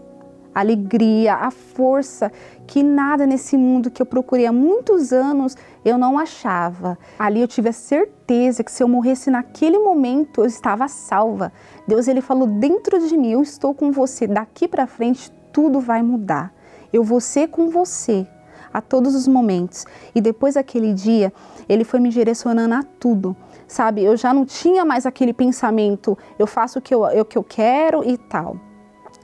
a 0.54 0.60
alegria, 0.60 1.36
a 1.36 1.52
força 1.52 2.32
que 2.66 2.84
nada 2.84 3.26
nesse 3.26 3.58
mundo 3.58 3.92
que 3.92 4.02
eu 4.02 4.06
procurei 4.06 4.46
há 4.46 4.52
muitos 4.52 5.12
anos 5.12 5.56
eu 5.84 5.98
não 5.98 6.18
achava. 6.18 6.98
Ali 7.18 7.42
eu 7.42 7.48
tive 7.48 7.70
a 7.70 7.74
certeza 7.74 8.64
que 8.64 8.72
se 8.72 8.84
eu 8.84 8.88
morresse 8.88 9.30
naquele 9.30 9.80
momento 9.80 10.42
eu 10.42 10.46
estava 10.46 10.88
salva. 10.88 11.52
Deus 11.88 12.08
ele 12.08 12.22
falou 12.22 12.48
dentro 12.48 13.06
de 13.08 13.18
mim, 13.18 13.32
eu 13.32 13.42
estou 13.42 13.74
com 13.74 13.92
você, 13.92 14.28
daqui 14.28 14.68
para 14.68 14.88
frente 14.88 15.32
tudo 15.52 15.80
vai 15.80 16.02
mudar. 16.02 16.54
Eu 16.92 17.04
vou 17.04 17.20
ser 17.20 17.50
com 17.50 17.70
você 17.70 18.28
a 18.74 18.82
todos 18.82 19.14
os 19.14 19.28
momentos. 19.28 19.86
E 20.16 20.20
depois 20.20 20.56
daquele 20.56 20.94
dia, 20.94 21.32
ele 21.70 21.84
foi 21.84 22.00
me 22.00 22.10
direcionando 22.10 22.74
a 22.74 22.84
tudo. 22.84 23.36
Sabe, 23.68 24.04
eu 24.04 24.18
já 24.18 24.34
não 24.34 24.46
tinha 24.46 24.84
mais 24.84 25.06
aquele 25.06 25.34
pensamento, 25.34 26.18
eu 26.38 26.46
faço 26.46 26.80
o 26.80 26.82
que 26.82 26.94
eu, 26.94 27.04
o 27.04 27.26
que 27.26 27.38
eu 27.38 27.44
quero 27.44 28.04
e 28.04 28.18
tal. 28.18 28.58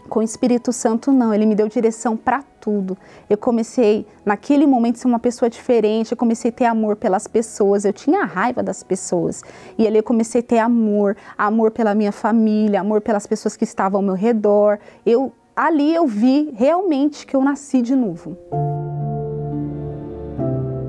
Com 0.10 0.22
o 0.22 0.24
Espírito 0.24 0.74
Santo, 0.74 1.12
não, 1.12 1.32
ele 1.32 1.45
me 1.45 1.53
deu 1.53 1.68
direção 1.68 2.18
para 2.18 2.41
tudo. 2.60 2.97
Eu 3.30 3.38
comecei, 3.38 4.07
naquele 4.26 4.66
momento, 4.66 4.95
a 4.95 4.99
ser 4.99 5.07
uma 5.07 5.20
pessoa 5.20 5.49
diferente, 5.49 6.12
eu 6.12 6.18
comecei 6.18 6.49
a 6.49 6.53
ter 6.53 6.66
amor 6.66 6.95
pelas 6.95 7.28
pessoas, 7.28 7.86
eu 7.86 7.93
tinha 7.93 8.26
raiva 8.26 8.64
das 8.64 8.82
pessoas. 8.82 9.43
E 9.78 9.86
ali 9.86 9.97
eu 9.97 10.03
comecei 10.03 10.41
a 10.41 10.43
ter 10.43 10.57
amor, 10.57 11.16
amor 11.38 11.70
pela 11.70 11.93
minha 11.93 12.12
família, 12.12 12.82
amor 12.82 13.01
pelas 13.01 13.28
pessoas 13.28 13.55
que 13.55 13.64
estavam 13.64 13.99
ao 13.99 14.03
meu 14.03 14.16
redor. 14.16 14.80
Eu, 15.05 15.32
ali 15.55 15.93
eu 15.93 16.07
vi 16.07 16.51
realmente 16.55 17.28
que 17.28 17.36
eu 17.36 17.41
nasci 17.41 17.82
de 17.82 17.95
novo. 17.95 18.36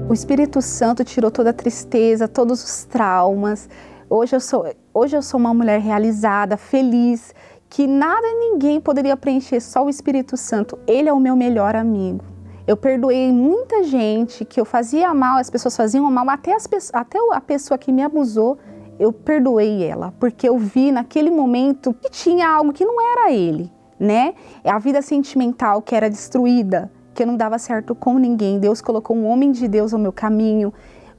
O 0.08 0.14
Espírito 0.14 0.62
Santo 0.62 1.04
tirou 1.04 1.30
toda 1.30 1.50
a 1.50 1.52
tristeza, 1.52 2.26
todos 2.26 2.64
os 2.64 2.84
traumas. 2.84 3.68
Hoje 4.08 4.34
eu 4.34 4.40
sou, 4.40 4.66
hoje 4.92 5.16
eu 5.16 5.22
sou 5.22 5.38
uma 5.38 5.54
mulher 5.54 5.78
realizada, 5.78 6.56
feliz 6.56 7.32
que 7.70 7.86
nada 7.86 8.26
e 8.26 8.50
ninguém 8.50 8.80
poderia 8.80 9.16
preencher, 9.16 9.60
só 9.60 9.84
o 9.84 9.88
Espírito 9.88 10.36
Santo. 10.36 10.76
Ele 10.88 11.08
é 11.08 11.12
o 11.12 11.20
meu 11.20 11.36
melhor 11.36 11.76
amigo. 11.76 12.24
Eu 12.66 12.76
perdoei 12.76 13.32
muita 13.32 13.84
gente 13.84 14.44
que 14.44 14.60
eu 14.60 14.64
fazia 14.64 15.14
mal, 15.14 15.38
as 15.38 15.48
pessoas 15.48 15.76
faziam 15.76 16.10
mal, 16.10 16.28
até, 16.28 16.52
as, 16.52 16.68
até 16.92 17.18
a 17.32 17.40
pessoa 17.40 17.78
que 17.78 17.92
me 17.92 18.02
abusou, 18.02 18.58
eu 18.98 19.12
perdoei 19.12 19.82
ela, 19.82 20.12
porque 20.20 20.48
eu 20.48 20.58
vi 20.58 20.92
naquele 20.92 21.30
momento 21.30 21.94
que 21.94 22.10
tinha 22.10 22.48
algo 22.48 22.72
que 22.72 22.84
não 22.84 23.00
era 23.00 23.32
ele, 23.32 23.72
né? 23.98 24.34
A 24.62 24.78
vida 24.78 25.00
sentimental 25.00 25.80
que 25.80 25.94
era 25.94 26.10
destruída, 26.10 26.90
que 27.14 27.24
não 27.24 27.36
dava 27.36 27.58
certo 27.58 27.94
com 27.94 28.18
ninguém. 28.18 28.58
Deus 28.58 28.80
colocou 28.80 29.16
um 29.16 29.26
homem 29.26 29.52
de 29.52 29.66
Deus 29.66 29.94
ao 29.94 29.98
meu 29.98 30.12
caminho. 30.12 30.72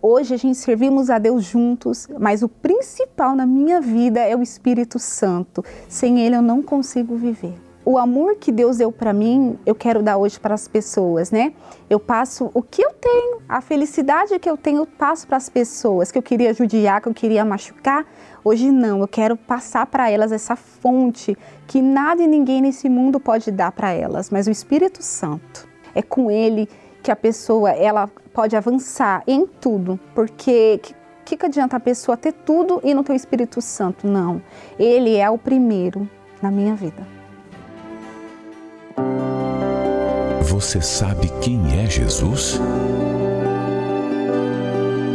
Hoje 0.04 0.34
a 0.34 0.38
gente 0.38 0.58
servimos 0.58 1.12
a 1.12 1.20
Deus 1.20 1.44
juntos, 1.44 2.08
mas 2.20 2.42
o 2.42 2.50
principal 2.50 3.36
na 3.36 3.46
minha 3.46 3.80
vida 3.80 4.20
é 4.20 4.36
o 4.36 4.42
Espírito 4.42 4.98
Santo. 4.98 5.64
Sem 5.88 6.20
ele 6.20 6.36
eu 6.36 6.42
não 6.42 6.64
consigo 6.64 7.16
viver. 7.16 7.54
O 7.86 8.00
amor 8.00 8.36
que 8.36 8.52
Deus 8.52 8.78
deu 8.78 8.92
para 8.92 9.14
mim, 9.14 9.60
eu 9.64 9.76
quero 9.76 10.02
dar 10.02 10.18
hoje 10.18 10.40
para 10.40 10.56
as 10.56 10.68
pessoas, 10.68 11.30
né? 11.30 11.54
Eu 11.88 12.00
passo 12.00 12.50
o 12.52 12.64
que 12.64 12.82
eu 12.82 12.92
tenho, 12.94 13.42
a 13.48 13.62
felicidade 13.62 14.40
que 14.40 14.50
eu 14.50 14.58
tenho, 14.58 14.80
eu 14.80 14.88
passo 14.88 15.28
para 15.28 15.38
as 15.38 15.50
pessoas 15.50 16.12
que 16.12 16.18
eu 16.18 16.24
queria 16.24 16.52
judiar, 16.52 17.00
que 17.00 17.08
eu 17.08 17.14
queria 17.14 17.46
machucar. 17.46 18.04
Hoje 18.44 18.72
não, 18.72 19.02
eu 19.02 19.08
quero 19.08 19.38
passar 19.38 19.86
para 19.86 20.10
elas 20.10 20.32
essa 20.32 20.56
fonte 20.56 21.38
que 21.68 21.80
nada 21.80 22.24
e 22.24 22.28
ninguém 22.28 22.60
nesse 22.60 22.90
mundo 22.90 23.20
pode 23.20 23.52
dar 23.52 23.72
para 23.72 23.92
elas, 23.92 24.32
mas 24.32 24.48
o 24.48 24.52
Espírito 24.52 25.04
Santo. 25.04 25.70
É 25.94 26.02
com 26.02 26.32
ele 26.32 26.70
que 27.02 27.12
a 27.12 27.16
pessoa 27.16 27.72
ela 27.72 28.08
pode 28.34 28.56
avançar 28.56 29.24
em 29.28 29.46
tudo, 29.46 30.00
porque 30.14 30.80
que, 31.32 31.38
que 31.38 31.46
adianta 31.46 31.78
a 31.78 31.80
pessoa 31.80 32.18
ter 32.18 32.34
tudo 32.34 32.82
e 32.84 32.94
não 32.94 33.04
ter 33.04 33.14
o 33.14 33.16
Espírito 33.16 33.62
Santo? 33.62 34.06
Não, 34.06 34.42
ele 34.78 35.16
é 35.16 35.30
o 35.30 35.38
primeiro 35.38 36.10
na 36.42 36.52
minha 36.52 36.76
vida. 36.76 37.08
Você 40.42 40.82
sabe 40.82 41.32
quem 41.42 41.82
é 41.82 41.90
Jesus? 41.90 42.60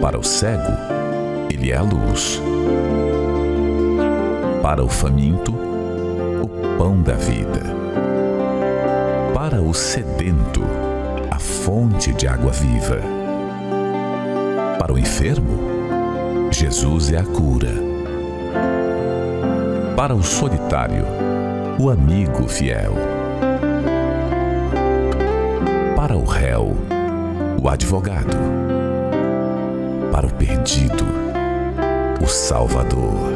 Para 0.00 0.18
o 0.18 0.24
cego, 0.24 0.72
ele 1.50 1.70
é 1.70 1.76
a 1.76 1.82
luz. 1.82 2.40
Para 4.62 4.82
o 4.82 4.88
faminto, 4.88 5.52
o 5.52 6.78
pão 6.78 7.02
da 7.02 7.14
vida. 7.14 7.60
Para 9.34 9.60
o 9.60 9.74
sedento, 9.74 10.62
a 11.36 11.38
fonte 11.38 12.14
de 12.14 12.26
água 12.26 12.50
viva. 12.50 12.98
Para 14.78 14.90
o 14.90 14.98
enfermo, 14.98 16.48
Jesus 16.50 17.12
é 17.12 17.18
a 17.18 17.24
cura. 17.24 17.74
Para 19.94 20.14
o 20.14 20.22
solitário, 20.22 21.04
o 21.78 21.90
amigo 21.90 22.48
fiel. 22.48 22.94
Para 25.94 26.16
o 26.16 26.24
réu, 26.24 26.74
o 27.62 27.68
advogado. 27.68 28.38
Para 30.10 30.26
o 30.26 30.32
perdido, 30.32 31.04
o 32.24 32.26
Salvador. 32.26 33.30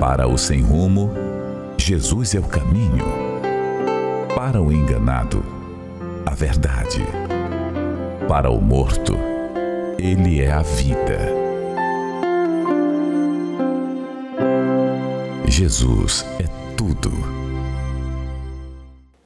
Para 0.00 0.26
o 0.26 0.38
sem 0.38 0.62
rumo, 0.62 1.10
Jesus 1.76 2.34
é 2.34 2.38
o 2.38 2.44
caminho. 2.44 3.04
Para 4.34 4.62
o 4.62 4.72
enganado, 4.72 5.61
a 6.26 6.34
verdade. 6.34 7.04
Para 8.28 8.50
o 8.50 8.60
morto, 8.60 9.14
ele 9.98 10.40
é 10.40 10.50
a 10.50 10.62
vida. 10.62 11.18
Jesus 15.46 16.24
é 16.40 16.76
tudo. 16.76 17.10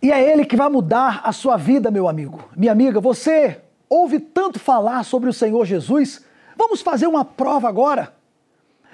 E 0.03 0.11
é 0.11 0.33
Ele 0.33 0.45
que 0.45 0.57
vai 0.57 0.69
mudar 0.69 1.23
a 1.25 1.33
sua 1.33 1.57
vida, 1.57 1.91
meu 1.91 2.09
amigo. 2.09 2.45
Minha 2.57 2.73
amiga, 2.73 3.01
você 3.01 3.61
ouve 3.89 4.19
tanto 4.19 4.59
falar 4.59 5.05
sobre 5.05 5.29
o 5.29 5.33
Senhor 5.33 5.65
Jesus? 5.65 6.25
Vamos 6.57 6.81
fazer 6.81 7.07
uma 7.07 7.25
prova 7.25 7.69
agora. 7.69 8.15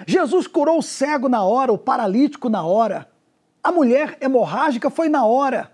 Jesus 0.05 0.47
curou 0.47 0.79
o 0.79 0.83
cego 0.83 1.29
na 1.29 1.43
hora, 1.43 1.71
o 1.71 1.77
paralítico 1.77 2.49
na 2.49 2.63
hora. 2.63 3.07
A 3.63 3.71
mulher 3.71 4.17
hemorrágica 4.19 4.89
foi 4.89 5.07
na 5.07 5.25
hora. 5.25 5.72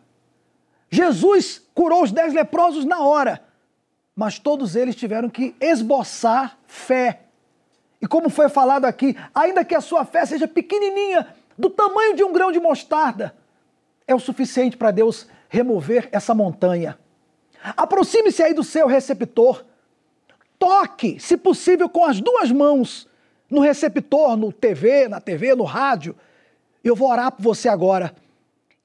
Jesus 0.90 1.62
curou 1.74 2.04
os 2.04 2.12
dez 2.12 2.34
leprosos 2.34 2.86
na 2.86 3.00
hora, 3.02 3.44
mas 4.16 4.40
todos 4.40 4.76
eles 4.76 4.96
tiveram 4.96 5.30
que 5.30 5.56
esboçar 5.60 6.58
fé. 6.66 7.22
E 8.02 8.08
como 8.08 8.30
foi 8.30 8.50
falado 8.50 8.86
aqui, 8.86 9.16
ainda 9.34 9.64
que 9.64 9.76
a 9.76 9.82
sua 9.82 10.06
fé 10.06 10.26
seja 10.26 10.48
pequenininha, 10.48 11.28
do 11.58 11.70
tamanho 11.70 12.16
de 12.16 12.24
um 12.24 12.32
grão 12.32 12.52
de 12.52 12.60
mostarda, 12.60 13.36
é 14.08 14.16
o 14.16 14.20
suficiente 14.20 14.78
para 14.78 14.92
Deus 14.92 15.28
remover 15.50 16.10
essa 16.12 16.34
montanha. 16.34 16.98
Aproxime-se 17.76 18.42
aí 18.42 18.54
do 18.54 18.64
seu 18.64 18.88
receptor. 18.88 19.66
Toque, 20.58 21.20
se 21.20 21.38
possível, 21.38 21.90
com 21.90 22.06
as 22.06 22.22
duas 22.22 22.52
mãos 22.52 23.08
no 23.50 23.60
receptor, 23.60 24.38
no 24.38 24.52
TV, 24.52 25.08
na 25.08 25.20
TV, 25.20 25.56
no 25.56 25.64
rádio. 25.64 26.16
Eu 26.84 26.96
vou 26.96 27.10
orar 27.10 27.32
por 27.32 27.42
você 27.42 27.68
agora. 27.68 28.16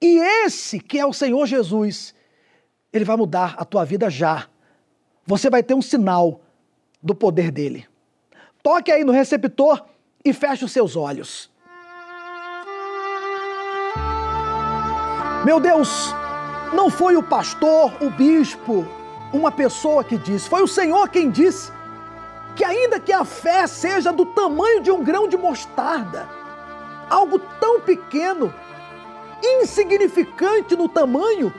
E 0.01 0.19
esse 0.45 0.79
que 0.79 0.99
é 0.99 1.07
o 1.07 1.13
Senhor 1.13 1.47
Jesus, 1.47 2.15
ele 2.93 3.05
vai 3.05 3.17
mudar 3.17 3.55
a 3.59 3.65
tua 3.65 3.85
vida 3.85 4.11
já. 4.11 4.47
Você 5.27 5.49
vai 5.49 5.63
ter 5.63 5.75
um 5.75 5.83
sinal 5.83 6.41
do 7.03 7.15
poder 7.15 7.51
dele. 7.51 7.87
Toque 8.63 8.93
aí 8.93 9.05
no 9.05 9.13
receptor 9.13 9.85
e 10.25 10.33
feche 10.33 10.65
os 10.65 10.73
seus 10.73 10.97
olhos. 10.97 11.51
Meu 15.45 15.61
Deus, 15.61 16.15
não 16.73 16.89
foi 16.89 17.17
o 17.17 17.23
pastor, 17.23 17.93
o 18.03 18.09
bispo, 18.11 18.87
uma 19.33 19.53
pessoa 19.53 20.03
que 20.03 20.17
disse, 20.17 20.49
foi 20.49 20.63
o 20.63 20.69
Senhor 20.69 21.09
quem 21.09 21.31
disse. 21.31 21.71
que 22.55 22.65
ainda 22.65 23.01
que 23.01 23.13
a 23.13 23.25
fé 23.25 23.67
seja 23.67 24.13
do 24.13 24.25
tamanho 24.27 24.81
de 24.81 24.91
um 24.91 25.03
grão 25.03 25.27
de 25.29 25.37
mostarda, 25.37 26.29
algo 27.11 27.39
tão 27.61 27.81
pequeno, 27.81 28.55
insignificante 29.45 30.77
no 30.77 30.89
tamanho, 30.89 31.53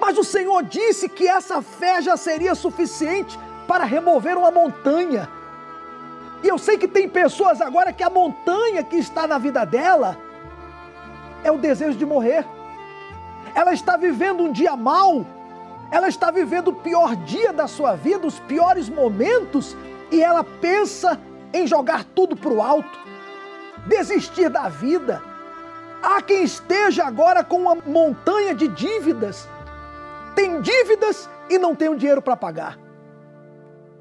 mas 0.00 0.18
o 0.18 0.24
Senhor 0.24 0.62
disse 0.64 1.08
que 1.08 1.28
essa 1.28 1.62
fé 1.62 2.02
já 2.02 2.16
seria 2.16 2.54
suficiente 2.54 3.38
para 3.68 3.84
remover 3.84 4.36
uma 4.36 4.50
montanha. 4.50 5.28
E 6.42 6.48
eu 6.48 6.58
sei 6.58 6.76
que 6.76 6.88
tem 6.88 7.08
pessoas 7.08 7.60
agora 7.60 7.92
que 7.92 8.02
a 8.02 8.10
montanha 8.10 8.82
que 8.82 8.96
está 8.96 9.26
na 9.26 9.38
vida 9.38 9.64
dela 9.64 10.18
é 11.44 11.52
o 11.52 11.58
desejo 11.58 11.96
de 11.96 12.04
morrer. 12.04 12.44
Ela 13.54 13.72
está 13.72 13.96
vivendo 13.96 14.42
um 14.42 14.50
dia 14.50 14.74
mau, 14.74 15.24
ela 15.90 16.08
está 16.08 16.30
vivendo 16.30 16.68
o 16.68 16.74
pior 16.74 17.14
dia 17.14 17.52
da 17.52 17.68
sua 17.68 17.94
vida, 17.94 18.26
os 18.26 18.40
piores 18.40 18.88
momentos, 18.88 19.76
e 20.10 20.22
ela 20.22 20.42
pensa 20.42 21.20
em 21.52 21.66
jogar 21.66 22.04
tudo 22.04 22.34
para 22.34 22.52
o 22.52 22.60
alto, 22.60 22.98
desistir 23.86 24.48
da 24.48 24.68
vida. 24.68 25.31
Há 26.02 26.20
quem 26.20 26.42
esteja 26.42 27.04
agora 27.04 27.44
com 27.44 27.58
uma 27.58 27.76
montanha 27.76 28.54
de 28.54 28.66
dívidas, 28.68 29.48
tem 30.34 30.60
dívidas 30.60 31.28
e 31.48 31.58
não 31.58 31.74
tem 31.74 31.88
o 31.88 31.96
dinheiro 31.96 32.20
para 32.20 32.36
pagar. 32.36 32.78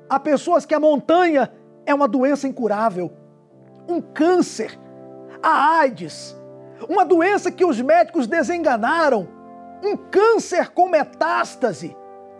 Há 0.10 0.20
pessoas 0.20 0.66
que 0.66 0.74
a 0.74 0.80
montanha 0.80 1.52
é 1.86 1.94
uma 1.94 2.08
doença 2.08 2.48
incurável, 2.48 3.12
um 3.88 4.02
câncer, 4.02 4.78
a 5.44 5.80
AIDS, 5.80 6.36
uma 6.90 7.06
doença 7.06 7.52
que 7.52 7.64
os 7.64 7.80
médicos 7.80 8.26
desenganaram, 8.28 9.28
um 9.84 9.96
câncer 9.96 10.70
com 10.70 10.90
metástase, 10.90 11.96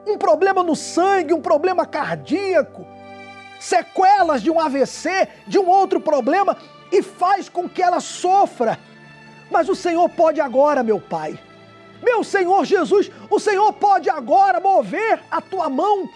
um 0.08 0.18
problema 0.18 0.64
no 0.64 0.76
sangue, 0.76 1.34
um 1.34 1.42
problema 1.42 1.86
cardíaco, 1.86 2.86
sequelas 3.60 4.42
de 4.42 4.50
um 4.50 4.60
AVC, 4.60 5.28
de 5.48 5.60
um 5.60 5.68
outro 5.68 6.02
problema, 6.02 6.58
e 6.92 7.02
faz 7.02 7.48
com 7.48 7.70
que 7.70 7.82
ela 7.82 8.00
sofra. 8.00 8.78
Mas 9.52 9.68
o 9.68 9.76
Senhor 9.76 10.08
pode 10.10 10.40
agora, 10.40 10.82
meu 10.82 11.00
Pai. 11.00 11.38
Meu 12.02 12.24
Senhor 12.24 12.66
Jesus, 12.66 13.12
o 13.30 13.38
Senhor 13.38 13.72
pode 13.74 14.10
agora 14.10 14.60
mover 14.60 15.22
a 15.30 15.42
tua 15.42 15.70
mão 15.70 16.10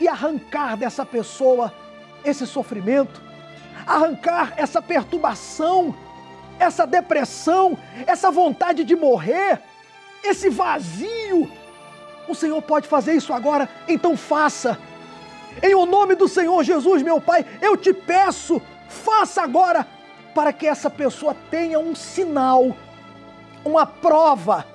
e 0.00 0.08
arrancar 0.08 0.76
dessa 0.76 1.06
pessoa 1.06 1.72
esse 2.24 2.46
sofrimento, 2.46 3.22
arrancar 3.86 4.52
essa 4.56 4.82
perturbação, 4.82 5.94
essa 6.58 6.86
depressão, 6.86 7.78
essa 8.06 8.30
vontade 8.30 8.82
de 8.84 8.96
morrer, 8.96 9.62
esse 10.22 10.50
vazio. 10.50 11.50
O 12.28 12.34
Senhor 12.34 12.60
pode 12.60 12.88
fazer 12.88 13.14
isso 13.14 13.32
agora, 13.32 13.68
então 13.86 14.16
faça. 14.16 14.78
Em 15.62 15.74
o 15.74 15.86
nome 15.86 16.16
do 16.16 16.26
Senhor 16.26 16.62
Jesus, 16.64 17.02
meu 17.02 17.20
Pai, 17.20 17.46
eu 17.62 17.76
te 17.76 17.94
peço, 17.94 18.60
faça 18.88 19.42
agora 19.42 19.86
para 20.34 20.52
que 20.52 20.66
essa 20.66 20.90
pessoa 20.90 21.34
tenha 21.50 21.78
um 21.78 21.94
sinal, 21.94 22.76
uma 23.64 23.86
prova 23.86 24.66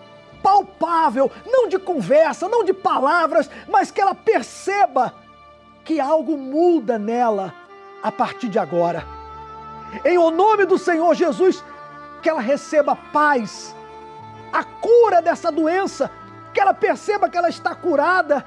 palpável, 0.41 1.29
não 1.45 1.67
de 1.67 1.77
conversa, 1.77 2.47
não 2.47 2.63
de 2.63 2.73
palavras, 2.73 3.49
mas 3.67 3.91
que 3.91 3.99
ela 3.99 4.15
perceba 4.15 5.13
que 5.83 5.99
algo 5.99 6.37
muda 6.37 6.97
nela 6.97 7.53
a 8.01 8.11
partir 8.11 8.47
de 8.47 8.57
agora. 8.57 9.05
Em 10.05 10.17
o 10.17 10.31
nome 10.31 10.65
do 10.65 10.77
Senhor 10.77 11.13
Jesus, 11.13 11.63
que 12.21 12.29
ela 12.29 12.41
receba 12.41 12.95
paz, 12.95 13.75
a 14.53 14.63
cura 14.63 15.21
dessa 15.21 15.51
doença, 15.51 16.09
que 16.53 16.59
ela 16.59 16.73
perceba 16.73 17.29
que 17.29 17.37
ela 17.37 17.49
está 17.49 17.75
curada, 17.75 18.45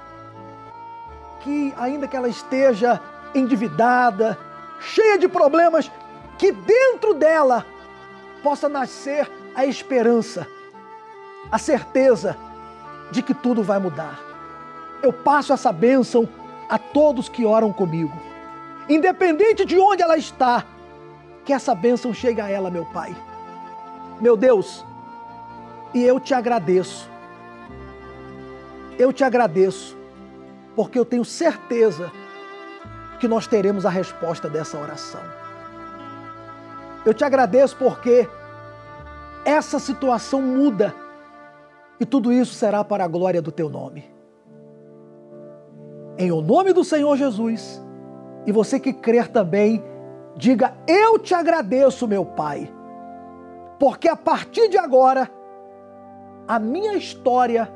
que 1.40 1.74
ainda 1.76 2.06
que 2.06 2.16
ela 2.16 2.28
esteja 2.28 3.00
endividada, 3.34 4.38
cheia 4.80 5.18
de 5.18 5.28
problemas, 5.28 5.90
que 6.42 6.50
dentro 6.50 7.14
dela 7.14 7.64
possa 8.42 8.68
nascer 8.68 9.30
a 9.54 9.64
esperança 9.64 10.44
a 11.52 11.56
certeza 11.56 12.36
de 13.12 13.22
que 13.22 13.32
tudo 13.32 13.62
vai 13.62 13.78
mudar. 13.78 14.18
Eu 15.00 15.12
passo 15.12 15.52
essa 15.52 15.70
bênção 15.70 16.28
a 16.68 16.78
todos 16.78 17.28
que 17.28 17.46
oram 17.46 17.72
comigo. 17.72 18.12
Independente 18.88 19.64
de 19.64 19.78
onde 19.78 20.02
ela 20.02 20.16
está, 20.16 20.64
que 21.44 21.52
essa 21.52 21.76
bênção 21.76 22.12
chegue 22.12 22.40
a 22.40 22.48
ela, 22.48 22.72
meu 22.72 22.86
Pai. 22.86 23.14
Meu 24.20 24.36
Deus, 24.36 24.84
e 25.94 26.02
eu 26.02 26.18
te 26.18 26.34
agradeço. 26.34 27.08
Eu 28.98 29.12
te 29.12 29.22
agradeço, 29.22 29.96
porque 30.74 30.98
eu 30.98 31.04
tenho 31.04 31.24
certeza 31.24 32.10
que 33.20 33.28
nós 33.28 33.46
teremos 33.46 33.86
a 33.86 33.90
resposta 33.90 34.48
dessa 34.50 34.76
oração. 34.76 35.42
Eu 37.04 37.12
te 37.12 37.24
agradeço 37.24 37.76
porque 37.76 38.28
essa 39.44 39.78
situação 39.78 40.40
muda 40.40 40.94
e 41.98 42.06
tudo 42.06 42.32
isso 42.32 42.54
será 42.54 42.84
para 42.84 43.04
a 43.04 43.08
glória 43.08 43.42
do 43.42 43.50
teu 43.50 43.68
nome. 43.68 44.10
Em 46.16 46.30
o 46.30 46.40
nome 46.40 46.72
do 46.72 46.84
Senhor 46.84 47.16
Jesus, 47.16 47.82
e 48.46 48.52
você 48.52 48.78
que 48.78 48.92
crer 48.92 49.28
também, 49.28 49.82
diga: 50.36 50.74
Eu 50.86 51.18
te 51.18 51.34
agradeço, 51.34 52.06
meu 52.06 52.24
Pai, 52.24 52.72
porque 53.80 54.08
a 54.08 54.16
partir 54.16 54.68
de 54.68 54.78
agora, 54.78 55.30
a 56.46 56.58
minha 56.58 56.94
história 56.94 57.68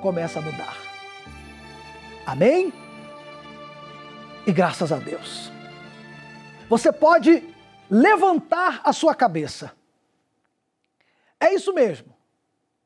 começa 0.00 0.38
a 0.38 0.42
mudar. 0.42 0.76
Amém? 2.26 2.72
E 4.46 4.52
graças 4.52 4.92
a 4.92 4.96
Deus. 4.96 5.50
Você 6.68 6.92
pode 6.92 7.49
levantar 7.90 8.80
a 8.84 8.92
sua 8.92 9.14
cabeça. 9.14 9.72
É 11.40 11.52
isso 11.52 11.72
mesmo. 11.74 12.14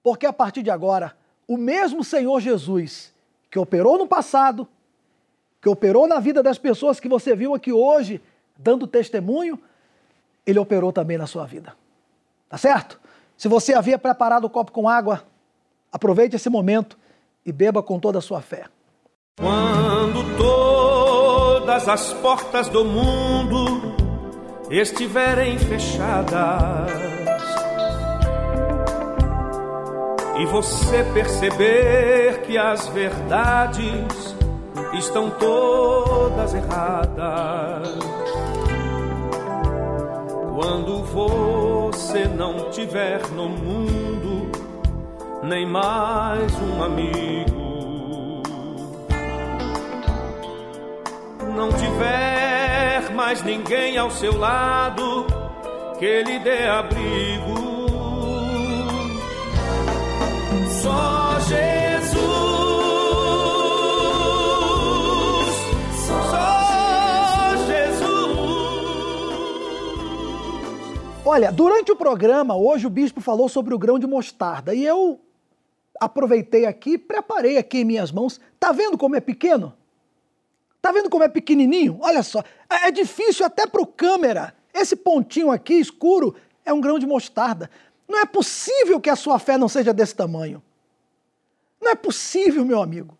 Porque 0.03 0.27
a 0.27 0.33
partir 0.33 0.63
de 0.63 0.71
agora, 0.71 1.17
o 1.47 1.57
mesmo 1.57 2.03
Senhor 2.03 2.41
Jesus 2.41 3.13
que 3.51 3.59
operou 3.59 3.97
no 3.99 4.07
passado, 4.07 4.67
que 5.61 5.69
operou 5.69 6.09
na 6.09 6.19
vida 6.19 6.43
das 6.43 6.59
pessoas 6.59 6.99
que 6.99 7.09
você 7.09 7.37
viu 7.37 7.55
aqui 7.55 7.73
hoje, 7.73 8.21
dando 8.59 8.87
testemunho, 8.87 9.61
ele 10.45 10.59
operou 10.59 10.93
também 10.93 11.17
na 11.17 11.27
sua 11.27 11.47
vida. 11.47 11.75
Tá 12.49 12.59
certo? 12.59 13.01
Se 13.37 13.47
você 13.47 13.75
havia 13.75 13.99
preparado 13.99 14.45
o 14.45 14.51
copo 14.51 14.73
com 14.73 14.89
água, 14.89 15.25
aproveite 15.93 16.37
esse 16.37 16.49
momento 16.49 16.99
e 17.47 17.53
beba 17.53 17.83
com 17.83 18.01
toda 18.01 18.19
a 18.19 18.23
sua 18.23 18.41
fé. 18.41 18.67
Quando 19.39 20.37
todas 20.37 21.89
as 21.89 22.13
portas 22.15 22.69
do 22.69 22.85
mundo 22.85 23.34
estiverem 24.71 25.59
fechadas, 25.59 26.91
e 30.37 30.47
você 30.47 31.05
perceber 31.15 32.43
que 32.43 32.59
as 32.59 32.89
verdades 32.89 34.35
estão 34.95 35.31
todas 35.31 36.55
erradas. 36.55 37.89
Quando 40.55 41.03
você 41.05 42.27
não 42.27 42.71
tiver 42.71 43.21
no 43.31 43.49
mundo 43.49 44.51
nem 45.43 45.67
mais 45.67 46.53
um 46.61 46.83
amigo, 46.83 48.43
não 51.55 51.69
tiver 51.71 52.74
mais 53.15 53.43
ninguém 53.43 53.97
ao 53.97 54.11
seu 54.11 54.37
lado 54.37 55.27
que 55.99 56.23
lhe 56.25 56.39
dê 56.41 56.67
abrigo 56.67 57.55
só 60.83 61.39
Jesus. 61.41 62.19
Só 66.07 67.57
Jesus. 67.67 68.05
Olha, 71.25 71.53
durante 71.53 71.93
o 71.93 71.97
programa, 71.97 72.57
hoje 72.57 72.87
o 72.87 72.91
bispo 72.91 73.21
falou 73.21 73.49
sobre 73.49 73.73
o 73.73 73.79
grão 73.79 73.99
de 73.99 74.07
mostarda 74.07 74.75
e 74.75 74.85
eu 74.85 75.21
aproveitei 76.01 76.67
aqui, 76.67 76.99
preparei 76.99 77.57
aqui 77.59 77.79
em 77.79 77.85
minhas 77.85 78.11
mãos. 78.11 78.41
Tá 78.59 78.73
vendo 78.73 78.99
como 78.99 79.15
é 79.15 79.21
pequeno? 79.21 79.73
Tá 80.85 80.93
vendo 80.93 81.09
como 81.09 81.24
é 81.24 81.28
pequenininho? 81.28 81.97
Olha 82.03 82.22
só, 82.22 82.45
é, 82.68 82.89
é 82.89 82.91
difícil 82.91 83.47
até 83.47 83.66
para 83.66 83.80
o 83.80 83.87
câmera. 83.87 84.55
Esse 84.70 84.95
pontinho 84.95 85.51
aqui 85.51 85.72
escuro 85.72 86.37
é 86.62 86.74
um 86.74 86.80
grão 86.82 86.99
de 86.99 87.07
mostarda. 87.07 87.70
Não 88.07 88.18
é 88.18 88.26
possível 88.26 89.01
que 89.01 89.09
a 89.09 89.16
sua 89.16 89.39
fé 89.39 89.57
não 89.57 89.66
seja 89.66 89.95
desse 89.95 90.14
tamanho. 90.14 90.62
Não 91.80 91.91
é 91.91 91.95
possível, 91.95 92.66
meu 92.66 92.82
amigo. 92.82 93.16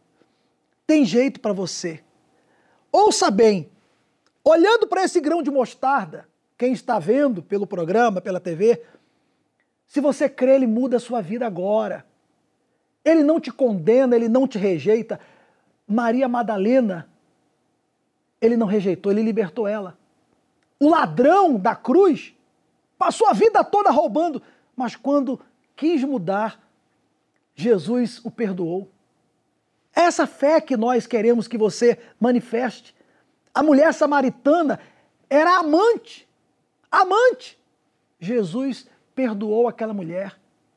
Tem 0.87 1.07
jeito 1.07 1.41
para 1.41 1.55
você. 1.55 2.05
Ouça 2.93 3.31
bem, 3.31 3.71
olhando 4.45 4.87
para 4.87 5.03
esse 5.03 5.19
grão 5.19 5.43
de 5.43 5.51
mostarda, 5.51 6.29
quem 6.59 6.75
está 6.75 6.99
vendo 6.99 7.43
pelo 7.43 7.67
programa, 7.67 8.21
pela 8.21 8.41
TV, 8.41 8.83
se 9.87 10.03
você 10.03 10.29
crê, 10.29 10.57
ele 10.57 10.67
muda 10.67 10.99
a 10.99 11.01
sua 11.01 11.23
vida 11.23 11.47
agora. 11.47 12.05
Ele 13.03 13.23
não 13.23 13.41
te 13.41 13.51
condena, 13.51 14.15
ele 14.15 14.29
não 14.29 14.47
te 14.47 14.59
rejeita. 14.59 15.19
Maria 15.89 16.29
Madalena, 16.29 17.09
ele 18.45 18.57
não 18.57 18.67
rejeitou, 18.67 19.11
ele 19.11 19.23
libertou 19.23 19.67
ela. 19.67 19.97
O 20.79 20.91
ladrão 20.91 21.57
da 21.57 21.75
cruz 21.75 22.35
passou 22.99 23.27
a 23.27 23.33
vida 23.33 23.65
toda 23.65 23.91
roubando, 23.91 24.43
mas 24.77 24.97
quando 24.97 25.41
quis 25.75 26.05
mudar, 26.05 26.61
Jesus 27.55 28.21
o 28.25 28.31
perdoou. 28.31 28.91
Essa 29.95 30.27
fé 30.27 30.61
que 30.61 30.77
nós 30.77 31.07
queremos 31.07 31.47
que 31.47 31.57
você 31.57 31.99
manifeste. 32.19 32.95
A 33.55 33.63
mulher 33.63 33.95
samaritana 33.95 34.81
era 35.31 35.59
amante, 35.59 36.29
amante. 36.91 37.59
Jesus 38.19 38.87
perdoou 39.15 39.69
aquela 39.69 39.95
mulher. 39.95 40.37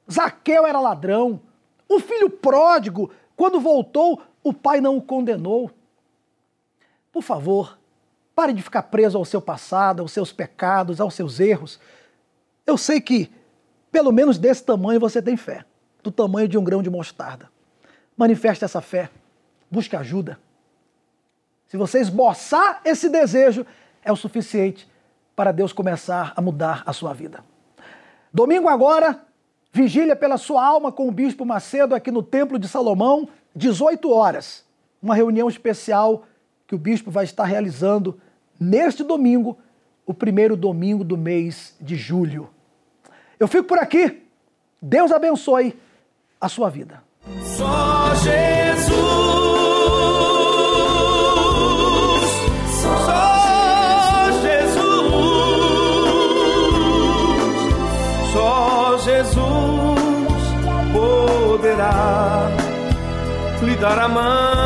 Zaqueu 0.09 0.65
era 0.65 0.79
ladrão. 0.79 1.41
O 1.89 1.99
filho 1.99 2.29
pródigo, 2.29 3.11
quando 3.35 3.59
voltou, 3.59 4.21
o 4.43 4.53
pai 4.53 4.79
não 4.79 4.97
o 4.97 5.01
condenou. 5.01 5.71
Por 7.17 7.23
favor, 7.23 7.79
pare 8.35 8.53
de 8.53 8.61
ficar 8.61 8.83
preso 8.83 9.17
ao 9.17 9.25
seu 9.25 9.41
passado, 9.41 10.03
aos 10.03 10.11
seus 10.11 10.31
pecados, 10.31 11.01
aos 11.01 11.15
seus 11.15 11.39
erros. 11.39 11.79
Eu 12.63 12.77
sei 12.77 13.01
que, 13.01 13.31
pelo 13.91 14.11
menos 14.11 14.37
desse 14.37 14.63
tamanho, 14.63 14.99
você 14.99 15.19
tem 15.19 15.35
fé 15.35 15.65
do 16.03 16.11
tamanho 16.11 16.47
de 16.47 16.59
um 16.59 16.63
grão 16.63 16.83
de 16.83 16.91
mostarda. 16.91 17.49
Manifeste 18.15 18.63
essa 18.63 18.81
fé, 18.81 19.09
busque 19.71 19.95
ajuda. 19.95 20.37
Se 21.65 21.75
você 21.75 22.01
esboçar 22.01 22.81
esse 22.85 23.09
desejo, 23.09 23.65
é 24.05 24.11
o 24.11 24.15
suficiente 24.15 24.87
para 25.35 25.51
Deus 25.51 25.73
começar 25.73 26.33
a 26.35 26.41
mudar 26.41 26.83
a 26.85 26.93
sua 26.93 27.13
vida. 27.13 27.43
Domingo 28.31 28.69
agora, 28.69 29.25
vigília 29.73 30.15
pela 30.15 30.37
sua 30.37 30.63
alma 30.63 30.91
com 30.91 31.07
o 31.07 31.11
Bispo 31.11 31.43
Macedo 31.43 31.95
aqui 31.95 32.11
no 32.11 32.21
Templo 32.21 32.59
de 32.59 32.67
Salomão, 32.67 33.27
18 33.55 34.07
horas. 34.11 34.63
Uma 35.01 35.15
reunião 35.15 35.49
especial 35.49 36.23
que 36.67 36.75
o 36.75 36.77
Bispo 36.77 37.09
vai 37.09 37.23
estar 37.23 37.45
realizando 37.45 38.19
neste 38.59 39.03
domingo, 39.03 39.57
o 40.05 40.13
primeiro 40.13 40.57
domingo 40.57 41.03
do 41.03 41.17
mês 41.17 41.73
de 41.79 41.95
julho. 41.95 42.49
Eu 43.39 43.47
fico 43.47 43.63
por 43.63 43.79
aqui. 43.79 44.23
Deus 44.81 45.11
abençoe 45.11 45.79
a 46.39 46.49
sua 46.49 46.69
vida. 46.69 47.01
Só 47.57 48.13
Jesus, 48.15 48.93
só 52.81 54.31
Jesus, 54.41 55.11
só 58.33 58.97
Jesus 58.99 59.37
poderá 60.93 62.49
lhe 63.63 63.75
dar 63.75 63.99
a 63.99 64.07
mão. 64.07 64.56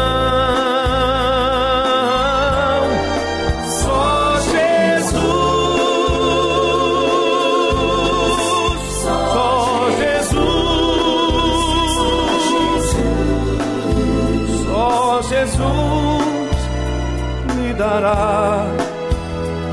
Dará 17.92 18.66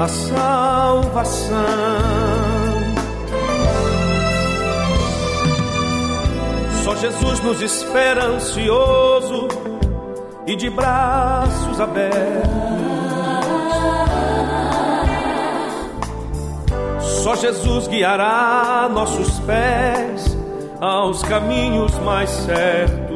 a 0.00 0.08
salvação. 0.08 1.56
Só 6.82 6.96
Jesus 6.96 7.40
nos 7.40 7.62
espera 7.62 8.24
ansioso 8.24 9.46
e 10.46 10.56
de 10.56 10.68
braços 10.68 11.80
abertos. 11.80 12.48
Só 17.22 17.36
Jesus 17.36 17.86
guiará 17.86 18.88
nossos 18.90 19.38
pés 19.40 20.36
aos 20.80 21.22
caminhos 21.22 21.96
mais 21.98 22.30
certos. 22.30 23.08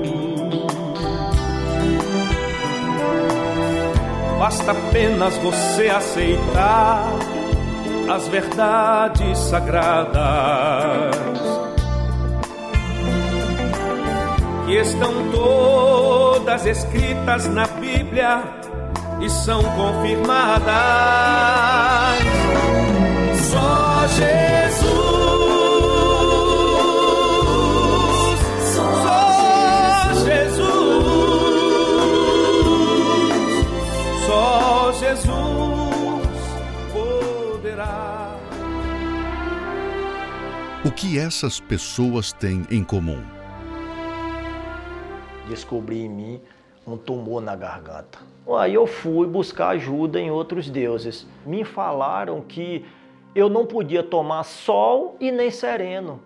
Basta 4.42 4.74
apenas 4.92 5.38
você 5.38 5.88
aceitar 5.88 7.06
as 8.14 8.28
verdades 8.28 9.38
sagradas 9.38 11.16
que 14.66 14.76
estão 14.76 15.10
todas 15.32 16.66
escritas 16.66 17.48
na 17.48 17.66
Bíblia 17.68 18.42
e 19.22 19.30
são 19.30 19.62
confirmadas. 19.62 20.68
Só 23.50 24.06
Jesus, 24.08 24.61
que 41.02 41.18
essas 41.18 41.58
pessoas 41.58 42.32
têm 42.32 42.64
em 42.70 42.84
comum? 42.84 43.20
descobri 45.48 46.02
em 46.04 46.08
mim 46.08 46.40
um 46.86 46.96
tumor 46.96 47.42
na 47.42 47.56
garganta. 47.56 48.20
Aí 48.56 48.72
eu 48.72 48.86
fui 48.86 49.26
buscar 49.26 49.70
ajuda 49.70 50.20
em 50.20 50.30
outros 50.30 50.70
deuses. 50.70 51.26
Me 51.44 51.64
falaram 51.64 52.40
que 52.40 52.86
eu 53.34 53.50
não 53.50 53.66
podia 53.66 54.04
tomar 54.04 54.44
sol 54.44 55.16
e 55.18 55.32
nem 55.32 55.50
sereno. 55.50 56.20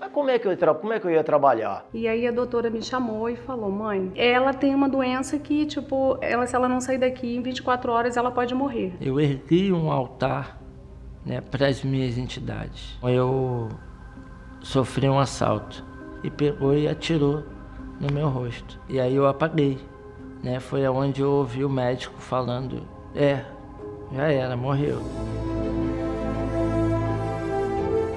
Mas 0.00 0.12
como 0.12 0.30
é 0.30 0.38
que 0.38 0.46
eu, 0.46 0.52
ia 0.52 0.56
tra- 0.56 0.72
como 0.74 0.92
é 0.92 1.00
que 1.00 1.06
eu 1.06 1.10
ia 1.10 1.24
trabalhar? 1.24 1.84
E 1.92 2.06
aí 2.06 2.24
a 2.24 2.30
doutora 2.30 2.70
me 2.70 2.80
chamou 2.80 3.28
e 3.28 3.34
falou: 3.34 3.72
mãe, 3.72 4.12
ela 4.14 4.54
tem 4.54 4.72
uma 4.72 4.88
doença 4.88 5.36
que, 5.36 5.66
tipo, 5.66 6.16
ela, 6.20 6.46
se 6.46 6.54
ela 6.54 6.68
não 6.68 6.80
sair 6.80 6.98
daqui 6.98 7.34
em 7.36 7.42
24 7.42 7.90
horas, 7.90 8.16
ela 8.16 8.30
pode 8.30 8.54
morrer. 8.54 8.94
Eu 9.00 9.20
ergui 9.20 9.72
um 9.72 9.90
altar 9.90 10.62
né, 11.26 11.40
para 11.40 11.66
as 11.66 11.82
minhas 11.82 12.16
entidades. 12.16 12.96
Eu 13.02 13.68
sofri 14.62 15.08
um 15.08 15.18
assalto 15.18 15.84
e 16.22 16.30
pegou 16.30 16.74
e 16.74 16.88
atirou 16.88 17.42
no 18.00 18.12
meu 18.12 18.28
rosto. 18.28 18.78
E 18.88 19.00
aí 19.00 19.14
eu 19.14 19.26
apaguei. 19.26 19.78
Né? 20.42 20.58
Foi 20.58 20.84
aonde 20.84 21.20
eu 21.20 21.30
ouvi 21.30 21.64
o 21.64 21.68
médico 21.68 22.20
falando: 22.20 22.82
é, 23.14 23.44
já 24.12 24.30
era, 24.30 24.56
morreu. 24.56 24.98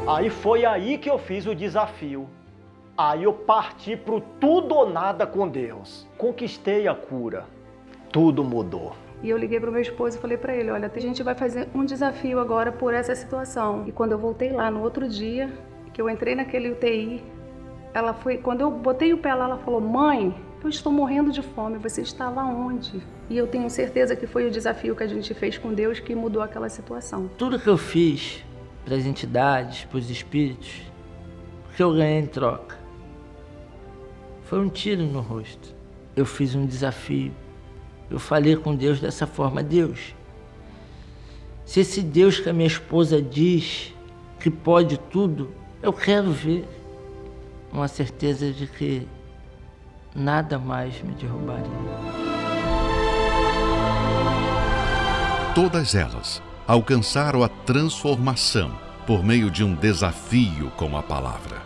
Aí 0.07 0.29
foi 0.29 0.65
aí 0.65 0.97
que 0.97 1.09
eu 1.09 1.17
fiz 1.17 1.45
o 1.45 1.55
desafio. 1.55 2.27
Aí 2.97 3.23
eu 3.23 3.33
parti 3.33 3.97
pro 3.97 4.21
tudo 4.39 4.73
ou 4.73 4.89
nada 4.89 5.27
com 5.27 5.47
Deus. 5.47 6.07
Conquistei 6.17 6.87
a 6.87 6.95
cura. 6.95 7.45
Tudo 8.11 8.43
mudou. 8.43 8.95
E 9.21 9.29
eu 9.29 9.37
liguei 9.37 9.59
pro 9.59 9.71
meu 9.71 9.81
esposo 9.81 10.17
e 10.17 10.21
falei 10.21 10.37
pra 10.37 10.55
ele: 10.55 10.71
olha, 10.71 10.91
a 10.93 10.99
gente 10.99 11.21
vai 11.21 11.35
fazer 11.35 11.67
um 11.73 11.83
desafio 11.83 12.39
agora 12.39 12.71
por 12.71 12.93
essa 12.93 13.15
situação. 13.15 13.83
E 13.87 13.91
quando 13.91 14.13
eu 14.13 14.19
voltei 14.19 14.51
lá 14.51 14.71
no 14.71 14.81
outro 14.81 15.07
dia, 15.07 15.51
que 15.95 16.01
eu 16.01 16.09
entrei 16.09 16.35
naquele 16.35 16.71
UTI, 16.71 17.23
ela 17.93 18.13
foi, 18.13 18.37
quando 18.37 18.59
eu 18.59 18.69
botei 18.69 19.13
o 19.13 19.17
pé 19.17 19.33
lá, 19.33 19.45
ela 19.45 19.57
falou: 19.59 19.79
"Mãe, 19.79 20.35
eu 20.61 20.69
estou 20.69 20.91
morrendo 20.91 21.31
de 21.31 21.41
fome. 21.41 21.77
Você 21.77 22.01
está 22.01 22.29
lá 22.29 22.43
onde?" 22.43 23.01
E 23.29 23.37
eu 23.37 23.47
tenho 23.47 23.69
certeza 23.69 24.13
que 24.13 24.27
foi 24.27 24.45
o 24.45 24.51
desafio 24.51 24.93
que 24.93 25.03
a 25.03 25.07
gente 25.07 25.33
fez 25.33 25.57
com 25.57 25.73
Deus 25.73 26.01
que 26.01 26.13
mudou 26.13 26.41
aquela 26.41 26.67
situação. 26.67 27.29
Tudo 27.37 27.57
que 27.57 27.69
eu 27.69 27.77
fiz 27.77 28.43
para 28.83 28.95
as 28.95 29.05
entidades, 29.05 29.85
para 29.85 29.97
os 29.97 30.09
espíritos, 30.09 30.81
que 31.77 31.81
eu 31.81 31.93
ganhei 31.93 32.19
em 32.19 32.27
troca 32.27 32.77
foi 34.43 34.59
um 34.59 34.67
tiro 34.67 35.01
no 35.03 35.21
rosto. 35.21 35.73
Eu 36.13 36.25
fiz 36.25 36.55
um 36.55 36.65
desafio. 36.65 37.31
Eu 38.11 38.19
falei 38.19 38.57
com 38.57 38.75
Deus 38.75 38.99
dessa 38.99 39.25
forma: 39.25 39.63
Deus, 39.63 40.13
se 41.63 41.79
esse 41.79 42.01
Deus 42.01 42.37
que 42.37 42.49
a 42.49 42.53
minha 42.53 42.67
esposa 42.67 43.21
diz 43.21 43.93
que 44.41 44.51
pode 44.51 44.99
tudo, 44.99 45.63
eu 45.86 45.93
quero 45.93 46.31
ver 46.31 46.67
uma 47.71 47.88
certeza 47.88 48.51
de 48.51 48.65
que 48.65 49.07
nada 50.15 50.57
mais 50.57 50.99
me 51.03 51.13
derrubaria. 51.13 51.69
Todas 55.53 55.93
elas 55.93 56.41
alcançaram 56.65 57.43
a 57.43 57.47
transformação 57.47 58.75
por 59.05 59.23
meio 59.23 59.51
de 59.51 59.63
um 59.63 59.75
desafio 59.75 60.71
com 60.71 60.97
a 60.97 61.03
palavra. 61.03 61.61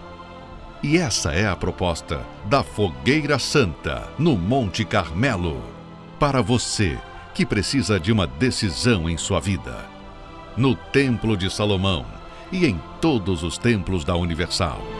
E 0.83 0.97
essa 0.97 1.31
é 1.31 1.47
a 1.47 1.55
proposta 1.55 2.25
da 2.45 2.61
Fogueira 2.61 3.39
Santa, 3.39 4.09
no 4.19 4.35
Monte 4.35 4.83
Carmelo. 4.83 5.63
Para 6.19 6.41
você 6.41 6.99
que 7.33 7.45
precisa 7.45 7.97
de 7.97 8.11
uma 8.11 8.27
decisão 8.27 9.09
em 9.09 9.15
sua 9.15 9.39
vida. 9.39 9.85
No 10.57 10.75
Templo 10.75 11.37
de 11.37 11.49
Salomão 11.49 12.18
e 12.51 12.65
em 12.65 12.79
todos 12.99 13.43
os 13.43 13.57
templos 13.57 14.03
da 14.03 14.15
Universal. 14.15 14.98